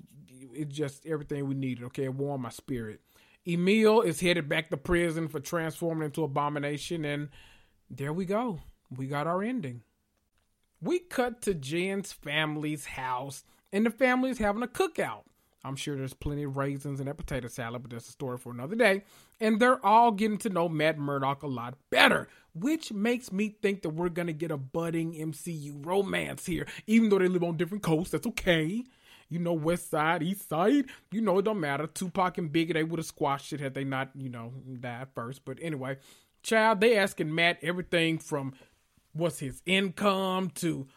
it's 0.55 0.75
just 0.75 1.05
everything 1.05 1.47
we 1.47 1.55
needed. 1.55 1.83
Okay, 1.85 2.05
it 2.05 2.13
warmed 2.13 2.43
my 2.43 2.49
spirit. 2.49 3.01
Emil 3.47 4.01
is 4.01 4.21
headed 4.21 4.47
back 4.47 4.69
to 4.69 4.77
prison 4.77 5.27
for 5.27 5.39
transforming 5.39 6.05
into 6.05 6.23
abomination, 6.23 7.03
and 7.03 7.29
there 7.89 8.13
we 8.13 8.25
go. 8.25 8.61
We 8.95 9.07
got 9.07 9.27
our 9.27 9.43
ending. 9.43 9.81
We 10.81 10.99
cut 10.99 11.41
to 11.43 11.53
Jen's 11.53 12.11
family's 12.11 12.85
house, 12.85 13.43
and 13.71 13.85
the 13.85 13.91
family 13.91 14.29
is 14.29 14.37
having 14.37 14.63
a 14.63 14.67
cookout. 14.67 15.23
I'm 15.63 15.75
sure 15.75 15.95
there's 15.95 16.13
plenty 16.13 16.43
of 16.43 16.57
raisins 16.57 16.99
in 16.99 17.05
that 17.05 17.17
potato 17.17 17.47
salad, 17.47 17.83
but 17.83 17.91
that's 17.91 18.09
a 18.09 18.11
story 18.11 18.37
for 18.37 18.51
another 18.51 18.75
day. 18.75 19.03
And 19.39 19.59
they're 19.59 19.83
all 19.85 20.11
getting 20.11 20.37
to 20.39 20.49
know 20.49 20.67
Matt 20.67 20.97
Murdock 20.97 21.43
a 21.43 21.47
lot 21.47 21.75
better, 21.89 22.27
which 22.53 22.91
makes 22.91 23.31
me 23.31 23.55
think 23.61 23.81
that 23.83 23.89
we're 23.89 24.09
going 24.09 24.27
to 24.27 24.33
get 24.33 24.51
a 24.51 24.57
budding 24.57 25.13
MCU 25.13 25.85
romance 25.85 26.45
here. 26.45 26.67
Even 26.85 27.09
though 27.09 27.19
they 27.19 27.27
live 27.27 27.43
on 27.43 27.55
different 27.55 27.83
coasts, 27.83 28.11
that's 28.11 28.27
okay. 28.27 28.83
You 29.29 29.39
know, 29.39 29.53
West 29.53 29.89
Side, 29.89 30.21
East 30.21 30.49
Side, 30.49 30.85
you 31.11 31.21
know, 31.21 31.39
it 31.39 31.45
don't 31.45 31.59
matter. 31.59 31.87
Tupac 31.87 32.37
and 32.37 32.51
Biggie, 32.51 32.73
they 32.73 32.83
would 32.83 32.99
have 32.99 33.05
squashed 33.05 33.53
it 33.53 33.61
had 33.61 33.73
they 33.73 33.85
not, 33.85 34.11
you 34.15 34.29
know, 34.29 34.51
died 34.79 35.07
first. 35.15 35.45
But 35.45 35.59
anyway, 35.61 35.97
child, 36.43 36.81
they 36.81 36.97
asking 36.97 37.33
Matt 37.33 37.57
everything 37.61 38.17
from 38.17 38.53
what's 39.13 39.39
his 39.39 39.61
income 39.65 40.49
to 40.55 40.87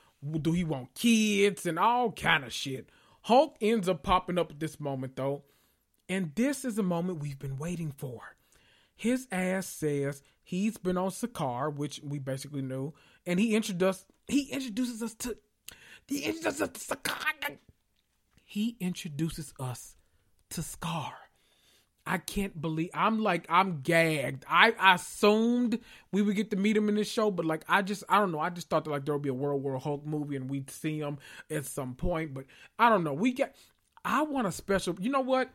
do 0.43 0.53
he 0.53 0.65
want 0.65 0.95
kids 0.95 1.67
and 1.67 1.79
all 1.79 2.11
kind 2.13 2.45
of 2.45 2.53
shit. 2.53 2.91
Hulk 3.27 3.57
ends 3.61 3.89
up 3.89 4.05
popping 4.05 4.39
up 4.39 4.53
at 4.53 4.61
this 4.61 4.79
moment 4.79 5.17
though, 5.17 5.43
and 6.09 6.31
this 6.37 6.65
is 6.65 6.79
a 6.79 6.83
moment 6.85 7.19
we've 7.19 7.41
been 7.41 7.59
waiting 7.59 7.91
for. 7.91 8.37
His 8.95 9.27
ass 9.33 9.67
says 9.67 10.23
he's 10.45 10.77
been 10.77 10.97
on 10.97 11.11
Sakaar, 11.11 11.75
which 11.75 12.01
we 12.05 12.21
basically 12.21 12.63
knew, 12.63 12.95
and 13.27 13.41
he 13.41 13.57
introduced 13.57 14.07
he 14.29 14.43
introduces 14.53 15.03
us 15.03 15.13
to 15.15 15.37
he 16.07 16.21
introduces 16.21 16.63
us 16.63 16.69
to 16.69 16.97
Sakaar. 16.97 17.59
He 18.45 18.77
introduces 18.79 19.53
us 19.59 19.97
to 20.51 20.61
Skaar. 20.61 21.26
I 22.07 22.19
can't 22.19 22.61
believe 22.61 22.91
I'm 22.95 23.23
like 23.23 23.47
I'm 23.49 23.81
gagged. 23.81 24.45
I, 24.49 24.75
I 24.79 24.95
assumed 24.95 25.81
we 26.13 26.23
would 26.23 26.37
get 26.37 26.51
to 26.51 26.57
meet 26.57 26.77
him 26.77 26.89
in 26.89 26.95
this 26.95 27.11
show, 27.11 27.31
but 27.31 27.45
like 27.45 27.65
I 27.69 27.83
just 27.83 28.05
I 28.09 28.19
don't 28.19 28.31
know. 28.31 28.39
I 28.41 28.51
just 28.51 28.69
thought 28.71 28.85
that 28.85 28.91
like 28.91 29.05
there 29.05 29.15
would 29.15 29.23
be 29.23 29.29
a 29.29 29.35
World 29.35 29.63
War 29.63 29.79
Hulk 29.79 30.07
movie 30.07 30.37
and 30.37 30.49
we'd 30.49 30.71
see 30.71 31.01
him 31.01 31.19
at 31.51 31.65
some 31.65 31.95
point, 31.95 32.33
but 32.33 32.45
I 32.79 32.89
don't 32.89 33.03
know. 33.03 33.13
We 33.13 33.33
get 33.33 33.57
I 34.05 34.23
want 34.23 34.47
a 34.47 34.53
special. 34.53 34.97
You 35.01 35.11
know 35.11 35.21
what? 35.21 35.51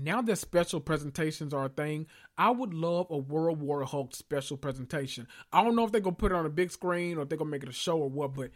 Now 0.00 0.22
that 0.22 0.36
special 0.36 0.78
presentations 0.78 1.52
are 1.52 1.64
a 1.64 1.68
thing, 1.68 2.06
I 2.36 2.50
would 2.50 2.72
love 2.72 3.08
a 3.10 3.16
World 3.16 3.60
War 3.60 3.84
Hulk 3.84 4.14
special 4.14 4.56
presentation. 4.56 5.26
I 5.52 5.64
don't 5.64 5.74
know 5.74 5.84
if 5.84 5.90
they're 5.90 6.00
gonna 6.00 6.14
put 6.14 6.30
it 6.30 6.36
on 6.36 6.46
a 6.46 6.50
big 6.50 6.70
screen 6.70 7.18
or 7.18 7.22
if 7.22 7.28
they're 7.28 7.38
gonna 7.38 7.50
make 7.50 7.64
it 7.64 7.68
a 7.68 7.72
show 7.72 7.98
or 7.98 8.08
what, 8.08 8.34
but 8.34 8.50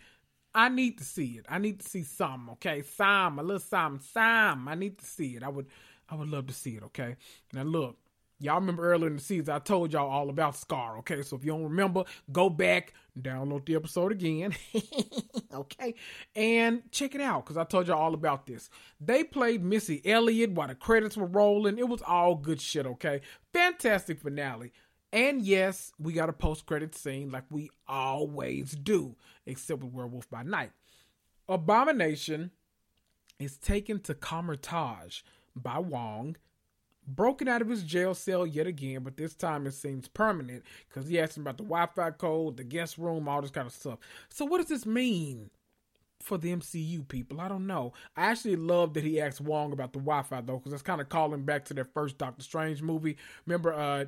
I 0.54 0.68
need 0.68 0.98
to 0.98 1.04
see 1.04 1.38
it. 1.38 1.46
I 1.48 1.58
need 1.58 1.80
to 1.80 1.88
see 1.88 2.04
some, 2.04 2.50
okay? 2.50 2.82
Some, 2.82 3.38
a 3.38 3.42
little 3.42 3.58
some, 3.58 4.00
some. 4.00 4.68
I 4.68 4.74
need 4.74 4.98
to 4.98 5.06
see 5.06 5.34
it. 5.36 5.42
I 5.42 5.48
would 5.48 5.66
I 6.12 6.14
would 6.14 6.28
love 6.28 6.46
to 6.48 6.52
see 6.52 6.76
it, 6.76 6.82
okay? 6.82 7.16
Now 7.54 7.62
look, 7.62 7.96
y'all 8.38 8.60
remember 8.60 8.92
earlier 8.92 9.06
in 9.06 9.16
the 9.16 9.22
season 9.22 9.54
I 9.54 9.60
told 9.60 9.94
y'all 9.94 10.10
all 10.10 10.28
about 10.28 10.54
Skaar, 10.54 10.98
okay? 10.98 11.22
So 11.22 11.36
if 11.36 11.44
you 11.44 11.52
don't 11.52 11.62
remember, 11.62 12.04
go 12.30 12.50
back, 12.50 12.92
download 13.18 13.64
the 13.64 13.76
episode 13.76 14.12
again, 14.12 14.54
okay? 15.54 15.94
And 16.36 16.82
check 16.92 17.14
it 17.14 17.22
out, 17.22 17.46
because 17.46 17.56
I 17.56 17.64
told 17.64 17.86
y'all 17.86 17.98
all 17.98 18.12
about 18.12 18.46
this. 18.46 18.68
They 19.00 19.24
played 19.24 19.64
Missy 19.64 20.02
Elliott 20.04 20.50
while 20.50 20.68
the 20.68 20.74
credits 20.74 21.16
were 21.16 21.24
rolling. 21.24 21.78
It 21.78 21.88
was 21.88 22.02
all 22.02 22.34
good 22.34 22.60
shit, 22.60 22.84
okay? 22.84 23.22
Fantastic 23.54 24.20
finale. 24.20 24.70
And 25.14 25.40
yes, 25.40 25.92
we 25.98 26.12
got 26.12 26.28
a 26.28 26.34
post 26.34 26.66
credit 26.66 26.94
scene 26.94 27.30
like 27.30 27.44
we 27.48 27.70
always 27.88 28.72
do, 28.72 29.16
except 29.46 29.82
with 29.82 29.94
Werewolf 29.94 30.28
by 30.28 30.42
Night. 30.42 30.72
Abomination 31.48 32.50
is 33.38 33.56
taken 33.56 33.98
to 34.00 34.14
Kamar-Taj 34.14 35.22
by 35.54 35.78
Wong, 35.78 36.36
broken 37.06 37.48
out 37.48 37.62
of 37.62 37.68
his 37.68 37.82
jail 37.82 38.14
cell 38.14 38.46
yet 38.46 38.66
again, 38.66 39.02
but 39.02 39.16
this 39.16 39.34
time 39.34 39.66
it 39.66 39.74
seems 39.74 40.08
permanent 40.08 40.62
because 40.88 41.08
he 41.08 41.18
asked 41.18 41.36
him 41.36 41.42
about 41.42 41.58
the 41.58 41.64
Wi 41.64 41.86
Fi 41.94 42.10
code, 42.12 42.56
the 42.56 42.64
guest 42.64 42.98
room, 42.98 43.28
all 43.28 43.42
this 43.42 43.50
kind 43.50 43.66
of 43.66 43.72
stuff. 43.72 43.98
So, 44.28 44.44
what 44.44 44.58
does 44.58 44.68
this 44.68 44.86
mean? 44.86 45.50
For 46.20 46.38
the 46.38 46.54
MCU 46.54 47.08
people, 47.08 47.40
I 47.40 47.48
don't 47.48 47.66
know. 47.66 47.94
I 48.16 48.26
actually 48.26 48.54
love 48.54 48.94
that 48.94 49.02
he 49.02 49.20
asked 49.20 49.40
Wong 49.40 49.72
about 49.72 49.92
the 49.92 49.98
Wi-Fi 49.98 50.42
though, 50.42 50.58
because 50.58 50.70
that's 50.70 50.80
kind 50.80 51.00
of 51.00 51.08
calling 51.08 51.42
back 51.42 51.64
to 51.64 51.74
their 51.74 51.84
first 51.84 52.16
Doctor 52.16 52.44
Strange 52.44 52.80
movie. 52.80 53.16
Remember, 53.44 53.72
uh, 53.72 54.04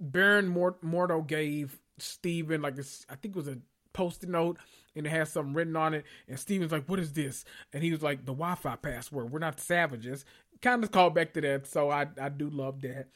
Baron 0.00 0.48
Mort- 0.48 0.82
Mordo 0.82 1.26
gave 1.26 1.78
Stephen 1.98 2.62
like 2.62 2.76
this, 2.76 3.04
I 3.10 3.14
think 3.16 3.36
it 3.36 3.38
was 3.38 3.48
a 3.48 3.58
post-it 3.92 4.28
note 4.28 4.58
and 4.94 5.06
it 5.06 5.10
has 5.10 5.32
something 5.32 5.54
written 5.54 5.76
on 5.76 5.94
it 5.94 6.04
and 6.28 6.38
Stephen's 6.38 6.72
like 6.72 6.86
what 6.86 6.98
is 6.98 7.12
this 7.12 7.44
and 7.72 7.82
he 7.82 7.90
was 7.90 8.02
like 8.02 8.20
the 8.20 8.32
Wi-Fi 8.32 8.76
password 8.76 9.30
we're 9.30 9.38
not 9.38 9.60
savages 9.60 10.24
kind 10.62 10.82
of 10.84 10.90
call 10.90 11.10
back 11.10 11.32
to 11.34 11.40
that. 11.42 11.66
So 11.66 11.90
I 11.90 12.06
I 12.20 12.28
do 12.28 12.50
love 12.50 12.80
that. 12.82 13.08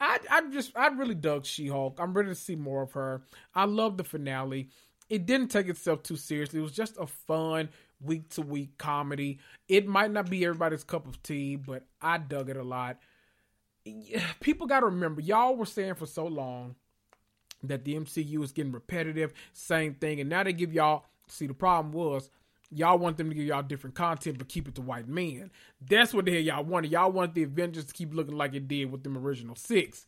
I 0.00 0.18
I 0.30 0.42
just 0.50 0.76
I 0.76 0.88
really 0.88 1.14
dug 1.14 1.44
She 1.44 1.68
Hulk. 1.68 1.98
I'm 2.00 2.14
ready 2.14 2.28
to 2.28 2.34
see 2.34 2.56
more 2.56 2.82
of 2.82 2.92
her. 2.92 3.22
I 3.54 3.64
love 3.64 3.96
the 3.96 4.04
finale. 4.04 4.68
It 5.08 5.26
didn't 5.26 5.48
take 5.48 5.68
itself 5.68 6.02
too 6.02 6.16
seriously. 6.16 6.60
It 6.60 6.62
was 6.62 6.72
just 6.72 6.98
a 6.98 7.06
fun 7.06 7.70
week 8.00 8.28
to 8.30 8.42
week 8.42 8.76
comedy. 8.78 9.38
It 9.68 9.86
might 9.86 10.10
not 10.10 10.30
be 10.30 10.44
everybody's 10.44 10.84
cup 10.84 11.06
of 11.06 11.22
tea, 11.22 11.56
but 11.56 11.84
I 12.00 12.18
dug 12.18 12.50
it 12.50 12.56
a 12.56 12.62
lot. 12.62 12.98
People 14.40 14.66
got 14.66 14.80
to 14.80 14.86
remember, 14.86 15.22
y'all 15.22 15.56
were 15.56 15.64
saying 15.64 15.94
for 15.94 16.04
so 16.04 16.26
long 16.26 16.74
that 17.62 17.84
the 17.84 17.94
MCU 17.94 18.42
is 18.44 18.52
getting 18.52 18.72
repetitive, 18.72 19.32
same 19.52 19.94
thing, 19.94 20.20
and 20.20 20.28
now 20.28 20.42
they 20.42 20.52
give 20.52 20.72
y'all. 20.72 21.04
See, 21.28 21.46
the 21.46 21.54
problem 21.54 21.92
was 21.92 22.30
Y'all 22.70 22.98
want 22.98 23.16
them 23.16 23.30
to 23.30 23.34
give 23.34 23.44
y'all 23.44 23.62
different 23.62 23.96
content, 23.96 24.36
but 24.36 24.48
keep 24.48 24.68
it 24.68 24.74
to 24.74 24.82
white 24.82 25.08
men. 25.08 25.50
That's 25.80 26.12
what 26.12 26.26
the 26.26 26.32
hell 26.32 26.40
y'all 26.40 26.64
wanted. 26.64 26.90
Y'all 26.90 27.10
want 27.10 27.34
the 27.34 27.44
Avengers 27.44 27.86
to 27.86 27.94
keep 27.94 28.12
looking 28.12 28.36
like 28.36 28.54
it 28.54 28.68
did 28.68 28.92
with 28.92 29.02
them 29.04 29.16
original 29.16 29.56
six. 29.56 30.04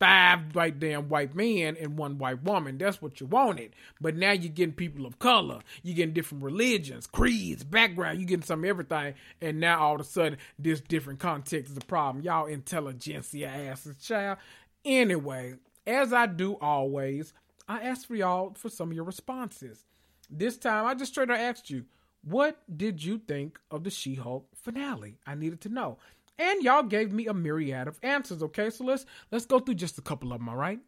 Five 0.00 0.54
white 0.54 0.80
damn 0.80 1.08
white 1.08 1.34
men 1.34 1.76
and 1.80 1.96
one 1.96 2.18
white 2.18 2.42
woman. 2.42 2.76
That's 2.76 3.00
what 3.00 3.20
you 3.20 3.26
wanted. 3.26 3.74
But 4.00 4.16
now 4.16 4.32
you're 4.32 4.52
getting 4.52 4.74
people 4.74 5.06
of 5.06 5.18
color. 5.18 5.60
You're 5.82 5.94
getting 5.94 6.12
different 6.12 6.44
religions, 6.44 7.06
creeds, 7.06 7.64
background. 7.64 8.18
You're 8.18 8.26
getting 8.26 8.44
some 8.44 8.64
everything. 8.64 9.14
And 9.40 9.60
now 9.60 9.80
all 9.80 9.94
of 9.94 10.00
a 10.00 10.04
sudden, 10.04 10.36
this 10.58 10.80
different 10.80 11.20
context 11.20 11.70
is 11.70 11.78
a 11.78 11.80
problem. 11.80 12.22
Y'all 12.24 12.46
Intelligencia 12.46 13.46
asses, 13.46 13.96
child. 13.96 14.38
Anyway, 14.84 15.54
as 15.86 16.12
I 16.12 16.26
do 16.26 16.58
always, 16.60 17.32
I 17.68 17.80
ask 17.82 18.06
for 18.06 18.16
y'all 18.16 18.52
for 18.54 18.68
some 18.68 18.90
of 18.90 18.94
your 18.94 19.04
responses. 19.04 19.84
This 20.28 20.58
time, 20.58 20.86
I 20.86 20.94
just 20.94 21.12
straight 21.12 21.30
up 21.30 21.38
asked 21.38 21.70
you, 21.70 21.84
what 22.24 22.58
did 22.74 23.04
you 23.04 23.18
think 23.18 23.58
of 23.70 23.84
the 23.84 23.90
She 23.90 24.14
Hulk 24.14 24.48
finale? 24.54 25.18
I 25.26 25.34
needed 25.34 25.60
to 25.62 25.68
know. 25.68 25.98
And 26.38 26.62
y'all 26.62 26.82
gave 26.82 27.12
me 27.12 27.26
a 27.26 27.34
myriad 27.34 27.86
of 27.86 27.98
answers, 28.02 28.42
okay? 28.42 28.70
So 28.70 28.84
let's 28.84 29.06
let's 29.30 29.46
go 29.46 29.60
through 29.60 29.74
just 29.74 29.98
a 29.98 30.02
couple 30.02 30.32
of 30.32 30.40
them, 30.40 30.48
all 30.48 30.56
right? 30.56 30.80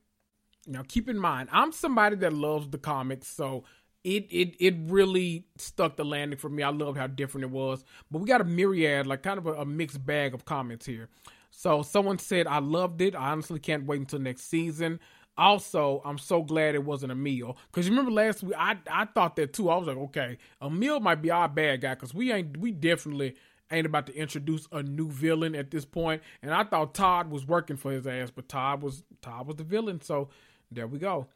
Now 0.66 0.82
keep 0.86 1.08
in 1.08 1.18
mind, 1.18 1.48
I'm 1.52 1.72
somebody 1.72 2.16
that 2.16 2.32
loves 2.32 2.68
the 2.68 2.78
comics, 2.78 3.28
so 3.28 3.64
it 4.02 4.26
it 4.30 4.56
it 4.58 4.74
really 4.86 5.46
stuck 5.56 5.96
the 5.96 6.04
landing 6.04 6.38
for 6.38 6.48
me. 6.48 6.62
I 6.62 6.70
loved 6.70 6.98
how 6.98 7.06
different 7.06 7.44
it 7.44 7.50
was. 7.50 7.84
But 8.10 8.20
we 8.20 8.26
got 8.26 8.40
a 8.40 8.44
myriad, 8.44 9.06
like 9.06 9.22
kind 9.22 9.38
of 9.38 9.46
a, 9.46 9.54
a 9.54 9.64
mixed 9.64 10.04
bag 10.04 10.34
of 10.34 10.44
comments 10.44 10.86
here. 10.86 11.08
So 11.50 11.82
someone 11.82 12.18
said 12.18 12.46
I 12.46 12.58
loved 12.58 13.00
it. 13.00 13.14
I 13.14 13.30
honestly 13.30 13.60
can't 13.60 13.86
wait 13.86 14.00
until 14.00 14.18
next 14.18 14.48
season. 14.48 15.00
Also, 15.38 16.00
I'm 16.04 16.18
so 16.18 16.42
glad 16.42 16.74
it 16.74 16.84
wasn't 16.84 17.12
Emil 17.12 17.56
because 17.70 17.86
you 17.86 17.92
remember 17.92 18.10
last 18.10 18.42
week 18.42 18.54
I 18.58 18.76
I 18.90 19.04
thought 19.04 19.36
that 19.36 19.52
too. 19.52 19.68
I 19.68 19.76
was 19.76 19.86
like, 19.86 19.96
okay, 19.96 20.38
Emil 20.62 21.00
might 21.00 21.20
be 21.20 21.30
our 21.30 21.48
bad 21.48 21.82
guy 21.82 21.94
because 21.94 22.14
we 22.14 22.32
ain't 22.32 22.56
we 22.56 22.72
definitely 22.72 23.36
ain't 23.70 23.86
about 23.86 24.06
to 24.06 24.14
introduce 24.14 24.66
a 24.72 24.82
new 24.82 25.10
villain 25.10 25.54
at 25.54 25.70
this 25.70 25.84
point. 25.84 26.22
And 26.42 26.54
I 26.54 26.64
thought 26.64 26.94
Todd 26.94 27.30
was 27.30 27.46
working 27.46 27.76
for 27.76 27.92
his 27.92 28.06
ass, 28.06 28.30
but 28.30 28.48
Todd 28.48 28.82
was 28.82 29.04
Todd 29.20 29.46
was 29.46 29.56
the 29.56 29.64
villain. 29.64 30.00
So 30.00 30.30
there 30.70 30.86
we 30.86 30.98
go. 30.98 31.26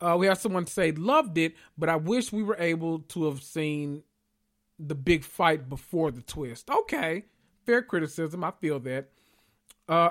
Uh, 0.00 0.16
we 0.18 0.26
have 0.26 0.38
someone 0.38 0.66
say 0.66 0.92
loved 0.92 1.38
it, 1.38 1.54
but 1.78 1.88
I 1.88 1.96
wish 1.96 2.32
we 2.32 2.42
were 2.42 2.56
able 2.58 3.00
to 3.00 3.24
have 3.26 3.42
seen 3.42 4.02
the 4.78 4.94
big 4.94 5.24
fight 5.24 5.68
before 5.68 6.10
the 6.10 6.22
twist. 6.22 6.68
Okay, 6.70 7.24
fair 7.64 7.82
criticism. 7.82 8.42
I 8.42 8.50
feel 8.60 8.80
that. 8.80 9.10
Uh, 9.88 10.10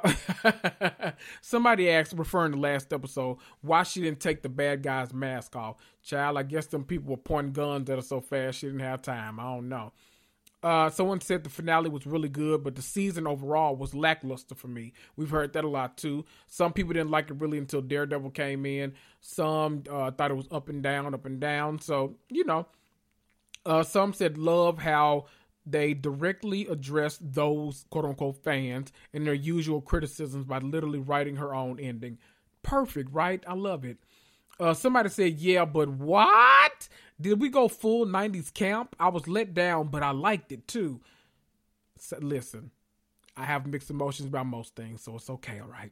somebody 1.42 1.90
asked, 1.90 2.14
referring 2.14 2.52
to 2.52 2.58
last 2.60 2.94
episode, 2.94 3.38
why 3.62 3.84
she 3.84 4.02
didn't 4.02 4.20
take 4.20 4.42
the 4.44 4.50
bad 4.50 4.84
guy's 4.84 5.14
mask 5.14 5.56
off. 5.56 5.78
Child, 6.04 6.38
I 6.38 6.44
guess 6.44 6.68
them 6.68 6.84
people 6.84 7.12
were 7.12 7.18
pointing 7.18 7.54
guns 7.54 7.90
at 7.90 7.98
her 7.98 8.02
so 8.02 8.22
fast 8.22 8.60
she 8.60 8.68
didn't 8.68 8.82
have 8.82 9.02
time. 9.02 9.40
I 9.40 9.44
don't 9.44 9.70
know. 9.70 9.94
Uh, 10.64 10.90
someone 10.92 11.20
said 11.22 11.44
the 11.44 11.50
finale 11.50 11.90
was 11.90 12.06
really 12.06 12.30
good, 12.30 12.64
but 12.64 12.76
the 12.76 12.84
season 12.84 13.26
overall 13.28 13.76
was 13.76 13.96
lackluster 13.96 14.56
for 14.56 14.68
me. 14.68 14.94
We've 15.16 15.30
heard 15.30 15.54
that 15.54 15.64
a 15.64 15.70
lot 15.70 15.98
too. 15.98 16.26
Some 16.48 16.74
people 16.74 16.94
didn't 16.94 17.10
like 17.12 17.32
it 17.32 17.40
really 17.42 17.58
until 17.58 17.82
Daredevil 17.82 18.32
came 18.32 18.66
in. 18.66 18.94
Some 19.22 19.84
uh, 19.90 20.12
thought 20.12 20.32
it 20.32 20.36
was 20.36 20.48
up 20.52 20.70
and 20.70 20.84
down, 20.84 21.14
up 21.16 21.26
and 21.26 21.40
down. 21.40 21.80
So, 21.80 22.18
you 22.30 22.46
know, 22.46 22.68
Uh, 23.66 23.84
some 23.84 24.14
said 24.14 24.38
love 24.38 24.80
how 24.80 25.26
they 25.66 25.94
directly 25.94 26.66
addressed 26.68 27.20
those 27.34 27.86
quote 27.90 28.06
unquote 28.06 28.44
fans 28.44 28.92
and 29.14 29.26
their 29.26 29.34
usual 29.34 29.82
criticisms 29.82 30.46
by 30.46 30.60
literally 30.60 31.00
writing 31.00 31.36
her 31.36 31.54
own 31.54 31.80
ending. 31.80 32.18
Perfect, 32.64 33.14
right? 33.14 33.44
I 33.48 33.54
love 33.54 33.86
it. 33.86 33.98
Uh, 34.60 34.74
somebody 34.74 35.10
said, 35.10 35.40
yeah, 35.40 35.66
but 35.66 35.90
what? 35.90 36.88
Did 37.20 37.40
we 37.40 37.50
go 37.50 37.68
full 37.68 38.06
90s 38.06 38.54
camp? 38.54 38.96
I 39.00 39.10
was 39.10 39.28
let 39.28 39.54
down, 39.54 39.88
but 39.88 40.04
I 40.04 40.12
liked 40.12 40.52
it 40.52 40.68
too. 40.68 41.02
So, 41.98 42.18
listen, 42.22 42.72
I 43.38 43.46
have 43.46 43.66
mixed 43.66 43.90
emotions 43.90 44.28
about 44.28 44.48
most 44.48 44.76
things, 44.76 45.04
so 45.04 45.16
it's 45.16 45.30
okay, 45.30 45.60
all 45.60 45.68
right. 45.68 45.92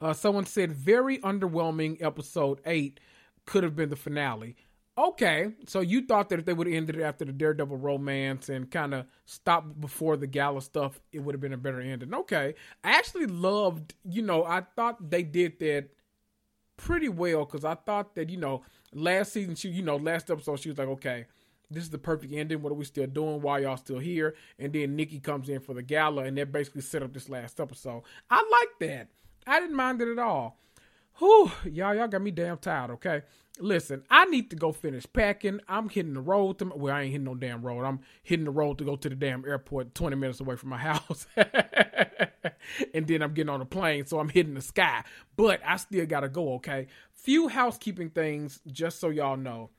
Uh, 0.00 0.12
someone 0.12 0.46
said, 0.46 0.72
very 0.72 1.18
underwhelming 1.18 2.00
episode 2.02 2.60
8 2.64 3.00
could 3.44 3.64
have 3.64 3.74
been 3.74 3.88
the 3.88 3.96
finale. 3.96 4.56
Okay, 4.98 5.52
so 5.68 5.78
you 5.80 6.04
thought 6.04 6.28
that 6.28 6.40
if 6.40 6.44
they 6.44 6.52
would 6.52 6.66
have 6.66 6.74
ended 6.74 6.96
it 6.96 7.02
after 7.02 7.24
the 7.24 7.30
Daredevil 7.30 7.76
romance 7.76 8.48
and 8.48 8.68
kind 8.68 8.92
of 8.92 9.06
stopped 9.26 9.80
before 9.80 10.16
the 10.16 10.26
gala 10.26 10.60
stuff, 10.60 11.00
it 11.12 11.20
would 11.20 11.36
have 11.36 11.40
been 11.40 11.52
a 11.52 11.56
better 11.56 11.80
ending. 11.80 12.12
Okay, 12.12 12.56
I 12.82 12.96
actually 12.98 13.26
loved, 13.26 13.94
you 14.02 14.22
know, 14.22 14.44
I 14.44 14.62
thought 14.74 15.08
they 15.08 15.22
did 15.22 15.60
that 15.60 15.90
pretty 16.76 17.08
well 17.08 17.44
because 17.44 17.64
I 17.64 17.76
thought 17.76 18.16
that, 18.16 18.28
you 18.28 18.38
know, 18.38 18.62
last 18.92 19.32
season, 19.32 19.54
she, 19.54 19.68
you 19.68 19.82
know, 19.82 19.98
last 19.98 20.32
episode, 20.32 20.58
she 20.58 20.68
was 20.68 20.78
like, 20.78 20.88
okay, 20.88 21.26
this 21.70 21.84
is 21.84 21.90
the 21.90 21.98
perfect 21.98 22.32
ending. 22.32 22.60
What 22.60 22.72
are 22.72 22.76
we 22.76 22.84
still 22.84 23.06
doing? 23.06 23.40
Why 23.40 23.60
y'all 23.60 23.76
still 23.76 24.00
here? 24.00 24.34
And 24.58 24.72
then 24.72 24.96
Nikki 24.96 25.20
comes 25.20 25.48
in 25.48 25.60
for 25.60 25.74
the 25.74 25.82
gala, 25.82 26.24
and 26.24 26.36
that 26.38 26.50
basically 26.50 26.82
set 26.82 27.04
up 27.04 27.12
this 27.12 27.28
last 27.28 27.60
episode. 27.60 28.02
I 28.30 28.36
like 28.36 28.90
that. 28.90 29.10
I 29.46 29.60
didn't 29.60 29.76
mind 29.76 30.02
it 30.02 30.10
at 30.10 30.18
all. 30.18 30.58
Whew, 31.18 31.50
y'all, 31.64 31.94
y'all 31.94 32.06
got 32.06 32.22
me 32.22 32.30
damn 32.30 32.58
tired. 32.58 32.92
Okay, 32.92 33.22
listen, 33.58 34.04
I 34.08 34.26
need 34.26 34.50
to 34.50 34.56
go 34.56 34.70
finish 34.70 35.04
packing. 35.12 35.60
I'm 35.68 35.88
hitting 35.88 36.14
the 36.14 36.20
road 36.20 36.60
to. 36.60 36.66
Well, 36.66 36.94
I 36.94 37.02
ain't 37.02 37.10
hitting 37.10 37.24
no 37.24 37.34
damn 37.34 37.62
road. 37.62 37.84
I'm 37.84 38.00
hitting 38.22 38.44
the 38.44 38.52
road 38.52 38.78
to 38.78 38.84
go 38.84 38.94
to 38.94 39.08
the 39.08 39.16
damn 39.16 39.44
airport, 39.44 39.96
20 39.96 40.14
minutes 40.14 40.38
away 40.38 40.54
from 40.54 40.68
my 40.68 40.78
house, 40.78 41.26
and 42.94 43.06
then 43.06 43.22
I'm 43.22 43.34
getting 43.34 43.50
on 43.50 43.60
a 43.60 43.66
plane, 43.66 44.06
so 44.06 44.20
I'm 44.20 44.28
hitting 44.28 44.54
the 44.54 44.62
sky. 44.62 45.02
But 45.36 45.60
I 45.66 45.76
still 45.76 46.06
gotta 46.06 46.28
go. 46.28 46.54
Okay, 46.54 46.86
few 47.12 47.48
housekeeping 47.48 48.10
things, 48.10 48.60
just 48.68 49.00
so 49.00 49.08
y'all 49.08 49.36
know. 49.36 49.70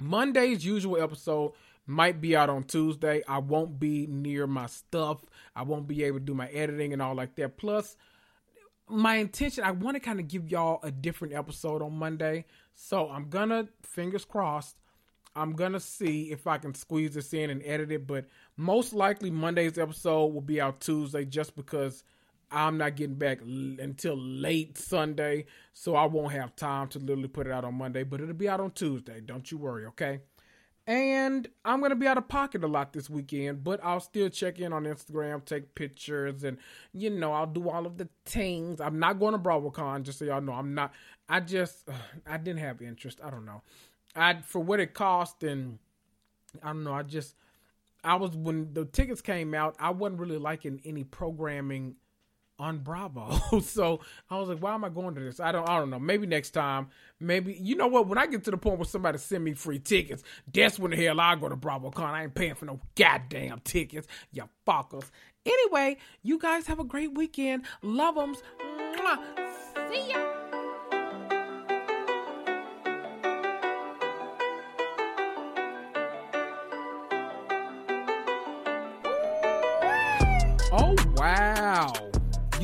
Monday's 0.00 0.64
usual 0.64 1.00
episode 1.00 1.52
might 1.86 2.20
be 2.20 2.36
out 2.36 2.50
on 2.50 2.64
Tuesday. 2.64 3.22
I 3.28 3.38
won't 3.38 3.78
be 3.78 4.08
near 4.08 4.46
my 4.48 4.66
stuff. 4.66 5.24
I 5.54 5.62
won't 5.62 5.86
be 5.86 6.02
able 6.02 6.18
to 6.18 6.24
do 6.24 6.34
my 6.34 6.48
editing 6.48 6.92
and 6.92 7.00
all 7.00 7.14
like 7.14 7.36
that. 7.36 7.56
Plus, 7.56 7.96
my 8.88 9.16
intention, 9.16 9.64
I 9.64 9.70
want 9.70 9.96
to 9.96 10.00
kind 10.00 10.20
of 10.20 10.28
give 10.28 10.50
y'all 10.50 10.80
a 10.82 10.90
different 10.90 11.34
episode 11.34 11.82
on 11.82 11.96
Monday. 11.96 12.44
So 12.74 13.08
I'm 13.08 13.28
gonna, 13.28 13.68
fingers 13.82 14.24
crossed, 14.24 14.76
I'm 15.34 15.52
gonna 15.52 15.80
see 15.80 16.30
if 16.30 16.46
I 16.46 16.58
can 16.58 16.74
squeeze 16.74 17.14
this 17.14 17.32
in 17.32 17.50
and 17.50 17.62
edit 17.64 17.92
it. 17.92 18.06
But 18.06 18.26
most 18.56 18.92
likely 18.92 19.30
Monday's 19.30 19.78
episode 19.78 20.26
will 20.26 20.40
be 20.40 20.60
out 20.60 20.80
Tuesday 20.80 21.24
just 21.24 21.54
because 21.56 22.04
I'm 22.50 22.78
not 22.78 22.96
getting 22.96 23.16
back 23.16 23.40
l- 23.42 23.76
until 23.80 24.16
late 24.16 24.78
Sunday. 24.78 25.46
So 25.72 25.94
I 25.94 26.06
won't 26.06 26.32
have 26.32 26.56
time 26.56 26.88
to 26.88 26.98
literally 26.98 27.28
put 27.28 27.46
it 27.46 27.52
out 27.52 27.64
on 27.64 27.74
Monday, 27.74 28.02
but 28.04 28.20
it'll 28.20 28.34
be 28.34 28.48
out 28.48 28.60
on 28.60 28.70
Tuesday. 28.72 29.20
Don't 29.20 29.50
you 29.50 29.58
worry, 29.58 29.86
okay? 29.86 30.20
And 30.88 31.46
I'm 31.66 31.82
to 31.82 31.94
be 31.94 32.06
out 32.06 32.16
of 32.16 32.28
pocket 32.28 32.64
a 32.64 32.66
lot 32.66 32.94
this 32.94 33.10
weekend, 33.10 33.62
but 33.62 33.78
I'll 33.84 34.00
still 34.00 34.30
check 34.30 34.58
in 34.58 34.72
on 34.72 34.84
Instagram, 34.84 35.44
take 35.44 35.74
pictures, 35.74 36.44
and, 36.44 36.56
you 36.94 37.10
know, 37.10 37.34
I'll 37.34 37.46
do 37.46 37.68
all 37.68 37.84
of 37.84 37.98
the 37.98 38.08
things. 38.24 38.80
I'm 38.80 38.98
not 38.98 39.18
going 39.18 39.34
to 39.34 39.38
BravoCon, 39.38 40.02
just 40.02 40.18
so 40.18 40.24
y'all 40.24 40.40
know. 40.40 40.54
I'm 40.54 40.72
not, 40.72 40.94
I 41.28 41.40
just, 41.40 41.86
uh, 41.90 41.92
I 42.26 42.38
didn't 42.38 42.60
have 42.60 42.80
interest. 42.80 43.20
I 43.22 43.28
don't 43.28 43.44
know. 43.44 43.60
I, 44.16 44.40
for 44.40 44.60
what 44.60 44.80
it 44.80 44.94
cost, 44.94 45.42
and 45.42 45.78
I 46.62 46.68
don't 46.68 46.84
know, 46.84 46.94
I 46.94 47.02
just, 47.02 47.36
I 48.02 48.14
was, 48.14 48.34
when 48.34 48.72
the 48.72 48.86
tickets 48.86 49.20
came 49.20 49.52
out, 49.52 49.76
I 49.78 49.90
wasn't 49.90 50.20
really 50.20 50.38
liking 50.38 50.80
any 50.86 51.04
programming 51.04 51.96
on 52.58 52.78
Bravo. 52.78 53.60
so 53.62 54.00
I 54.30 54.38
was 54.38 54.48
like, 54.48 54.58
why 54.58 54.74
am 54.74 54.84
I 54.84 54.88
going 54.88 55.14
to 55.14 55.20
this? 55.20 55.40
I 55.40 55.52
don't 55.52 55.68
I 55.68 55.78
don't 55.78 55.90
know. 55.90 55.98
Maybe 55.98 56.26
next 56.26 56.50
time. 56.50 56.88
Maybe 57.20 57.54
you 57.54 57.76
know 57.76 57.86
what? 57.86 58.06
When 58.06 58.18
I 58.18 58.26
get 58.26 58.44
to 58.44 58.50
the 58.50 58.56
point 58.56 58.78
where 58.78 58.84
somebody 58.84 59.18
send 59.18 59.44
me 59.44 59.54
free 59.54 59.78
tickets, 59.78 60.22
that's 60.52 60.78
when 60.78 60.90
the 60.90 60.96
hell 60.96 61.20
I 61.20 61.34
go 61.36 61.48
to 61.48 61.56
BravoCon. 61.56 62.10
I 62.10 62.24
ain't 62.24 62.34
paying 62.34 62.54
for 62.54 62.66
no 62.66 62.80
goddamn 62.94 63.60
tickets, 63.64 64.06
you 64.32 64.44
fuckers. 64.66 65.10
Anyway, 65.46 65.96
you 66.22 66.38
guys 66.38 66.66
have 66.66 66.78
a 66.78 66.84
great 66.84 67.14
weekend. 67.14 67.64
Love 67.82 68.16
them. 68.16 68.34
See 69.90 70.10
ya. 70.10 70.34
Oh 80.70 80.94
wow. 81.16 81.92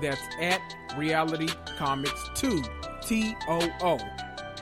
That's 0.00 0.20
at 0.40 0.60
Reality 0.96 1.48
Comics 1.76 2.30
2, 2.34 2.62
T 3.02 3.34
O 3.48 3.68
O. 3.82 3.98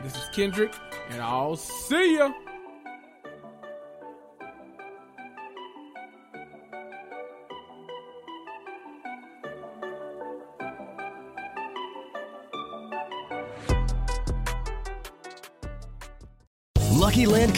This 0.03 0.17
is 0.17 0.29
Kendrick, 0.33 0.75
and 1.11 1.21
I'll 1.21 1.57
see 1.57 2.17
ya. 2.17 2.33